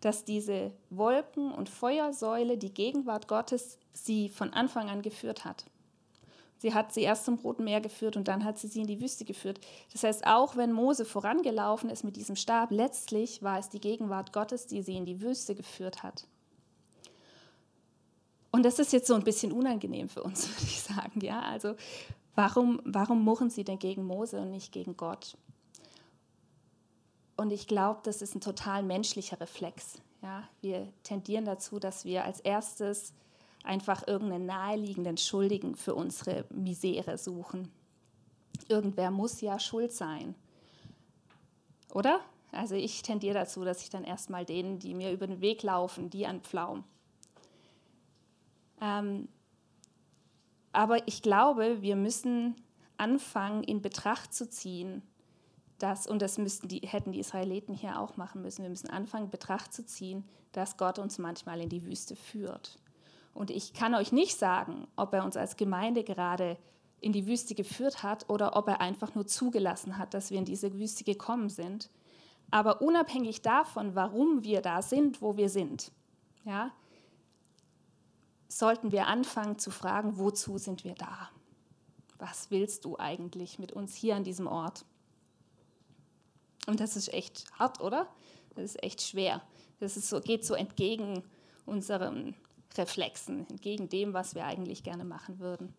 dass 0.00 0.24
diese 0.24 0.72
Wolken- 0.90 1.52
und 1.52 1.68
Feuersäule, 1.68 2.58
die 2.58 2.74
Gegenwart 2.74 3.28
Gottes, 3.28 3.78
sie 3.92 4.28
von 4.28 4.52
Anfang 4.52 4.90
an 4.90 5.02
geführt 5.02 5.44
hat. 5.44 5.64
Sie 6.58 6.72
hat 6.72 6.94
sie 6.94 7.02
erst 7.02 7.24
zum 7.24 7.34
Roten 7.36 7.64
Meer 7.64 7.80
geführt 7.80 8.16
und 8.16 8.28
dann 8.28 8.44
hat 8.44 8.58
sie 8.58 8.68
sie 8.68 8.80
in 8.80 8.86
die 8.86 9.00
Wüste 9.00 9.24
geführt. 9.24 9.60
Das 9.92 10.02
heißt, 10.02 10.26
auch 10.26 10.56
wenn 10.56 10.72
Mose 10.72 11.04
vorangelaufen 11.04 11.90
ist 11.90 12.04
mit 12.04 12.16
diesem 12.16 12.36
Stab, 12.36 12.70
letztlich 12.70 13.42
war 13.42 13.58
es 13.58 13.68
die 13.68 13.80
Gegenwart 13.80 14.32
Gottes, 14.32 14.66
die 14.66 14.82
sie 14.82 14.96
in 14.96 15.04
die 15.04 15.20
Wüste 15.20 15.54
geführt 15.54 16.02
hat. 16.02 16.26
Und 18.50 18.64
das 18.64 18.78
ist 18.78 18.92
jetzt 18.92 19.08
so 19.08 19.14
ein 19.14 19.24
bisschen 19.24 19.52
unangenehm 19.52 20.08
für 20.08 20.22
uns, 20.22 20.48
würde 20.56 20.62
ich 20.62 20.80
sagen. 20.80 21.20
Ja, 21.20 21.40
also 21.40 21.74
warum, 22.34 22.80
warum 22.84 23.22
murren 23.22 23.50
sie 23.50 23.64
denn 23.64 23.78
gegen 23.78 24.04
Mose 24.06 24.40
und 24.40 24.50
nicht 24.50 24.72
gegen 24.72 24.96
Gott? 24.96 25.36
Und 27.36 27.52
ich 27.52 27.66
glaube, 27.66 28.00
das 28.04 28.22
ist 28.22 28.34
ein 28.34 28.40
total 28.40 28.82
menschlicher 28.82 29.40
Reflex. 29.40 30.00
Ja, 30.22 30.48
wir 30.60 30.92
tendieren 31.02 31.44
dazu, 31.44 31.78
dass 31.78 32.04
wir 32.04 32.24
als 32.24 32.40
erstes 32.40 33.12
einfach 33.64 34.06
irgendeinen 34.06 34.46
naheliegenden 34.46 35.16
Schuldigen 35.16 35.74
für 35.74 35.94
unsere 35.94 36.44
Misere 36.50 37.18
suchen. 37.18 37.70
Irgendwer 38.68 39.10
muss 39.10 39.40
ja 39.40 39.58
schuld 39.58 39.92
sein. 39.92 40.34
Oder? 41.92 42.20
Also 42.52 42.74
ich 42.74 43.02
tendiere 43.02 43.34
dazu, 43.34 43.64
dass 43.64 43.82
ich 43.82 43.90
dann 43.90 44.04
erstmal 44.04 44.44
denen, 44.44 44.78
die 44.78 44.94
mir 44.94 45.12
über 45.12 45.26
den 45.26 45.40
Weg 45.40 45.62
laufen, 45.62 46.10
die 46.10 46.26
anpflaume. 46.26 46.84
Ähm, 48.80 49.28
aber 50.72 51.06
ich 51.08 51.22
glaube, 51.22 51.82
wir 51.82 51.96
müssen 51.96 52.56
anfangen, 52.96 53.64
in 53.64 53.82
Betracht 53.82 54.34
zu 54.34 54.48
ziehen, 54.48 55.02
dass, 55.84 56.06
und 56.06 56.22
das 56.22 56.38
müssten 56.38 56.66
die, 56.66 56.80
hätten 56.80 57.12
die 57.12 57.20
Israeliten 57.20 57.74
hier 57.74 58.00
auch 58.00 58.16
machen 58.16 58.40
müssen, 58.40 58.62
wir 58.62 58.70
müssen 58.70 58.88
anfangen, 58.88 59.28
Betracht 59.28 59.74
zu 59.74 59.84
ziehen, 59.84 60.24
dass 60.52 60.78
Gott 60.78 60.98
uns 60.98 61.18
manchmal 61.18 61.60
in 61.60 61.68
die 61.68 61.84
Wüste 61.84 62.16
führt. 62.16 62.78
Und 63.34 63.50
ich 63.50 63.74
kann 63.74 63.94
euch 63.94 64.10
nicht 64.10 64.38
sagen, 64.38 64.86
ob 64.96 65.12
er 65.12 65.24
uns 65.24 65.36
als 65.36 65.58
Gemeinde 65.58 66.02
gerade 66.02 66.56
in 67.02 67.12
die 67.12 67.26
Wüste 67.26 67.54
geführt 67.54 68.02
hat 68.02 68.30
oder 68.30 68.56
ob 68.56 68.66
er 68.68 68.80
einfach 68.80 69.14
nur 69.14 69.26
zugelassen 69.26 69.98
hat, 69.98 70.14
dass 70.14 70.30
wir 70.30 70.38
in 70.38 70.46
diese 70.46 70.72
Wüste 70.72 71.04
gekommen 71.04 71.50
sind. 71.50 71.90
Aber 72.50 72.80
unabhängig 72.80 73.42
davon, 73.42 73.94
warum 73.94 74.42
wir 74.42 74.62
da 74.62 74.80
sind, 74.80 75.20
wo 75.20 75.36
wir 75.36 75.50
sind, 75.50 75.92
ja, 76.46 76.72
sollten 78.48 78.90
wir 78.90 79.06
anfangen 79.06 79.58
zu 79.58 79.70
fragen, 79.70 80.16
wozu 80.16 80.56
sind 80.56 80.82
wir 80.82 80.94
da? 80.94 81.28
Was 82.16 82.50
willst 82.50 82.86
du 82.86 82.98
eigentlich 82.98 83.58
mit 83.58 83.72
uns 83.72 83.94
hier 83.94 84.16
an 84.16 84.24
diesem 84.24 84.46
Ort? 84.46 84.86
Und 86.66 86.80
das 86.80 86.96
ist 86.96 87.12
echt 87.12 87.44
hart, 87.58 87.80
oder? 87.80 88.08
Das 88.54 88.64
ist 88.64 88.82
echt 88.82 89.02
schwer. 89.02 89.42
Das 89.80 89.94
so, 89.94 90.20
geht 90.20 90.44
so 90.44 90.54
entgegen 90.54 91.22
unseren 91.66 92.34
Reflexen, 92.76 93.46
entgegen 93.50 93.88
dem, 93.88 94.14
was 94.14 94.34
wir 94.34 94.44
eigentlich 94.44 94.82
gerne 94.82 95.04
machen 95.04 95.38
würden. 95.38 95.74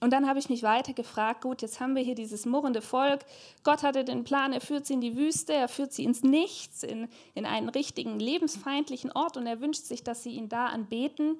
Und 0.00 0.12
dann 0.12 0.28
habe 0.28 0.38
ich 0.38 0.50
mich 0.50 0.62
weiter 0.62 0.92
gefragt, 0.92 1.42
gut, 1.42 1.62
jetzt 1.62 1.80
haben 1.80 1.96
wir 1.96 2.02
hier 2.02 2.14
dieses 2.14 2.44
murrende 2.44 2.82
Volk. 2.82 3.24
Gott 3.62 3.82
hatte 3.82 4.04
den 4.04 4.24
Plan, 4.24 4.52
er 4.52 4.60
führt 4.60 4.86
sie 4.86 4.94
in 4.94 5.00
die 5.00 5.16
Wüste, 5.16 5.54
er 5.54 5.68
führt 5.68 5.94
sie 5.94 6.04
ins 6.04 6.22
Nichts, 6.22 6.82
in, 6.82 7.08
in 7.34 7.46
einen 7.46 7.70
richtigen 7.70 8.18
lebensfeindlichen 8.18 9.12
Ort 9.12 9.38
und 9.38 9.46
er 9.46 9.62
wünscht 9.62 9.84
sich, 9.84 10.04
dass 10.04 10.22
sie 10.22 10.32
ihn 10.32 10.50
da 10.50 10.66
anbeten. 10.66 11.38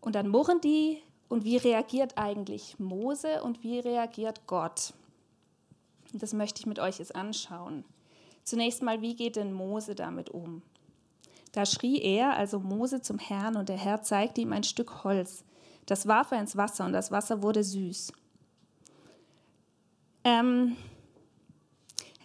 Und 0.00 0.16
dann 0.16 0.28
murren 0.28 0.60
die. 0.60 1.02
Und 1.30 1.44
wie 1.44 1.56
reagiert 1.56 2.18
eigentlich 2.18 2.78
Mose 2.78 3.42
und 3.42 3.62
wie 3.62 3.78
reagiert 3.78 4.46
Gott? 4.46 4.92
Und 6.12 6.22
das 6.22 6.32
möchte 6.32 6.60
ich 6.60 6.66
mit 6.66 6.78
euch 6.78 6.98
jetzt 6.98 7.14
anschauen. 7.14 7.84
Zunächst 8.44 8.82
mal, 8.82 9.02
wie 9.02 9.14
geht 9.14 9.36
denn 9.36 9.52
Mose 9.52 9.94
damit 9.94 10.30
um? 10.30 10.62
Da 11.52 11.66
schrie 11.66 12.00
er, 12.00 12.36
also 12.36 12.60
Mose, 12.60 13.02
zum 13.02 13.18
Herrn 13.18 13.56
und 13.56 13.68
der 13.68 13.76
Herr 13.76 14.02
zeigte 14.02 14.40
ihm 14.40 14.52
ein 14.52 14.64
Stück 14.64 15.04
Holz. 15.04 15.44
Das 15.86 16.06
warf 16.06 16.32
er 16.32 16.40
ins 16.40 16.56
Wasser 16.56 16.84
und 16.84 16.92
das 16.92 17.10
Wasser 17.10 17.42
wurde 17.42 17.64
süß. 17.64 18.12
Ähm, 20.24 20.76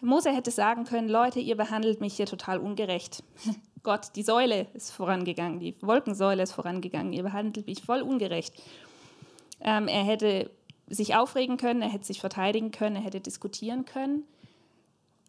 Mose 0.01 0.31
hätte 0.31 0.51
sagen 0.51 0.83
können, 0.83 1.07
Leute, 1.07 1.39
ihr 1.39 1.55
behandelt 1.55 2.01
mich 2.01 2.15
hier 2.15 2.25
total 2.25 2.59
ungerecht. 2.59 3.23
Gott, 3.83 4.15
die 4.15 4.23
Säule 4.23 4.67
ist 4.73 4.91
vorangegangen, 4.91 5.59
die 5.59 5.75
Wolkensäule 5.81 6.43
ist 6.43 6.53
vorangegangen, 6.53 7.13
ihr 7.13 7.23
behandelt 7.23 7.67
mich 7.67 7.81
voll 7.81 8.01
ungerecht. 8.01 8.61
Ähm, 9.59 9.87
er 9.87 10.03
hätte 10.03 10.51
sich 10.93 11.15
aufregen 11.15 11.57
können, 11.57 11.81
er 11.81 11.89
hätte 11.89 12.05
sich 12.05 12.19
verteidigen 12.19 12.71
können, 12.71 12.95
er 12.95 13.01
hätte 13.01 13.21
diskutieren 13.21 13.85
können. 13.85 14.23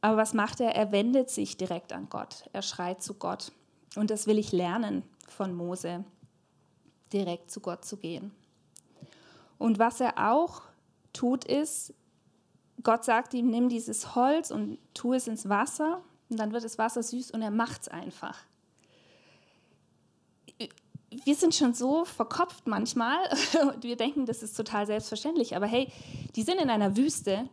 Aber 0.00 0.16
was 0.16 0.34
macht 0.34 0.60
er? 0.60 0.74
Er 0.74 0.92
wendet 0.92 1.30
sich 1.30 1.56
direkt 1.56 1.92
an 1.92 2.08
Gott. 2.10 2.48
Er 2.52 2.62
schreit 2.62 3.02
zu 3.02 3.14
Gott. 3.14 3.52
Und 3.96 4.10
das 4.10 4.26
will 4.26 4.38
ich 4.38 4.52
lernen 4.52 5.02
von 5.28 5.54
Mose 5.54 6.04
direkt 7.12 7.50
zu 7.50 7.60
Gott 7.60 7.84
zu 7.84 7.96
gehen. 7.96 8.32
Und 9.56 9.78
was 9.78 10.00
er 10.00 10.32
auch 10.32 10.62
tut, 11.12 11.44
ist, 11.44 11.94
Gott 12.82 13.04
sagt 13.04 13.32
ihm, 13.34 13.48
nimm 13.48 13.68
dieses 13.68 14.14
Holz 14.14 14.50
und 14.50 14.78
tu 14.92 15.14
es 15.14 15.26
ins 15.26 15.48
Wasser 15.48 16.02
und 16.28 16.38
dann 16.38 16.52
wird 16.52 16.64
das 16.64 16.76
Wasser 16.76 17.02
süß 17.02 17.30
und 17.30 17.40
er 17.40 17.50
macht 17.50 17.82
es 17.82 17.88
einfach. 17.88 18.40
Wir 21.24 21.34
sind 21.34 21.54
schon 21.54 21.74
so 21.74 22.04
verkopft 22.04 22.66
manchmal 22.66 23.18
und 23.74 23.84
wir 23.84 23.96
denken, 23.96 24.26
das 24.26 24.42
ist 24.42 24.56
total 24.56 24.86
selbstverständlich. 24.86 25.56
Aber 25.56 25.66
hey, 25.66 25.90
die 26.36 26.42
sind 26.42 26.60
in 26.60 26.70
einer 26.70 26.96
Wüste, 26.96 27.48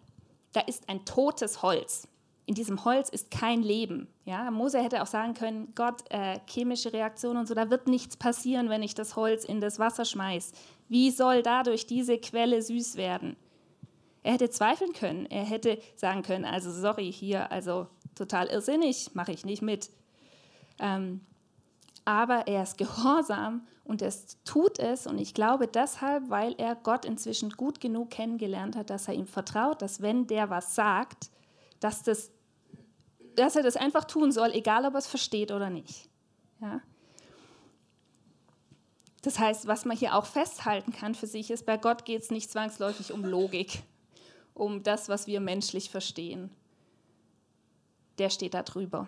da 0.54 0.62
ist 0.62 0.89
ein 0.89 1.06
totes 1.06 1.62
Holz 1.62 2.08
in 2.52 2.56
diesem 2.56 2.84
Holz 2.84 3.08
ist 3.08 3.32
kein 3.32 3.62
Leben. 3.62 4.10
Ja, 4.26 4.52
Mose 4.52 4.84
hätte 4.84 5.02
auch 5.02 5.08
sagen 5.08 5.34
können, 5.34 5.71
Gott, 5.74 6.04
äh, 6.10 6.39
chemische 6.47 6.91
Reaktionen 6.91 7.38
und 7.38 7.47
so, 7.47 7.54
da 7.54 7.69
wird 7.69 7.88
nichts 7.88 8.17
passieren, 8.17 8.69
wenn 8.69 8.84
ich 8.84 8.93
das 8.93 9.15
Holz 9.15 9.45
in 9.45 9.62
das 9.62 9.80
Wasser 9.80 10.04
schmeiß. 10.04 10.52
Wie 10.89 11.12
soll 11.12 11.43
dadurch 11.43 11.88
diese 11.88 12.17
Quelle 12.17 12.62
süß 12.62 12.97
werden? 12.97 13.38
Er 14.24 14.34
hätte 14.34 14.50
zweifeln 14.50 14.91
können. 14.91 15.28
Er 15.28 15.45
hätte 15.45 15.82
sagen 15.95 16.24
können, 16.24 16.43
also 16.43 16.71
sorry, 16.71 17.12
hier, 17.12 17.52
also 17.54 17.88
total 18.15 18.47
irrsinnig, 18.47 19.12
mache 19.13 19.32
ich 19.32 19.45
nicht 19.45 19.62
mit. 19.62 19.89
Ähm, 20.80 21.21
aber 22.05 22.47
er 22.47 22.63
ist 22.63 22.77
gehorsam 22.77 23.65
und 23.83 24.01
er 24.01 24.13
tut 24.45 24.79
es 24.79 25.07
und 25.07 25.17
ich 25.17 25.33
glaube 25.33 25.67
deshalb, 25.67 26.29
weil 26.29 26.55
er 26.57 26.75
Gott 26.75 27.05
inzwischen 27.05 27.51
gut 27.51 27.79
genug 27.79 28.09
kennengelernt 28.09 28.75
hat, 28.75 28.89
dass 28.89 29.07
er 29.07 29.13
ihm 29.13 29.27
vertraut, 29.27 29.81
dass 29.81 30.01
wenn 30.01 30.27
der 30.27 30.49
was 30.49 30.75
sagt, 30.75 31.29
dass 31.79 32.03
das 32.03 32.31
dass 33.35 33.55
er 33.55 33.63
das 33.63 33.77
einfach 33.77 34.03
tun 34.03 34.31
soll, 34.31 34.51
egal 34.51 34.85
ob 34.85 34.93
er 34.93 34.99
es 34.99 35.07
versteht 35.07 35.51
oder 35.51 35.69
nicht. 35.69 36.09
Ja? 36.59 36.81
Das 39.21 39.37
heißt, 39.37 39.67
was 39.67 39.85
man 39.85 39.95
hier 39.95 40.15
auch 40.15 40.25
festhalten 40.25 40.91
kann 40.91 41.15
für 41.15 41.27
sich 41.27 41.51
ist, 41.51 41.65
bei 41.65 41.77
Gott 41.77 42.05
geht 42.05 42.23
es 42.23 42.31
nicht 42.31 42.49
zwangsläufig 42.49 43.11
um 43.13 43.23
Logik, 43.23 43.83
um 44.53 44.83
das, 44.83 45.09
was 45.09 45.27
wir 45.27 45.39
menschlich 45.39 45.89
verstehen. 45.89 46.49
Der 48.17 48.29
steht 48.29 48.53
da 48.53 48.63
drüber. 48.63 49.07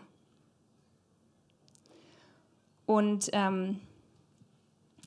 Und 2.93 3.31
ähm, 3.33 3.79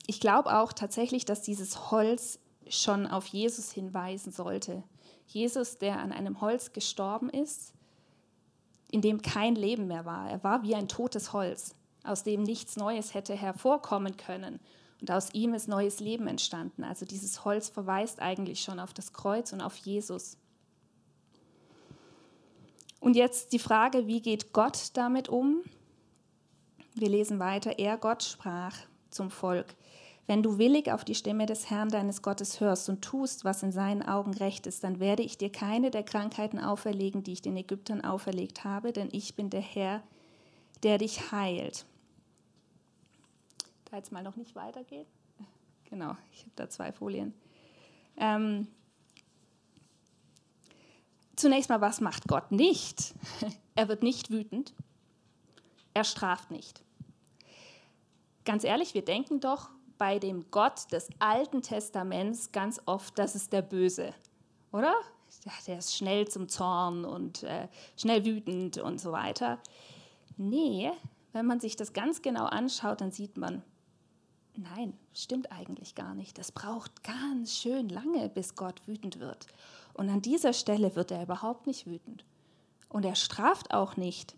ich 0.07 0.19
glaube 0.19 0.59
auch 0.59 0.73
tatsächlich, 0.73 1.23
dass 1.23 1.41
dieses 1.41 1.89
Holz 1.89 2.37
schon 2.67 3.07
auf 3.07 3.27
Jesus 3.27 3.71
hinweisen 3.71 4.33
sollte. 4.33 4.83
Jesus, 5.25 5.77
der 5.77 5.99
an 5.99 6.11
einem 6.11 6.41
Holz 6.41 6.73
gestorben 6.73 7.29
ist, 7.29 7.71
in 8.91 8.99
dem 8.99 9.21
kein 9.21 9.55
Leben 9.55 9.87
mehr 9.87 10.03
war. 10.03 10.29
Er 10.29 10.43
war 10.43 10.63
wie 10.63 10.75
ein 10.75 10.89
totes 10.89 11.31
Holz, 11.31 11.75
aus 12.03 12.23
dem 12.23 12.43
nichts 12.43 12.75
Neues 12.75 13.13
hätte 13.13 13.35
hervorkommen 13.35 14.17
können. 14.17 14.59
Und 14.99 15.09
aus 15.09 15.33
ihm 15.33 15.53
ist 15.53 15.69
neues 15.69 16.01
Leben 16.01 16.27
entstanden. 16.27 16.83
Also 16.83 17.05
dieses 17.05 17.45
Holz 17.45 17.69
verweist 17.69 18.19
eigentlich 18.19 18.59
schon 18.59 18.81
auf 18.81 18.93
das 18.93 19.13
Kreuz 19.13 19.53
und 19.53 19.61
auf 19.61 19.77
Jesus. 19.77 20.35
Und 22.99 23.15
jetzt 23.15 23.53
die 23.53 23.59
Frage, 23.59 24.07
wie 24.07 24.21
geht 24.21 24.51
Gott 24.51 24.89
damit 24.95 25.29
um? 25.29 25.63
Wir 26.99 27.09
lesen 27.09 27.37
weiter. 27.37 27.77
Er, 27.77 27.95
Gott, 27.95 28.23
sprach 28.23 28.75
zum 29.11 29.29
Volk. 29.29 29.75
Wenn 30.25 30.41
du 30.41 30.57
willig 30.57 30.91
auf 30.91 31.05
die 31.05 31.13
Stimme 31.13 31.45
des 31.45 31.69
Herrn 31.69 31.89
deines 31.89 32.23
Gottes 32.23 32.59
hörst 32.59 32.89
und 32.89 33.03
tust, 33.03 33.45
was 33.45 33.61
in 33.61 33.71
seinen 33.71 34.01
Augen 34.01 34.33
recht 34.33 34.65
ist, 34.65 34.83
dann 34.83 34.99
werde 34.99 35.21
ich 35.21 35.37
dir 35.37 35.51
keine 35.51 35.91
der 35.91 36.01
Krankheiten 36.01 36.59
auferlegen, 36.59 37.23
die 37.23 37.33
ich 37.33 37.43
den 37.43 37.55
Ägyptern 37.55 38.03
auferlegt 38.03 38.63
habe, 38.63 38.93
denn 38.93 39.09
ich 39.11 39.35
bin 39.35 39.51
der 39.51 39.61
Herr, 39.61 40.01
der 40.81 40.97
dich 40.97 41.31
heilt. 41.31 41.85
Da 43.85 43.97
jetzt 43.97 44.11
mal 44.11 44.23
noch 44.23 44.35
nicht 44.35 44.55
weitergeht. 44.55 45.07
Genau, 45.89 46.17
ich 46.33 46.41
habe 46.41 46.51
da 46.57 46.69
zwei 46.69 46.91
Folien. 46.91 47.33
Ähm, 48.17 48.67
zunächst 51.37 51.69
mal, 51.69 51.79
was 51.79 52.01
macht 52.01 52.27
Gott 52.27 52.51
nicht? 52.51 53.13
Er 53.75 53.87
wird 53.87 54.03
nicht 54.03 54.29
wütend. 54.29 54.73
Er 55.93 56.03
straft 56.03 56.51
nicht. 56.51 56.83
Ganz 58.47 58.63
ehrlich, 58.63 58.93
wir 58.93 59.03
denken 59.03 59.41
doch, 59.41 59.71
bei 59.97 60.19
dem 60.19 60.49
Gott 60.51 60.89
des 60.93 61.09
Alten 61.19 61.61
Testaments 61.61 62.53
ganz 62.53 62.79
oft, 62.85 63.19
das 63.19 63.35
ist 63.35 63.51
der 63.51 63.61
Böse, 63.61 64.13
oder? 64.71 64.95
Der 65.67 65.79
ist 65.79 65.93
schnell 65.93 66.29
zum 66.29 66.47
Zorn 66.47 67.03
und 67.03 67.43
äh, 67.43 67.67
schnell 67.97 68.23
wütend 68.23 68.77
und 68.77 69.01
so 69.01 69.11
weiter. 69.11 69.59
Nee, 70.37 70.89
wenn 71.33 71.45
man 71.45 71.59
sich 71.59 71.75
das 71.75 71.91
ganz 71.91 72.21
genau 72.21 72.45
anschaut, 72.45 73.01
dann 73.01 73.11
sieht 73.11 73.35
man, 73.35 73.63
nein, 74.55 74.97
stimmt 75.13 75.51
eigentlich 75.51 75.93
gar 75.93 76.15
nicht. 76.15 76.37
Das 76.37 76.53
braucht 76.53 77.03
ganz 77.03 77.57
schön 77.57 77.89
lange, 77.89 78.29
bis 78.29 78.55
Gott 78.55 78.81
wütend 78.87 79.19
wird. 79.19 79.47
Und 79.93 80.09
an 80.09 80.21
dieser 80.21 80.53
Stelle 80.53 80.95
wird 80.95 81.11
er 81.11 81.23
überhaupt 81.23 81.67
nicht 81.67 81.85
wütend. 81.85 82.23
Und 82.87 83.03
er 83.03 83.15
straft 83.15 83.73
auch 83.73 83.97
nicht. 83.97 84.36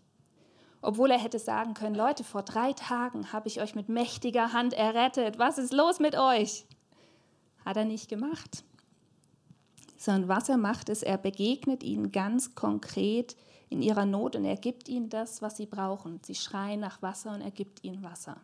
Obwohl 0.82 1.10
er 1.10 1.18
hätte 1.18 1.38
sagen 1.38 1.74
können, 1.74 1.94
Leute, 1.94 2.24
vor 2.24 2.42
drei 2.42 2.72
Tagen 2.72 3.32
habe 3.32 3.48
ich 3.48 3.60
euch 3.60 3.74
mit 3.74 3.88
mächtiger 3.88 4.52
Hand 4.52 4.72
errettet. 4.72 5.38
Was 5.38 5.58
ist 5.58 5.72
los 5.72 6.00
mit 6.00 6.16
euch? 6.16 6.66
Hat 7.64 7.76
er 7.76 7.84
nicht 7.84 8.08
gemacht. 8.08 8.64
Sondern 9.96 10.28
was 10.28 10.48
er 10.48 10.56
macht, 10.56 10.88
ist, 10.88 11.02
er 11.02 11.18
begegnet 11.18 11.82
ihnen 11.82 12.10
ganz 12.12 12.54
konkret 12.54 13.36
in 13.68 13.82
ihrer 13.82 14.06
Not 14.06 14.36
und 14.36 14.46
er 14.46 14.56
gibt 14.56 14.88
ihnen 14.88 15.10
das, 15.10 15.42
was 15.42 15.58
sie 15.58 15.66
brauchen. 15.66 16.20
Sie 16.24 16.34
schreien 16.34 16.80
nach 16.80 17.02
Wasser 17.02 17.34
und 17.34 17.42
er 17.42 17.50
gibt 17.50 17.84
ihnen 17.84 18.02
Wasser. 18.02 18.40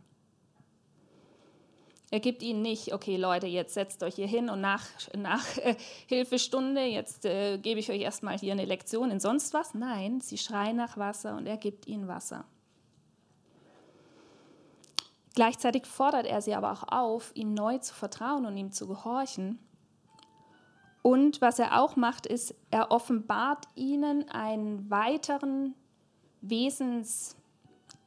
Er 2.17 2.21
gibt 2.21 2.43
ihnen 2.43 2.63
nicht, 2.63 2.95
okay 2.95 3.19
Leute, 3.19 3.47
jetzt 3.47 3.75
setzt 3.75 4.03
euch 4.03 4.15
hier 4.15 4.27
hin 4.27 4.49
und 4.49 4.63
nach, 4.63 4.87
nach 5.15 5.45
äh, 5.59 5.77
Hilfestunde, 6.07 6.81
jetzt 6.81 7.27
äh, 7.27 7.59
gebe 7.59 7.79
ich 7.79 7.91
euch 7.91 8.01
erstmal 8.01 8.39
hier 8.39 8.55
eine 8.55 8.65
Lektion 8.65 9.11
in 9.11 9.21
sonst 9.21 9.53
was. 9.53 9.75
Nein, 9.75 10.23
sie 10.23 10.39
schreien 10.39 10.77
nach 10.77 10.97
Wasser 10.97 11.37
und 11.37 11.47
er 11.47 11.59
gibt 11.59 11.87
ihnen 11.87 12.09
Wasser. 12.09 12.47
Gleichzeitig 15.35 15.85
fordert 15.85 16.25
er 16.25 16.41
sie 16.41 16.55
aber 16.55 16.73
auch 16.73 16.85
auf, 16.89 17.33
ihm 17.35 17.53
neu 17.53 17.77
zu 17.77 17.93
vertrauen 17.93 18.47
und 18.47 18.57
ihm 18.57 18.73
zu 18.73 18.87
gehorchen. 18.87 19.59
Und 21.03 21.43
was 21.43 21.59
er 21.59 21.83
auch 21.83 21.97
macht, 21.97 22.25
ist, 22.25 22.55
er 22.71 22.93
offenbart 22.93 23.67
ihnen 23.75 24.27
einen 24.31 24.89
weiteren 24.89 25.75
Wesens, 26.41 27.37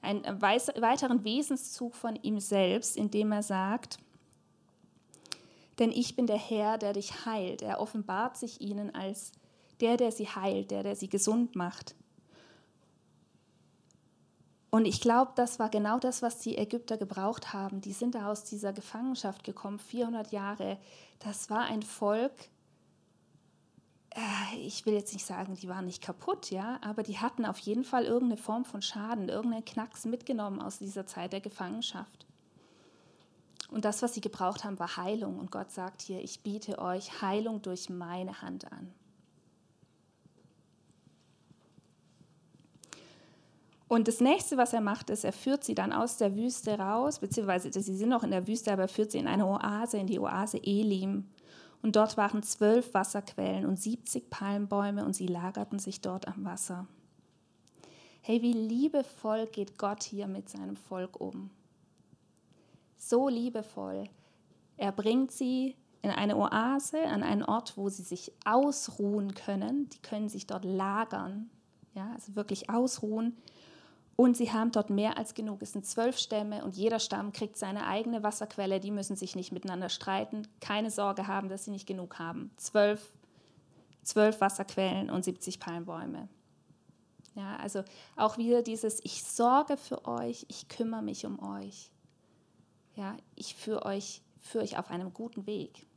einen 0.02 0.42
weiteren 0.42 1.24
Wesenszug 1.24 1.96
von 1.96 2.16
ihm 2.16 2.40
selbst, 2.40 2.96
indem 2.98 3.32
er 3.32 3.44
sagt, 3.44 3.98
denn 5.80 5.92
ich 5.92 6.16
bin 6.16 6.28
der 6.28 6.38
Herr, 6.38 6.78
der 6.78 6.94
dich 6.94 7.26
heilt. 7.26 7.62
Er 7.62 7.80
offenbart 7.80 8.38
sich 8.38 8.60
ihnen 8.60 8.94
als 8.94 9.32
der, 9.80 9.96
der 9.96 10.12
sie 10.12 10.28
heilt, 10.28 10.72
der, 10.72 10.84
der 10.84 10.96
sie 10.96 11.08
gesund 11.08 11.56
macht. 11.56 11.96
Und 14.72 14.86
ich 14.86 15.02
glaube, 15.02 15.32
das 15.36 15.58
war 15.58 15.70
genau 15.70 15.98
das, 15.98 16.22
was 16.22 16.40
die 16.40 16.58
Ägypter 16.58 16.98
gebraucht 16.98 17.54
haben. 17.54 17.82
Die 17.82 17.94
sind 17.94 18.14
da 18.14 18.30
aus 18.30 18.44
dieser 18.44 18.72
Gefangenschaft 18.72 19.44
gekommen, 19.44 19.80
400 19.80 20.32
Jahre. 20.32 20.78
Das 21.20 21.50
war 21.50 21.64
ein 21.64 21.82
Volk, 21.82 22.50
ich 24.58 24.86
will 24.86 24.94
jetzt 24.94 25.14
nicht 25.14 25.26
sagen, 25.26 25.56
die 25.56 25.70
waren 25.70 25.86
nicht 25.86 26.02
kaputt, 26.02 26.50
ja, 26.50 26.80
aber 26.82 27.04
die 27.04 27.20
hatten 27.20 27.46
auf 27.46 27.60
jeden 27.60 27.84
Fall 27.84 28.06
irgendeine 28.06 28.42
Form 28.42 28.66
von 28.66 28.82
Schaden, 28.82 29.30
irgendeinen 29.30 29.66
Knacks 29.66 30.06
mitgenommen 30.06 30.62
aus 30.62 30.80
dieser 30.80 31.06
Zeit 31.06 31.34
der 31.34 31.42
Gefangenschaft. 31.42 32.26
Und 33.70 33.86
das, 33.86 34.02
was 34.02 34.16
sie 34.16 34.22
gebraucht 34.22 34.64
haben, 34.64 34.80
war 34.80 34.98
Heilung. 34.98 35.38
Und 35.38 35.52
Gott 35.52 35.72
sagt 35.72 36.02
hier, 36.02 36.24
ich 36.24 36.42
biete 36.42 36.80
euch 36.80 37.22
Heilung 37.22 37.62
durch 37.62 37.90
meine 37.90 38.42
Hand 38.42 38.72
an. 38.72 38.92
Und 43.88 44.08
das 44.08 44.22
nächste, 44.22 44.58
was 44.58 44.74
er 44.74 44.82
macht, 44.82 45.10
ist, 45.10 45.24
er 45.24 45.34
führt 45.34 45.64
sie 45.64 45.74
dann 45.74 45.94
aus 45.94 46.18
der 46.18 46.36
Wüste 46.36 46.78
raus, 46.78 47.20
beziehungsweise 47.20 47.72
sie 47.72 47.96
sind 47.96 48.10
noch 48.10 48.24
in 48.24 48.30
der 48.30 48.48
Wüste, 48.48 48.72
aber 48.72 48.84
er 48.84 48.88
führt 48.88 49.12
sie 49.12 49.18
in 49.18 49.28
eine 49.28 49.48
Oase, 49.48 49.98
in 49.98 50.06
die 50.06 50.20
Oase 50.20 50.62
Elim. 50.64 51.28
Und 51.82 51.96
dort 51.96 52.18
waren 52.18 52.44
zwölf 52.44 52.94
Wasserquellen 52.94 53.66
und 53.66 53.80
70 53.80 54.30
Palmbäume 54.30 55.06
und 55.06 55.16
sie 55.16 55.28
lagerten 55.28 55.80
sich 55.80 56.02
dort 56.02 56.28
am 56.28 56.44
Wasser. 56.44 56.88
Hey, 58.22 58.42
wie 58.42 58.54
liebevoll 58.54 59.48
geht 59.48 59.78
Gott 59.78 60.04
hier 60.04 60.28
mit 60.28 60.50
seinem 60.50 60.76
Volk 60.76 61.20
um. 61.20 61.50
So 62.98 63.30
liebevoll. 63.30 64.04
Er 64.76 64.92
bringt 64.92 65.32
sie 65.32 65.76
in 66.02 66.12
eine 66.12 66.38
Oase, 66.38 67.06
an 67.06 67.24
einen 67.24 67.44
Ort, 67.44 67.78
wo 67.78 67.90
sie 67.90 68.04
sich 68.04 68.32
ausruhen 68.46 69.34
können. 69.36 69.90
Die 69.90 70.02
können 70.02 70.30
sich 70.30 70.48
dort 70.48 70.66
lagern, 70.66 71.50
ja, 71.94 72.12
also 72.14 72.36
wirklich 72.36 72.70
ausruhen. 72.70 73.38
Und 74.20 74.36
sie 74.36 74.52
haben 74.52 74.74
dort 74.74 74.90
mehr 74.90 75.18
als 75.18 75.34
genug. 75.34 75.62
Es 75.62 75.72
sind 75.72 75.86
zwölf 75.86 76.18
Stämme 76.18 76.66
und 76.66 76.76
jeder 76.76 77.00
Stamm 77.00 77.32
kriegt 77.32 77.56
seine 77.56 77.88
eigene 77.88 78.22
Wasserquelle. 78.22 78.82
Die 78.82 78.92
müssen 78.92 79.16
sich 79.16 79.34
nicht 79.34 79.54
miteinander 79.54 79.88
streiten, 79.88 80.46
keine 80.60 80.92
Sorge 80.92 81.28
haben, 81.28 81.48
dass 81.48 81.64
sie 81.64 81.72
nicht 81.72 81.88
genug 81.88 82.20
haben. 82.20 82.52
Zwölf, 82.58 83.14
zwölf 84.04 84.42
Wasserquellen 84.42 85.10
und 85.10 85.24
70 85.24 85.62
Palmbäume. 85.62 86.28
Ja, 87.34 87.56
also 87.62 87.86
auch 88.18 88.38
wieder 88.38 88.62
dieses, 88.62 89.00
ich 89.06 89.24
sorge 89.24 89.78
für 89.78 90.06
euch, 90.06 90.46
ich 90.50 90.68
kümmere 90.68 91.02
mich 91.02 91.26
um 91.26 91.42
euch. 91.42 91.90
Ja, 92.98 93.16
ich 93.36 93.56
führe 93.56 93.86
euch, 93.86 94.22
führe 94.42 94.66
euch 94.66 94.78
auf 94.78 94.92
einem 94.92 95.14
guten 95.14 95.48
Weg. 95.48 95.88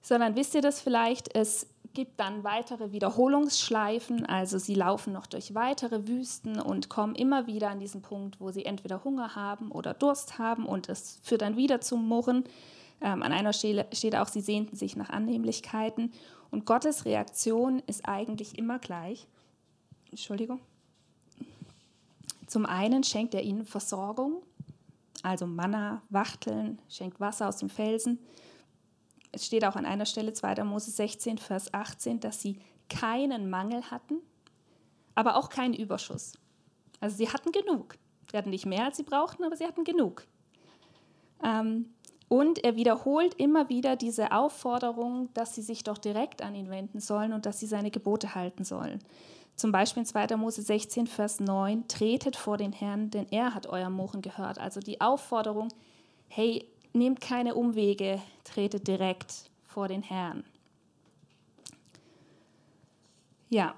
Sondern 0.00 0.34
wisst 0.34 0.56
ihr 0.56 0.60
das 0.60 0.80
vielleicht? 0.80 1.32
Es 1.36 1.71
gibt 1.94 2.18
dann 2.20 2.44
weitere 2.44 2.92
Wiederholungsschleifen, 2.92 4.26
also 4.26 4.58
sie 4.58 4.74
laufen 4.74 5.12
noch 5.12 5.26
durch 5.26 5.54
weitere 5.54 6.06
Wüsten 6.06 6.60
und 6.60 6.88
kommen 6.88 7.14
immer 7.14 7.46
wieder 7.46 7.70
an 7.70 7.78
diesen 7.78 8.02
Punkt, 8.02 8.40
wo 8.40 8.50
sie 8.50 8.64
entweder 8.64 9.04
Hunger 9.04 9.34
haben 9.34 9.70
oder 9.70 9.94
Durst 9.94 10.38
haben 10.38 10.66
und 10.66 10.88
es 10.88 11.20
führt 11.22 11.42
dann 11.42 11.56
wieder 11.56 11.80
zum 11.80 12.06
Murren. 12.06 12.44
Ähm, 13.00 13.22
an 13.22 13.32
einer 13.32 13.52
Stelle 13.52 13.86
steht 13.92 14.16
auch, 14.16 14.28
sie 14.28 14.40
sehnten 14.40 14.76
sich 14.76 14.96
nach 14.96 15.10
Annehmlichkeiten 15.10 16.12
und 16.50 16.66
Gottes 16.66 17.04
Reaktion 17.04 17.82
ist 17.86 18.08
eigentlich 18.08 18.58
immer 18.58 18.78
gleich. 18.78 19.26
Entschuldigung. 20.10 20.60
Zum 22.46 22.66
einen 22.66 23.02
schenkt 23.02 23.34
er 23.34 23.42
ihnen 23.42 23.64
Versorgung, 23.64 24.42
also 25.22 25.46
Manna, 25.46 26.02
Wachteln, 26.10 26.78
schenkt 26.88 27.20
Wasser 27.20 27.48
aus 27.48 27.56
dem 27.56 27.70
Felsen 27.70 28.18
es 29.32 29.46
steht 29.46 29.64
auch 29.64 29.76
an 29.76 29.86
einer 29.86 30.06
Stelle 30.06 30.32
2. 30.32 30.62
Mose 30.64 30.90
16, 30.90 31.38
Vers 31.38 31.72
18, 31.72 32.20
dass 32.20 32.40
sie 32.40 32.58
keinen 32.88 33.50
Mangel 33.50 33.90
hatten, 33.90 34.18
aber 35.14 35.36
auch 35.36 35.48
keinen 35.48 35.74
Überschuss. 35.74 36.34
Also 37.00 37.16
sie 37.16 37.28
hatten 37.28 37.50
genug. 37.50 37.96
Sie 38.30 38.36
hatten 38.36 38.50
nicht 38.50 38.66
mehr, 38.66 38.84
als 38.84 38.98
sie 38.98 39.02
brauchten, 39.02 39.44
aber 39.44 39.56
sie 39.56 39.64
hatten 39.64 39.84
genug. 39.84 40.26
Ähm, 41.42 41.86
und 42.28 42.64
er 42.64 42.76
wiederholt 42.76 43.34
immer 43.34 43.68
wieder 43.68 43.96
diese 43.96 44.32
Aufforderung, 44.32 45.28
dass 45.34 45.54
sie 45.54 45.62
sich 45.62 45.84
doch 45.84 45.98
direkt 45.98 46.40
an 46.40 46.54
ihn 46.54 46.70
wenden 46.70 47.00
sollen 47.00 47.32
und 47.32 47.44
dass 47.44 47.60
sie 47.60 47.66
seine 47.66 47.90
Gebote 47.90 48.34
halten 48.34 48.64
sollen. 48.64 49.00
Zum 49.56 49.70
Beispiel 49.70 50.02
in 50.02 50.06
2. 50.06 50.36
Mose 50.36 50.62
16, 50.62 51.06
Vers 51.06 51.40
9, 51.40 51.88
tretet 51.88 52.36
vor 52.36 52.56
den 52.56 52.72
Herrn, 52.72 53.10
denn 53.10 53.26
er 53.30 53.54
hat 53.54 53.66
euer 53.66 53.90
Murren 53.90 54.22
gehört. 54.22 54.58
Also 54.58 54.80
die 54.80 55.00
Aufforderung, 55.00 55.68
hey, 56.28 56.66
nehmt 56.92 57.20
keine 57.20 57.54
Umwege, 57.54 58.20
tretet 58.44 58.86
direkt 58.86 59.50
vor 59.64 59.88
den 59.88 60.02
Herrn. 60.02 60.44
Ja, 63.48 63.74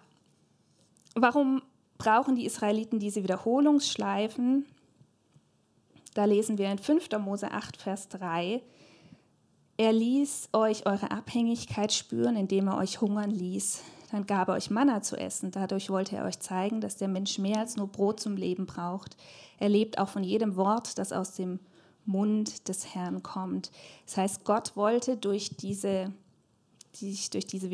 warum 1.15 1.63
brauchen 1.99 2.37
die 2.37 2.47
Israeliten 2.47 2.99
diese 2.99 3.23
Wiederholungsschleifen? 3.23 4.67
Da 6.15 6.25
lesen 6.27 6.59
wir 6.59 6.71
in 6.71 6.79
5. 6.79 7.09
Mose 7.19 7.51
8, 7.51 7.77
Vers 7.77 8.09
3. 8.09 8.63
Er 9.77 9.93
ließ 9.93 10.51
euch 10.53 10.87
eure 10.87 11.11
Abhängigkeit 11.11 11.93
spüren, 11.93 12.37
indem 12.37 12.69
er 12.69 12.77
euch 12.79 13.01
hungern 13.01 13.33
ließ. 13.33 13.83
Dann 14.13 14.27
gab 14.27 14.47
er 14.47 14.55
euch 14.55 14.71
Manna 14.71 15.03
zu 15.03 15.17
essen. 15.17 15.51
Dadurch 15.51 15.91
wollte 15.91 16.15
er 16.15 16.25
euch 16.25 16.39
zeigen, 16.39 16.81
dass 16.81 16.97
der 16.97 17.09
Mensch 17.09 17.39
mehr 17.39 17.59
als 17.59 17.75
nur 17.75 17.89
Brot 17.89 18.21
zum 18.21 18.37
Leben 18.37 18.67
braucht. 18.67 19.17
Er 19.59 19.69
lebt 19.69 19.99
auch 19.99 20.09
von 20.09 20.23
jedem 20.23 20.55
Wort, 20.55 20.99
das 20.99 21.13
aus 21.13 21.33
dem 21.33 21.59
Mund 22.07 22.69
des 22.69 22.95
Herrn 22.95 23.23
kommt. 23.23 23.71
Das 24.07 24.17
heißt, 24.17 24.45
Gott 24.45 24.77
wollte 24.77 25.17
durch 25.17 25.57
diese, 25.57 26.13
durch 27.01 27.47
diese 27.47 27.71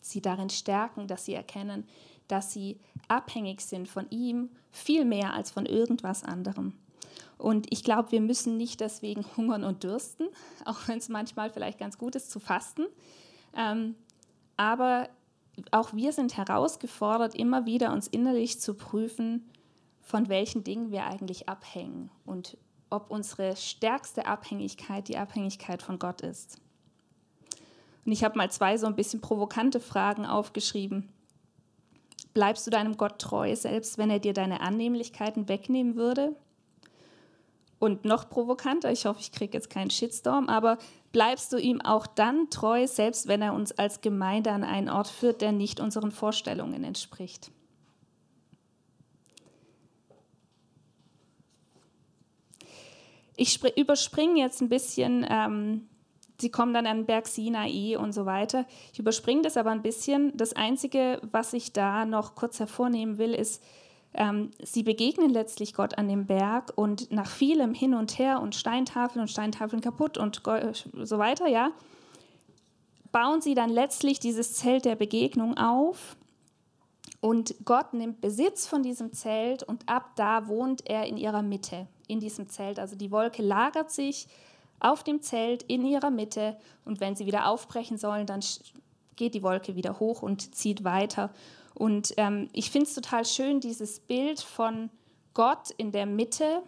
sie 0.00 0.20
darin 0.20 0.50
stärken, 0.50 1.06
dass 1.06 1.24
sie 1.24 1.34
erkennen, 1.34 1.86
dass 2.28 2.52
sie 2.52 2.78
abhängig 3.08 3.60
sind 3.60 3.88
von 3.88 4.08
ihm, 4.10 4.50
viel 4.70 5.04
mehr 5.04 5.34
als 5.34 5.50
von 5.50 5.66
irgendwas 5.66 6.22
anderem. 6.22 6.74
Und 7.38 7.66
ich 7.72 7.82
glaube, 7.82 8.12
wir 8.12 8.20
müssen 8.20 8.56
nicht 8.56 8.80
deswegen 8.80 9.24
hungern 9.36 9.64
und 9.64 9.82
dürsten, 9.82 10.28
auch 10.64 10.86
wenn 10.86 10.98
es 10.98 11.08
manchmal 11.08 11.50
vielleicht 11.50 11.78
ganz 11.78 11.98
gut 11.98 12.14
ist 12.14 12.30
zu 12.30 12.40
fasten. 12.40 12.86
Ähm, 13.56 13.94
aber 14.56 15.08
auch 15.72 15.92
wir 15.92 16.12
sind 16.12 16.36
herausgefordert, 16.36 17.34
immer 17.34 17.66
wieder 17.66 17.92
uns 17.92 18.06
innerlich 18.08 18.60
zu 18.60 18.74
prüfen, 18.74 19.48
von 20.00 20.28
welchen 20.28 20.64
Dingen 20.64 20.90
wir 20.90 21.04
eigentlich 21.04 21.48
abhängen 21.48 22.10
und 22.24 22.56
ob 22.90 23.10
unsere 23.10 23.56
stärkste 23.56 24.26
Abhängigkeit 24.26 25.08
die 25.08 25.16
Abhängigkeit 25.16 25.82
von 25.82 25.98
Gott 25.98 26.22
ist. 26.22 26.60
Und 28.04 28.12
ich 28.12 28.24
habe 28.24 28.36
mal 28.36 28.50
zwei 28.50 28.76
so 28.76 28.86
ein 28.86 28.96
bisschen 28.96 29.20
provokante 29.20 29.78
Fragen 29.78 30.26
aufgeschrieben. 30.26 31.08
Bleibst 32.34 32.66
du 32.66 32.70
deinem 32.70 32.96
Gott 32.96 33.20
treu, 33.20 33.54
selbst 33.54 33.98
wenn 33.98 34.10
er 34.10 34.18
dir 34.18 34.32
deine 34.32 34.60
Annehmlichkeiten 34.60 35.48
wegnehmen 35.48 35.96
würde? 35.96 36.34
Und 37.80 38.04
noch 38.04 38.28
provokanter, 38.28 38.92
ich 38.92 39.06
hoffe, 39.06 39.20
ich 39.20 39.32
kriege 39.32 39.54
jetzt 39.54 39.70
keinen 39.70 39.88
Shitstorm, 39.88 40.50
aber 40.50 40.76
bleibst 41.12 41.50
du 41.50 41.56
ihm 41.56 41.80
auch 41.80 42.06
dann 42.06 42.50
treu, 42.50 42.86
selbst 42.86 43.26
wenn 43.26 43.40
er 43.40 43.54
uns 43.54 43.72
als 43.72 44.02
Gemeinde 44.02 44.52
an 44.52 44.64
einen 44.64 44.90
Ort 44.90 45.08
führt, 45.08 45.40
der 45.40 45.52
nicht 45.52 45.80
unseren 45.80 46.10
Vorstellungen 46.10 46.84
entspricht? 46.84 47.50
Ich 53.34 53.64
überspringe 53.78 54.38
jetzt 54.38 54.60
ein 54.60 54.68
bisschen, 54.68 55.26
ähm, 55.26 55.88
sie 56.38 56.50
kommen 56.50 56.74
dann 56.74 56.86
an 56.86 57.06
Berg 57.06 57.26
Sinai 57.26 57.96
und 57.96 58.12
so 58.12 58.26
weiter. 58.26 58.66
Ich 58.92 58.98
überspringe 58.98 59.40
das 59.40 59.56
aber 59.56 59.70
ein 59.70 59.80
bisschen. 59.80 60.36
Das 60.36 60.52
Einzige, 60.52 61.18
was 61.32 61.54
ich 61.54 61.72
da 61.72 62.04
noch 62.04 62.34
kurz 62.34 62.60
hervornehmen 62.60 63.16
will, 63.16 63.32
ist, 63.32 63.62
ähm, 64.14 64.50
sie 64.62 64.82
begegnen 64.82 65.30
letztlich 65.30 65.74
Gott 65.74 65.96
an 65.98 66.08
dem 66.08 66.26
Berg 66.26 66.72
und 66.74 67.12
nach 67.12 67.30
vielem 67.30 67.74
Hin 67.74 67.94
und 67.94 68.18
Her 68.18 68.40
und 68.40 68.54
Steintafeln 68.54 69.20
und 69.20 69.28
Steintafeln 69.28 69.80
kaputt 69.80 70.18
und 70.18 70.42
so 71.02 71.18
weiter, 71.18 71.46
ja, 71.46 71.70
bauen 73.12 73.40
sie 73.40 73.54
dann 73.54 73.70
letztlich 73.70 74.20
dieses 74.20 74.54
Zelt 74.54 74.84
der 74.84 74.96
Begegnung 74.96 75.56
auf 75.56 76.16
und 77.20 77.54
Gott 77.64 77.92
nimmt 77.92 78.20
Besitz 78.20 78.66
von 78.66 78.82
diesem 78.82 79.12
Zelt 79.12 79.62
und 79.62 79.88
ab 79.88 80.12
da 80.16 80.48
wohnt 80.48 80.88
er 80.88 81.06
in 81.06 81.16
ihrer 81.16 81.42
Mitte, 81.42 81.86
in 82.08 82.18
diesem 82.18 82.48
Zelt. 82.48 82.78
Also 82.78 82.96
die 82.96 83.10
Wolke 83.10 83.42
lagert 83.42 83.90
sich 83.90 84.26
auf 84.80 85.04
dem 85.04 85.20
Zelt 85.20 85.62
in 85.64 85.84
ihrer 85.84 86.10
Mitte 86.10 86.56
und 86.84 87.00
wenn 87.00 87.16
sie 87.16 87.26
wieder 87.26 87.46
aufbrechen 87.46 87.98
sollen, 87.98 88.26
dann 88.26 88.40
geht 89.16 89.34
die 89.34 89.42
Wolke 89.42 89.76
wieder 89.76 90.00
hoch 90.00 90.22
und 90.22 90.54
zieht 90.54 90.82
weiter. 90.82 91.30
Und 91.80 92.12
ähm, 92.18 92.50
ich 92.52 92.70
finde 92.70 92.88
es 92.88 92.94
total 92.94 93.24
schön, 93.24 93.58
dieses 93.58 94.00
Bild 94.00 94.40
von 94.40 94.90
Gott 95.32 95.70
in 95.78 95.92
der 95.92 96.04
Mitte. 96.04 96.62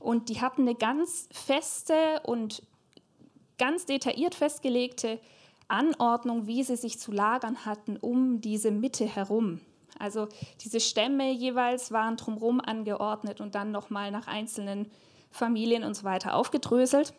Und 0.00 0.30
die 0.30 0.40
hatten 0.40 0.62
eine 0.62 0.74
ganz 0.74 1.28
feste 1.30 1.94
und 2.22 2.62
ganz 3.58 3.84
detailliert 3.84 4.34
festgelegte 4.34 5.20
Anordnung, 5.68 6.46
wie 6.46 6.62
sie 6.62 6.76
sich 6.76 6.98
zu 6.98 7.12
lagern 7.12 7.66
hatten 7.66 7.98
um 7.98 8.40
diese 8.40 8.70
Mitte 8.70 9.04
herum. 9.04 9.60
Also 9.98 10.28
diese 10.62 10.80
Stämme 10.80 11.30
jeweils 11.30 11.92
waren 11.92 12.16
drumherum 12.16 12.62
angeordnet 12.62 13.42
und 13.42 13.54
dann 13.54 13.70
nochmal 13.70 14.10
nach 14.10 14.28
einzelnen 14.28 14.90
Familien 15.30 15.84
und 15.84 15.92
so 15.92 16.04
weiter 16.04 16.34
aufgedröselt. 16.34 17.12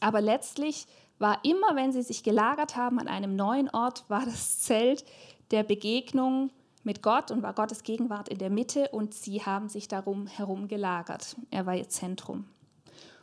Aber 0.00 0.22
letztlich 0.22 0.86
war 1.18 1.44
immer, 1.44 1.76
wenn 1.76 1.92
sie 1.92 2.02
sich 2.02 2.22
gelagert 2.22 2.76
haben 2.76 2.98
an 2.98 3.08
einem 3.08 3.36
neuen 3.36 3.68
Ort, 3.68 4.04
war 4.08 4.24
das 4.24 4.60
Zelt 4.60 5.04
der 5.50 5.62
Begegnung 5.62 6.50
mit 6.82 7.02
Gott 7.02 7.30
und 7.30 7.42
war 7.42 7.52
Gottes 7.52 7.82
Gegenwart 7.82 8.28
in 8.28 8.38
der 8.38 8.50
Mitte 8.50 8.88
und 8.88 9.14
sie 9.14 9.44
haben 9.44 9.68
sich 9.68 9.88
darum 9.88 10.26
herum 10.26 10.68
gelagert. 10.68 11.36
Er 11.50 11.66
war 11.66 11.76
ihr 11.76 11.88
Zentrum. 11.88 12.46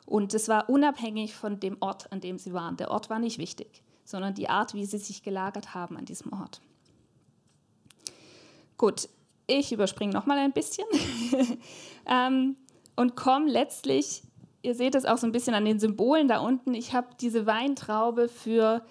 Und 0.05 0.33
es 0.33 0.47
war 0.47 0.69
unabhängig 0.69 1.35
von 1.35 1.59
dem 1.59 1.77
Ort, 1.81 2.11
an 2.11 2.21
dem 2.21 2.37
sie 2.37 2.53
waren. 2.53 2.77
Der 2.77 2.91
Ort 2.91 3.09
war 3.09 3.19
nicht 3.19 3.39
wichtig, 3.39 3.83
sondern 4.05 4.35
die 4.35 4.49
Art, 4.49 4.73
wie 4.73 4.85
sie 4.85 4.99
sich 4.99 5.23
gelagert 5.23 5.73
haben 5.73 5.97
an 5.97 6.05
diesem 6.05 6.31
Ort. 6.31 6.61
Gut, 8.77 9.09
ich 9.47 9.71
überspringe 9.71 10.13
noch 10.13 10.25
mal 10.25 10.37
ein 10.37 10.53
bisschen 10.53 10.85
ähm, 12.05 12.55
und 12.95 13.15
komme 13.15 13.49
letztlich, 13.49 14.23
ihr 14.61 14.75
seht 14.75 14.93
es 14.93 15.05
auch 15.05 15.17
so 15.17 15.25
ein 15.25 15.31
bisschen 15.31 15.55
an 15.55 15.65
den 15.65 15.79
Symbolen 15.79 16.27
da 16.27 16.39
unten, 16.39 16.73
ich 16.73 16.93
habe 16.93 17.07
diese 17.19 17.45
Weintraube 17.47 18.29
für 18.29 18.85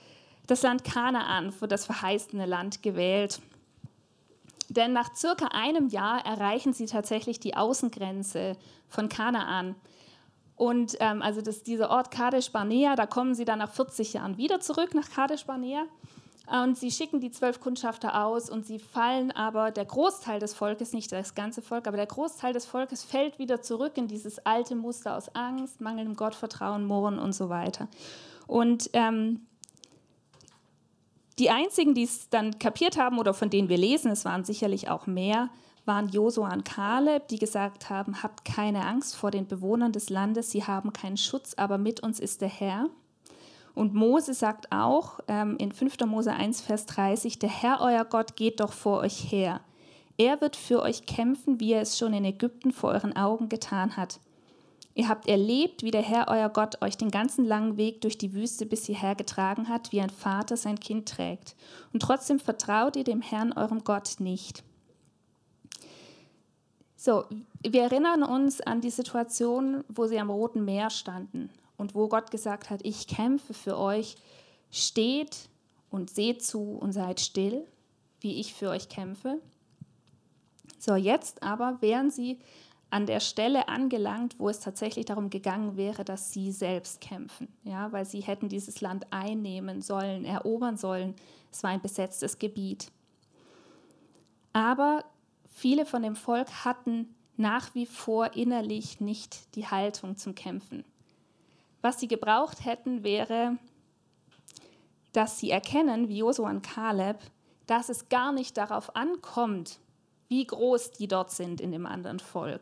das 0.47 0.63
Land 0.63 0.85
Kanaan, 0.85 1.53
für 1.53 1.69
das 1.69 1.87
verheißene 1.87 2.47
Land 2.47 2.83
gewählt. 2.83 3.41
Denn 4.69 4.93
nach 4.93 5.15
circa 5.15 5.47
einem 5.49 5.89
Jahr 5.89 6.25
erreichen 6.25 6.73
sie 6.73 6.87
tatsächlich 6.87 7.39
die 7.41 7.57
Außengrenze 7.57 8.57
von 8.89 9.09
Kanaan. 9.09 9.77
Und 10.57 10.97
ähm, 11.01 11.23
also 11.23 11.43
das, 11.43 11.63
dieser 11.63 11.91
Ort 11.91 12.11
Kadesh 12.11 12.51
Barnea, 12.51 12.97
da 12.97 13.07
kommen 13.07 13.35
sie 13.35 13.45
dann 13.45 13.59
nach 13.59 13.71
40 13.71 14.15
Jahren 14.15 14.39
wieder 14.39 14.61
zurück 14.61 14.95
nach 14.95 15.11
Kadesh 15.11 15.45
Barnea. 15.45 15.85
Und 16.47 16.79
sie 16.79 16.93
schicken 16.93 17.21
die 17.21 17.33
zwölf 17.33 17.61
Kundschafter 17.61 18.25
aus 18.25 18.49
und 18.49 18.67
sie 18.67 18.79
fallen 18.79 19.33
aber, 19.33 19.73
der 19.73 19.85
Großteil 19.85 20.39
des 20.39 20.55
Volkes, 20.55 20.93
nicht 20.93 21.11
das 21.11 21.35
ganze 21.35 21.61
Volk, 21.61 21.89
aber 21.89 21.97
der 21.97 22.07
Großteil 22.07 22.53
des 22.53 22.67
Volkes 22.67 23.03
fällt 23.03 23.41
wieder 23.41 23.63
zurück 23.63 23.97
in 23.97 24.07
dieses 24.07 24.39
alte 24.47 24.77
Muster 24.77 25.17
aus 25.17 25.35
Angst, 25.35 25.81
mangelndem 25.81 26.15
Gottvertrauen, 26.15 26.87
Murren 26.87 27.19
und 27.19 27.33
so 27.33 27.49
weiter. 27.49 27.89
Und 28.47 28.91
ähm, 28.93 29.41
die 31.39 31.51
einzigen, 31.51 31.95
die 31.95 32.05
es 32.05 32.29
dann 32.31 32.59
kapiert 32.59 32.97
haben 32.97 33.19
oder 33.19 33.35
von 33.35 33.51
denen 33.51 33.69
wir 33.69 33.77
lesen, 33.77 34.11
es 34.11 34.25
waren 34.25 34.45
sicherlich 34.45 34.89
auch 34.89 35.07
mehr, 35.07 35.51
waren 35.85 36.09
Josua 36.09 36.53
und 36.53 36.65
Kaleb, 36.65 37.29
die 37.29 37.39
gesagt 37.39 37.91
haben, 37.91 38.23
habt 38.23 38.45
keine 38.45 38.87
Angst 38.87 39.17
vor 39.17 39.31
den 39.31 39.47
Bewohnern 39.47 39.93
des 39.93 40.11
Landes, 40.11 40.51
sie 40.51 40.65
haben 40.65 40.93
keinen 40.93 41.17
Schutz, 41.17 41.55
aber 41.57 41.79
mit 41.79 42.01
uns 42.01 42.21
ist 42.21 42.41
der 42.41 42.49
Herr. 42.49 42.89
Und 43.75 43.95
Mose 43.95 44.33
sagt 44.33 44.73
auch 44.73 45.21
ähm, 45.29 45.57
in 45.59 45.71
5. 45.71 46.01
Mose 46.07 46.33
1, 46.33 46.63
Vers 46.63 46.87
30, 46.87 47.39
der 47.39 47.51
Herr, 47.51 47.81
euer 47.83 48.07
Gott, 48.07 48.35
geht 48.35 48.61
doch 48.61 48.73
vor 48.73 49.01
euch 49.01 49.31
her. 49.31 49.61
Er 50.17 50.41
wird 50.41 50.57
für 50.57 50.81
euch 50.81 51.05
kämpfen, 51.05 51.61
wie 51.61 51.75
er 51.75 51.83
es 51.83 51.99
schon 51.99 52.15
in 52.15 52.25
Ägypten 52.25 52.73
vor 52.73 52.91
euren 52.91 53.15
Augen 53.15 53.51
getan 53.51 53.99
hat. 53.99 54.19
Ihr 54.97 55.11
habt 55.11 55.29
erlebt, 55.29 55.83
wie 55.83 55.91
der 55.91 56.01
Herr, 56.01 56.29
euer 56.29 56.49
Gott, 56.49 56.81
euch 56.81 56.97
den 56.97 57.11
ganzen 57.11 57.45
langen 57.45 57.77
Weg 57.77 58.01
durch 58.01 58.17
die 58.17 58.33
Wüste 58.33 58.65
bis 58.65 58.87
hierher 58.87 59.15
getragen 59.15 59.69
hat, 59.69 59.93
wie 59.93 60.01
ein 60.01 60.09
Vater 60.09 60.57
sein 60.57 60.81
Kind 60.81 61.07
trägt. 61.07 61.55
Und 61.93 62.01
trotzdem 62.01 62.41
vertraut 62.41 62.97
ihr 62.97 63.05
dem 63.05 63.21
Herrn, 63.21 63.53
eurem 63.53 63.85
Gott, 63.85 64.15
nicht. 64.21 64.65
So, 66.97 67.27
wir 67.63 67.83
erinnern 67.83 68.23
uns 68.23 68.63
an 68.63 68.81
die 68.81 68.89
Situation, 68.89 69.85
wo 69.89 70.07
sie 70.07 70.19
am 70.19 70.31
Roten 70.31 70.65
Meer 70.65 70.89
standen 70.89 71.51
und 71.77 71.95
wo 71.95 72.09
Gott 72.09 72.31
gesagt 72.31 72.71
hat, 72.71 72.81
ich 72.83 73.07
kämpfe 73.07 73.53
für 73.53 73.77
euch, 73.77 74.17
steht 74.71 75.51
und 75.91 76.09
seht 76.09 76.43
zu 76.43 76.71
und 76.71 76.93
seid 76.93 77.21
still, 77.21 77.67
wie 78.21 78.41
ich 78.41 78.55
für 78.55 78.71
euch 78.71 78.89
kämpfe. 78.89 79.43
So, 80.79 80.95
jetzt 80.95 81.43
aber 81.43 81.83
wären 81.83 82.11
sie 82.11 82.39
an 82.91 83.07
der 83.07 83.21
Stelle 83.21 83.69
angelangt, 83.69 84.39
wo 84.39 84.49
es 84.49 84.61
tatsächlich 84.61 85.07
darum 85.07 85.31
gegangen 85.31 85.77
wäre, 85.77 86.05
dass 86.05 86.33
sie 86.33 86.53
selbst 86.53 87.01
kämpfen, 87.01 87.49
ja, 87.65 87.91
weil 87.93 88.05
sie 88.05 88.21
hätten 88.21 88.49
dieses 88.49 88.81
Land 88.81 89.07
einnehmen 89.13 89.83
sollen, 89.83 90.25
erobern 90.25 90.77
sollen. 90.77 91.15
Es 91.51 91.63
war 91.63 91.71
ein 91.71 91.83
besetztes 91.83 92.39
Gebiet. 92.39 92.93
Aber 94.53 95.05
viele 95.53 95.85
von 95.85 96.03
dem 96.03 96.17
Volk 96.17 96.65
hatten 96.65 97.15
nach 97.37 97.75
wie 97.75 97.87
vor 97.87 98.35
innerlich 98.35 99.01
nicht 99.01 99.55
die 99.57 99.67
Haltung 99.67 100.17
zum 100.17 100.35
Kämpfen. 100.35 100.85
Was 101.83 102.01
sie 102.01 102.09
gebraucht 102.09 102.65
hätten, 102.65 103.05
wäre, 103.05 103.59
dass 105.13 105.39
sie 105.39 105.51
erkennen, 105.51 106.09
wie 106.09 106.19
Josua 106.19 106.51
und 106.51 106.63
Kaleb, 106.63 107.19
dass 107.67 107.89
es 107.89 108.09
gar 108.09 108.33
nicht 108.33 108.57
darauf 108.57 108.95
ankommt, 108.97 109.81
wie 110.29 110.47
groß 110.47 110.93
die 110.93 111.09
dort 111.09 111.31
sind 111.31 111.61
in 111.61 111.73
dem 111.73 111.87
anderen 111.87 112.21
Volk. 112.21 112.61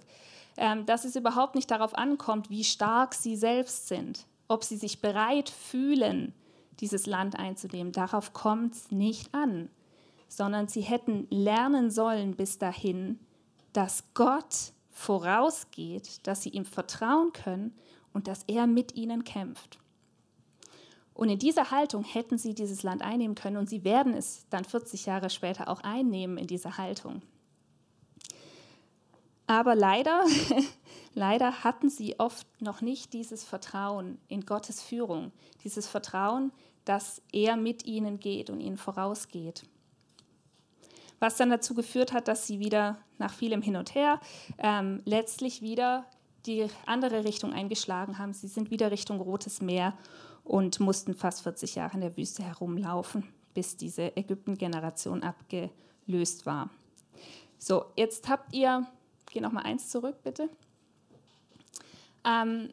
Ähm, 0.56 0.86
dass 0.86 1.04
es 1.04 1.16
überhaupt 1.16 1.54
nicht 1.54 1.70
darauf 1.70 1.94
ankommt, 1.94 2.48
wie 2.48 2.64
stark 2.64 3.14
sie 3.14 3.36
selbst 3.36 3.88
sind, 3.88 4.26
ob 4.46 4.62
sie 4.62 4.76
sich 4.76 5.00
bereit 5.00 5.50
fühlen, 5.50 6.32
dieses 6.80 7.06
Land 7.06 7.36
einzunehmen. 7.36 7.92
Darauf 7.92 8.32
kommt 8.32 8.74
es 8.74 8.90
nicht 8.90 9.34
an, 9.34 9.68
sondern 10.28 10.68
sie 10.68 10.82
hätten 10.82 11.26
lernen 11.30 11.90
sollen 11.90 12.36
bis 12.36 12.58
dahin, 12.58 13.18
dass 13.72 14.04
Gott 14.14 14.72
vorausgeht, 14.90 16.26
dass 16.26 16.42
sie 16.42 16.50
ihm 16.50 16.64
vertrauen 16.64 17.32
können 17.32 17.74
und 18.12 18.28
dass 18.28 18.44
er 18.46 18.66
mit 18.66 18.94
ihnen 18.94 19.24
kämpft. 19.24 19.78
Und 21.14 21.28
in 21.28 21.38
dieser 21.38 21.70
Haltung 21.70 22.04
hätten 22.04 22.38
sie 22.38 22.54
dieses 22.54 22.82
Land 22.82 23.02
einnehmen 23.02 23.36
können 23.36 23.56
und 23.56 23.68
sie 23.68 23.84
werden 23.84 24.14
es 24.14 24.46
dann 24.50 24.64
40 24.64 25.06
Jahre 25.06 25.30
später 25.30 25.68
auch 25.68 25.80
einnehmen 25.80 26.38
in 26.38 26.48
dieser 26.48 26.76
Haltung. 26.76 27.22
Aber 29.46 29.74
leider, 29.74 30.24
leider 31.14 31.64
hatten 31.64 31.90
sie 31.90 32.18
oft 32.18 32.46
noch 32.60 32.80
nicht 32.80 33.12
dieses 33.12 33.44
Vertrauen 33.44 34.18
in 34.28 34.46
Gottes 34.46 34.82
Führung, 34.82 35.32
dieses 35.64 35.86
Vertrauen, 35.86 36.52
dass 36.84 37.22
er 37.32 37.56
mit 37.56 37.86
ihnen 37.86 38.20
geht 38.20 38.50
und 38.50 38.60
ihnen 38.60 38.76
vorausgeht. 38.76 39.64
was 41.20 41.36
dann 41.36 41.48
dazu 41.48 41.74
geführt 41.74 42.12
hat, 42.12 42.28
dass 42.28 42.46
sie 42.46 42.58
wieder 42.58 42.98
nach 43.18 43.32
vielem 43.32 43.62
Hin 43.62 43.76
und 43.76 43.94
Her 43.94 44.20
ähm, 44.58 45.00
letztlich 45.06 45.62
wieder 45.62 46.04
die 46.44 46.66
andere 46.84 47.24
Richtung 47.24 47.52
eingeschlagen 47.52 48.18
haben. 48.18 48.34
Sie 48.34 48.48
sind 48.48 48.70
wieder 48.70 48.90
Richtung 48.90 49.20
Rotes 49.20 49.62
Meer 49.62 49.96
und 50.42 50.80
mussten 50.80 51.14
fast 51.14 51.42
40 51.42 51.76
Jahre 51.76 51.94
in 51.94 52.00
der 52.02 52.16
Wüste 52.16 52.42
herumlaufen, 52.42 53.26
bis 53.54 53.76
diese 53.76 54.14
Ägypten-Generation 54.16 55.22
abgelöst 55.22 56.44
war. 56.44 56.68
So, 57.58 57.86
jetzt 57.96 58.28
habt 58.28 58.52
ihr, 58.54 58.86
geh 59.34 59.40
noch 59.40 59.52
mal 59.52 59.62
eins 59.62 59.90
zurück, 59.90 60.22
bitte. 60.22 60.48
Ähm, 62.24 62.72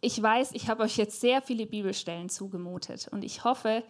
ich 0.00 0.22
weiß, 0.22 0.52
ich 0.52 0.68
habe 0.68 0.84
euch 0.84 0.96
jetzt 0.96 1.20
sehr 1.20 1.42
viele 1.42 1.66
Bibelstellen 1.66 2.28
zugemutet 2.28 3.08
und 3.10 3.24
ich 3.24 3.42
hoffe, 3.42 3.82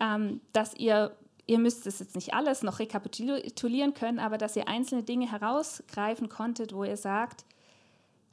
ähm, 0.00 0.40
dass 0.52 0.74
ihr, 0.74 1.16
ihr 1.46 1.58
müsst 1.58 1.86
es 1.86 2.00
jetzt 2.00 2.16
nicht 2.16 2.34
alles 2.34 2.62
noch 2.62 2.80
rekapitulieren 2.80 3.94
können, 3.94 4.18
aber 4.18 4.38
dass 4.38 4.56
ihr 4.56 4.66
einzelne 4.66 5.04
Dinge 5.04 5.30
herausgreifen 5.30 6.28
konntet, 6.28 6.74
wo 6.74 6.82
ihr 6.82 6.96
sagt, 6.96 7.44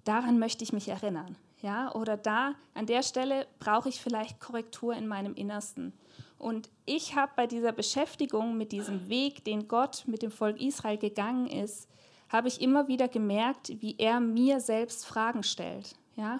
daran 0.05 0.39
möchte 0.39 0.63
ich 0.63 0.73
mich 0.73 0.87
erinnern. 0.87 1.35
Ja, 1.61 1.93
oder 1.93 2.15
da, 2.15 2.55
an 2.73 2.85
der 2.85 3.03
Stelle 3.03 3.45
brauche 3.59 3.89
ich 3.89 3.99
vielleicht 3.99 4.39
Korrektur 4.39 4.95
in 4.95 5.07
meinem 5.07 5.35
Innersten. 5.35 5.93
Und 6.37 6.69
ich 6.85 7.15
habe 7.15 7.33
bei 7.35 7.47
dieser 7.47 7.73
Beschäftigung 7.73 8.57
mit 8.57 8.71
diesem 8.71 9.09
Weg, 9.09 9.43
den 9.43 9.67
Gott 9.67 10.03
mit 10.07 10.21
dem 10.21 10.31
Volk 10.31 10.59
Israel 10.61 10.97
gegangen 10.97 11.47
ist, 11.47 11.89
habe 12.29 12.47
ich 12.47 12.61
immer 12.61 12.87
wieder 12.87 13.07
gemerkt, 13.07 13.81
wie 13.81 13.95
er 13.97 14.19
mir 14.19 14.59
selbst 14.59 15.05
Fragen 15.05 15.43
stellt. 15.43 15.95
Ja? 16.15 16.39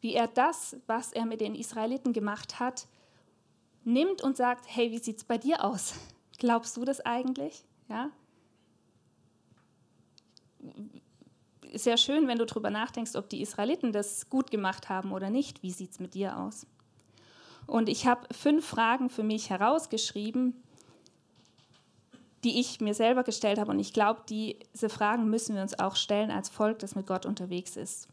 Wie 0.00 0.14
er 0.14 0.28
das, 0.28 0.76
was 0.86 1.12
er 1.12 1.26
mit 1.26 1.40
den 1.40 1.54
Israeliten 1.54 2.12
gemacht 2.12 2.60
hat, 2.60 2.86
nimmt 3.84 4.22
und 4.22 4.36
sagt, 4.36 4.64
hey, 4.68 4.90
wie 4.90 4.98
sieht 4.98 5.18
es 5.18 5.24
bei 5.24 5.38
dir 5.38 5.64
aus? 5.64 5.94
Glaubst 6.38 6.76
du 6.76 6.84
das 6.84 7.00
eigentlich? 7.00 7.64
Ja? 7.88 8.10
ist 11.74 12.00
schön, 12.00 12.28
wenn 12.28 12.38
du 12.38 12.46
darüber 12.46 12.70
nachdenkst, 12.70 13.16
ob 13.16 13.28
die 13.28 13.42
Israeliten 13.42 13.92
das 13.92 14.30
gut 14.30 14.50
gemacht 14.50 14.88
haben 14.88 15.12
oder 15.12 15.28
nicht. 15.28 15.62
Wie 15.62 15.72
sieht 15.72 15.90
es 15.90 15.98
mit 15.98 16.14
dir 16.14 16.38
aus? 16.38 16.66
Und 17.66 17.88
ich 17.88 18.06
habe 18.06 18.32
fünf 18.32 18.64
Fragen 18.64 19.10
für 19.10 19.22
mich 19.22 19.50
herausgeschrieben, 19.50 20.62
die 22.44 22.60
ich 22.60 22.80
mir 22.80 22.94
selber 22.94 23.24
gestellt 23.24 23.58
habe. 23.58 23.70
Und 23.70 23.78
ich 23.78 23.92
glaube, 23.92 24.20
diese 24.28 24.88
Fragen 24.88 25.30
müssen 25.30 25.54
wir 25.54 25.62
uns 25.62 25.78
auch 25.78 25.96
stellen 25.96 26.30
als 26.30 26.50
Volk, 26.50 26.78
das 26.78 26.94
mit 26.94 27.06
Gott 27.06 27.26
unterwegs 27.26 27.76
ist. 27.76 28.08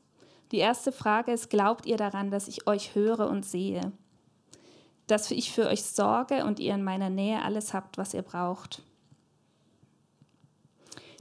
Die 0.52 0.58
erste 0.58 0.92
Frage 0.92 1.32
ist, 1.32 1.50
glaubt 1.50 1.86
ihr 1.86 1.98
daran, 1.98 2.32
dass 2.32 2.48
ich 2.48 2.68
euch 2.68 2.96
höre 2.96 3.30
und 3.30 3.46
sehe? 3.46 3.92
Dass 5.08 5.30
ich 5.32 5.52
für 5.52 5.68
euch 5.68 5.84
sorge 5.84 6.46
und 6.46 6.60
ihr 6.60 6.74
in 6.74 6.84
meiner 6.84 7.10
Nähe 7.10 7.42
alles 7.42 7.74
habt, 7.74 7.98
was 7.98 8.14
ihr 8.14 8.22
braucht? 8.22 8.82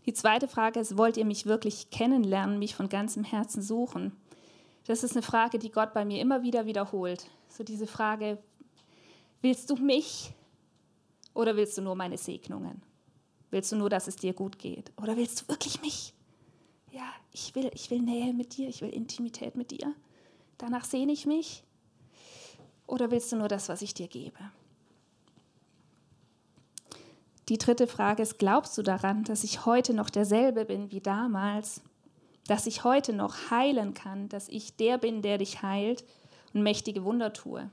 Die 0.07 0.15
zweite 0.15 0.49
Frage 0.49 0.81
ist, 0.81 0.97
wollt 0.97 1.17
ihr 1.17 1.25
mich 1.25 1.47
wirklich 1.47 1.91
kennenlernen, 1.91 2.59
mich 2.59 2.75
von 2.75 2.89
ganzem 2.89 3.25
Herzen 3.25 3.63
suchen? 3.63 4.17
Das 4.87 5.05
ist 5.05 5.13
eine 5.13 5.23
Frage, 5.23 5.59
die 5.59 5.71
Gott 5.71 5.93
bei 5.93 6.05
mir 6.05 6.21
immer 6.21 6.43
wieder 6.43 6.67
wiederholt. 6.67 7.29
So 7.49 7.65
diese 7.65 7.87
Frage, 7.87 8.39
willst 9.43 9.69
du 9.71 9.77
mich 9.77 10.33
oder 11.35 11.57
willst 11.57 11.77
du 11.79 11.83
nur 11.83 11.95
meine 11.95 12.17
Segnungen? 12.17 12.83
Willst 13.51 13.73
du 13.73 13.77
nur, 13.77 13.91
dass 13.91 14.07
es 14.07 14.17
dir 14.17 14.33
gut 14.33 14.59
geht? 14.59 14.93
Oder 14.97 15.17
willst 15.17 15.43
du 15.43 15.49
wirklich 15.49 15.81
mich? 15.83 16.15
Ja, 16.93 17.09
ich 17.33 17.55
will, 17.55 17.71
ich 17.75 17.91
will 17.91 18.01
Nähe 18.01 18.33
mit 18.33 18.57
dir, 18.57 18.69
ich 18.69 18.81
will 18.81 18.91
Intimität 18.91 19.57
mit 19.57 19.71
dir. 19.71 19.95
Danach 20.59 20.85
sehne 20.85 21.13
ich 21.13 21.27
mich. 21.27 21.65
Oder 22.87 23.11
willst 23.11 23.31
du 23.33 23.37
nur 23.37 23.49
das, 23.49 23.69
was 23.69 23.83
ich 23.83 23.95
dir 23.95 24.09
gebe? 24.09 24.39
Die 27.49 27.59
dritte 27.59 27.87
Frage 27.87 28.23
ist, 28.23 28.39
glaubst 28.39 28.79
du 28.79 28.83
daran, 28.83 29.25
dass 29.25 29.43
ich 29.43 29.67
heute 29.67 29.95
noch 29.95 30.11
derselbe 30.11 30.65
bin 30.65 30.91
wie 30.93 31.01
damals? 31.01 31.83
Dass 32.47 32.67
ich 32.67 32.85
heute 32.85 33.13
noch 33.13 33.51
heilen 33.51 33.95
kann, 33.95 34.29
dass 34.29 34.49
ich 34.49 34.77
der 34.77 34.99
bin, 34.99 35.23
der 35.23 35.39
dich 35.39 35.63
heilt 35.63 36.05
und 36.53 36.63
mächtige 36.63 37.05
Wunder 37.05 37.33
tue? 37.33 37.69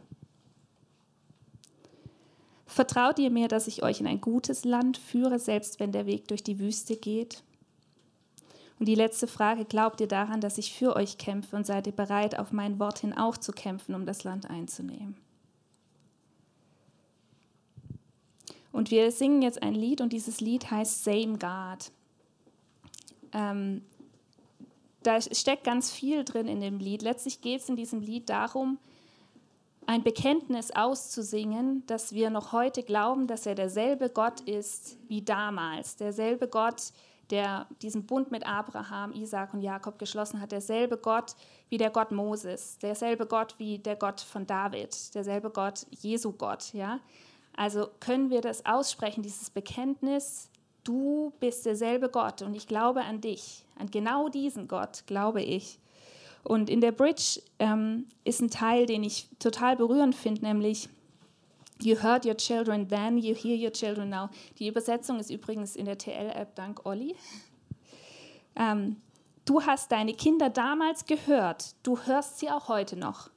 Vertraut 2.78 3.18
ihr 3.18 3.32
mir, 3.32 3.48
dass 3.48 3.66
ich 3.66 3.82
euch 3.82 4.02
in 4.02 4.06
ein 4.06 4.22
gutes 4.22 4.64
Land 4.64 5.00
führe, 5.00 5.40
selbst 5.40 5.80
wenn 5.80 5.92
der 5.92 6.06
Weg 6.06 6.28
durch 6.28 6.44
die 6.44 6.60
Wüste 6.60 6.96
geht? 6.96 7.42
Und 8.78 8.88
die 8.88 8.94
letzte 8.94 9.26
Frage, 9.26 9.66
glaubt 9.66 10.00
ihr 10.00 10.08
daran, 10.08 10.42
dass 10.42 10.60
ich 10.60 10.76
für 10.76 10.96
euch 10.96 11.18
kämpfe 11.18 11.56
und 11.56 11.66
seid 11.66 11.88
ihr 11.88 11.96
bereit, 11.96 12.38
auf 12.38 12.52
mein 12.52 12.78
Wort 12.78 13.00
hin 13.00 13.18
auch 13.18 13.36
zu 13.36 13.52
kämpfen, 13.52 13.96
um 13.96 14.06
das 14.06 14.24
Land 14.24 14.48
einzunehmen? 14.48 15.18
Und 18.72 18.92
wir 18.92 19.12
singen 19.12 19.42
jetzt 19.42 19.64
ein 19.64 19.74
Lied 19.74 20.00
und 20.00 20.14
dieses 20.14 20.40
Lied 20.40 20.70
heißt 20.70 21.04
Same 21.04 21.40
God. 21.40 21.92
Ähm, 23.34 23.82
da 25.02 25.20
steckt 25.20 25.64
ganz 25.64 25.90
viel 25.90 26.24
drin 26.24 26.48
in 26.48 26.62
dem 26.62 26.78
Lied. 26.78 27.02
Letztlich 27.02 27.42
geht 27.42 27.62
es 27.62 27.70
in 27.70 27.76
diesem 27.76 28.02
Lied 28.02 28.30
darum, 28.30 28.78
ein 29.88 30.04
Bekenntnis 30.04 30.72
auszusingen, 30.72 31.84
dass 31.88 32.14
wir 32.14 32.30
noch 32.30 32.52
heute 32.52 32.84
glauben, 32.84 33.26
dass 33.26 33.46
er 33.46 33.56
derselbe 33.56 34.10
Gott 34.10 34.42
ist 34.42 34.98
wie 35.08 35.22
damals, 35.22 35.96
derselbe 35.96 36.50
Gott, 36.50 36.92
der 37.30 37.68
diesen 37.82 38.06
Bund 38.06 38.30
mit 38.30 38.46
Abraham, 38.46 39.14
Isaac 39.14 39.54
und 39.54 39.62
Jakob 39.62 39.98
geschlossen 39.98 40.42
hat, 40.42 40.52
derselbe 40.52 40.98
Gott 40.98 41.36
wie 41.70 41.78
der 41.78 41.90
Gott 41.90 42.12
Moses, 42.12 42.78
derselbe 42.80 43.26
Gott 43.26 43.56
wie 43.58 43.80
der 43.80 43.96
Gott 43.96 44.20
von 44.20 44.46
David, 44.46 45.16
derselbe 45.16 45.50
Gott, 45.50 45.86
Jesu 45.90 46.34
Gott, 46.34 46.74
ja. 46.74 47.00
Also 47.56 47.88
können 48.02 48.30
wir 48.30 48.42
das 48.42 48.66
aussprechen, 48.66 49.24
dieses 49.24 49.50
Bekenntnis, 49.50 50.50
du 50.84 51.34
bist 51.40 51.66
derselbe 51.66 52.10
Gott. 52.10 52.42
Und 52.42 52.56
ich 52.56 52.68
glaube 52.68 53.02
an 53.02 53.22
dich, 53.22 53.66
an 53.80 53.90
genau 53.90 54.30
diesen 54.30 54.68
Gott 54.68 55.04
glaube 55.08 55.42
ich. 55.42 55.80
Und 56.44 56.70
in 56.70 56.82
der 56.82 56.92
Bridge 56.92 57.42
ähm, 57.60 58.08
ist 58.24 58.42
ein 58.42 58.50
Teil, 58.50 58.86
den 58.86 59.04
ich 59.04 59.28
total 59.40 59.76
berührend 59.76 60.16
finde, 60.16 60.46
nämlich 60.46 60.90
You 61.80 61.96
heard 62.02 62.26
your 62.26 62.36
children 62.36 62.88
then, 62.88 63.18
you 63.20 63.36
hear 63.36 63.56
your 63.56 63.72
children 63.72 64.10
now. 64.10 64.30
Die 64.58 64.68
Übersetzung 64.68 65.20
ist 65.20 65.30
übrigens 65.30 65.76
in 65.76 65.86
der 65.86 65.98
TL-App 65.98 66.56
dank 66.56 66.86
Olli. 66.86 67.16
Ähm, 68.56 68.98
du 69.46 69.62
hast 69.62 69.92
deine 69.92 70.14
Kinder 70.14 70.50
damals 70.50 71.06
gehört, 71.06 71.76
du 71.84 72.00
hörst 72.00 72.40
sie 72.40 72.50
auch 72.50 72.68
heute 72.68 72.98
noch. 72.98 73.30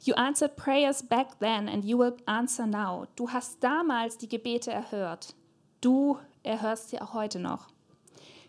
You 0.00 0.14
answered 0.14 0.56
prayers 0.56 1.02
back 1.02 1.38
then 1.40 1.68
and 1.68 1.84
you 1.84 1.98
will 1.98 2.16
answer 2.24 2.66
now. 2.66 3.06
Du 3.16 3.30
hast 3.30 3.62
damals 3.62 4.16
die 4.16 4.28
Gebete 4.28 4.70
erhört. 4.70 5.34
Du 5.80 6.18
erhörst 6.42 6.90
sie 6.90 7.00
auch 7.00 7.14
heute 7.14 7.40
noch. 7.40 7.68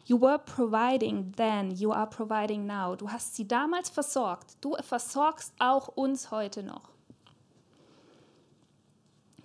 You 0.10 0.20
were 0.20 0.40
providing 0.40 1.34
then, 1.36 1.70
you 1.70 1.92
are 1.92 2.08
providing 2.08 2.66
now. 2.66 2.96
Du 2.96 3.12
hast 3.12 3.36
sie 3.36 3.48
damals 3.48 3.92
versorgt. 3.92 4.58
Du 4.60 4.76
versorgst 4.82 5.54
auch 5.60 5.88
uns 5.90 6.32
heute 6.32 6.64
noch. 6.64 6.90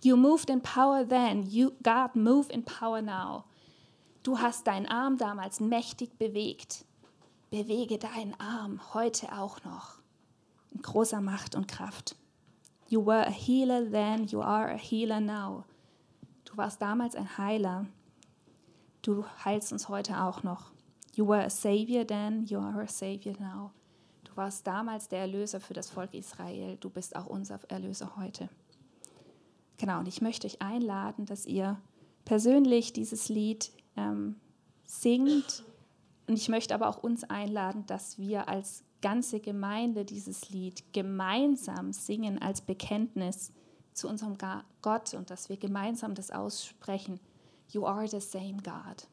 You 0.03 0.17
moved 0.17 0.49
in 0.49 0.63
power 0.63 1.07
then, 1.07 1.43
you, 1.43 1.73
God 1.83 2.17
move 2.17 2.51
in 2.51 2.65
power 2.65 3.03
now. 3.03 3.45
Du 4.23 4.39
hast 4.39 4.67
deinen 4.67 4.87
Arm 4.87 5.19
damals 5.19 5.61
mächtig 5.61 6.17
bewegt. 6.17 6.87
Bewege 7.51 7.99
deinen 7.99 8.35
Arm 8.41 8.81
heute 8.95 9.37
auch 9.37 9.63
noch 9.65 9.99
in 10.71 10.81
großer 10.81 11.21
Macht 11.21 11.55
und 11.55 11.69
Kraft. 11.69 12.17
You 12.89 13.05
were 13.05 13.27
a 13.27 13.31
healer 13.31 13.91
then, 13.91 14.29
you 14.29 14.41
are 14.41 14.73
a 14.73 14.79
healer 14.79 15.21
now. 15.21 15.65
Du 16.47 16.57
warst 16.57 16.81
damals 16.81 17.15
ein 17.17 17.37
Heiler. 17.37 17.85
Du 19.05 19.27
heilst 19.45 19.71
uns 19.71 19.91
heute 19.91 20.23
auch 20.23 20.43
noch. 20.43 20.73
You 21.15 21.29
were 21.29 21.45
a 21.45 21.51
savior 21.51 22.07
then, 22.07 22.47
you 22.47 22.59
are 22.59 22.81
a 22.81 22.89
savior 22.89 23.35
now. 23.39 23.71
Du 24.25 24.35
warst 24.35 24.67
damals 24.67 25.09
der 25.09 25.19
Erlöser 25.21 25.61
für 25.61 25.75
das 25.75 25.91
Volk 25.91 26.15
Israel. 26.15 26.79
Du 26.81 26.89
bist 26.89 27.15
auch 27.15 27.27
unser 27.27 27.61
Erlöser 27.69 28.17
heute. 28.17 28.49
Genau, 29.77 29.99
und 29.99 30.09
ich 30.09 30.23
möchte 30.23 30.47
euch 30.47 30.63
einladen, 30.63 31.27
dass 31.27 31.45
ihr 31.45 31.79
persönlich 32.25 32.95
dieses 32.95 33.29
Lied 33.29 33.73
ähm, 33.99 34.37
singt. 34.87 35.65
Und 36.27 36.39
ich 36.39 36.49
möchte 36.49 36.75
aber 36.75 36.89
auch 36.89 37.03
uns 37.03 37.25
einladen, 37.25 37.85
dass 37.85 38.17
wir 38.17 38.49
als 38.49 38.85
ganze 39.03 39.39
Gemeinde 39.39 40.07
dieses 40.07 40.49
Lied 40.49 40.95
gemeinsam 40.95 41.93
singen 41.93 42.41
als 42.41 42.63
Bekenntnis 42.63 43.53
zu 43.93 44.09
unserem 44.09 44.39
Gott 44.81 45.13
und 45.13 45.29
dass 45.29 45.51
wir 45.51 45.59
gemeinsam 45.59 46.15
das 46.15 46.31
aussprechen. 46.31 47.21
You 47.71 47.85
are 47.85 48.07
the 48.07 48.21
same 48.21 48.59
God. 48.59 49.05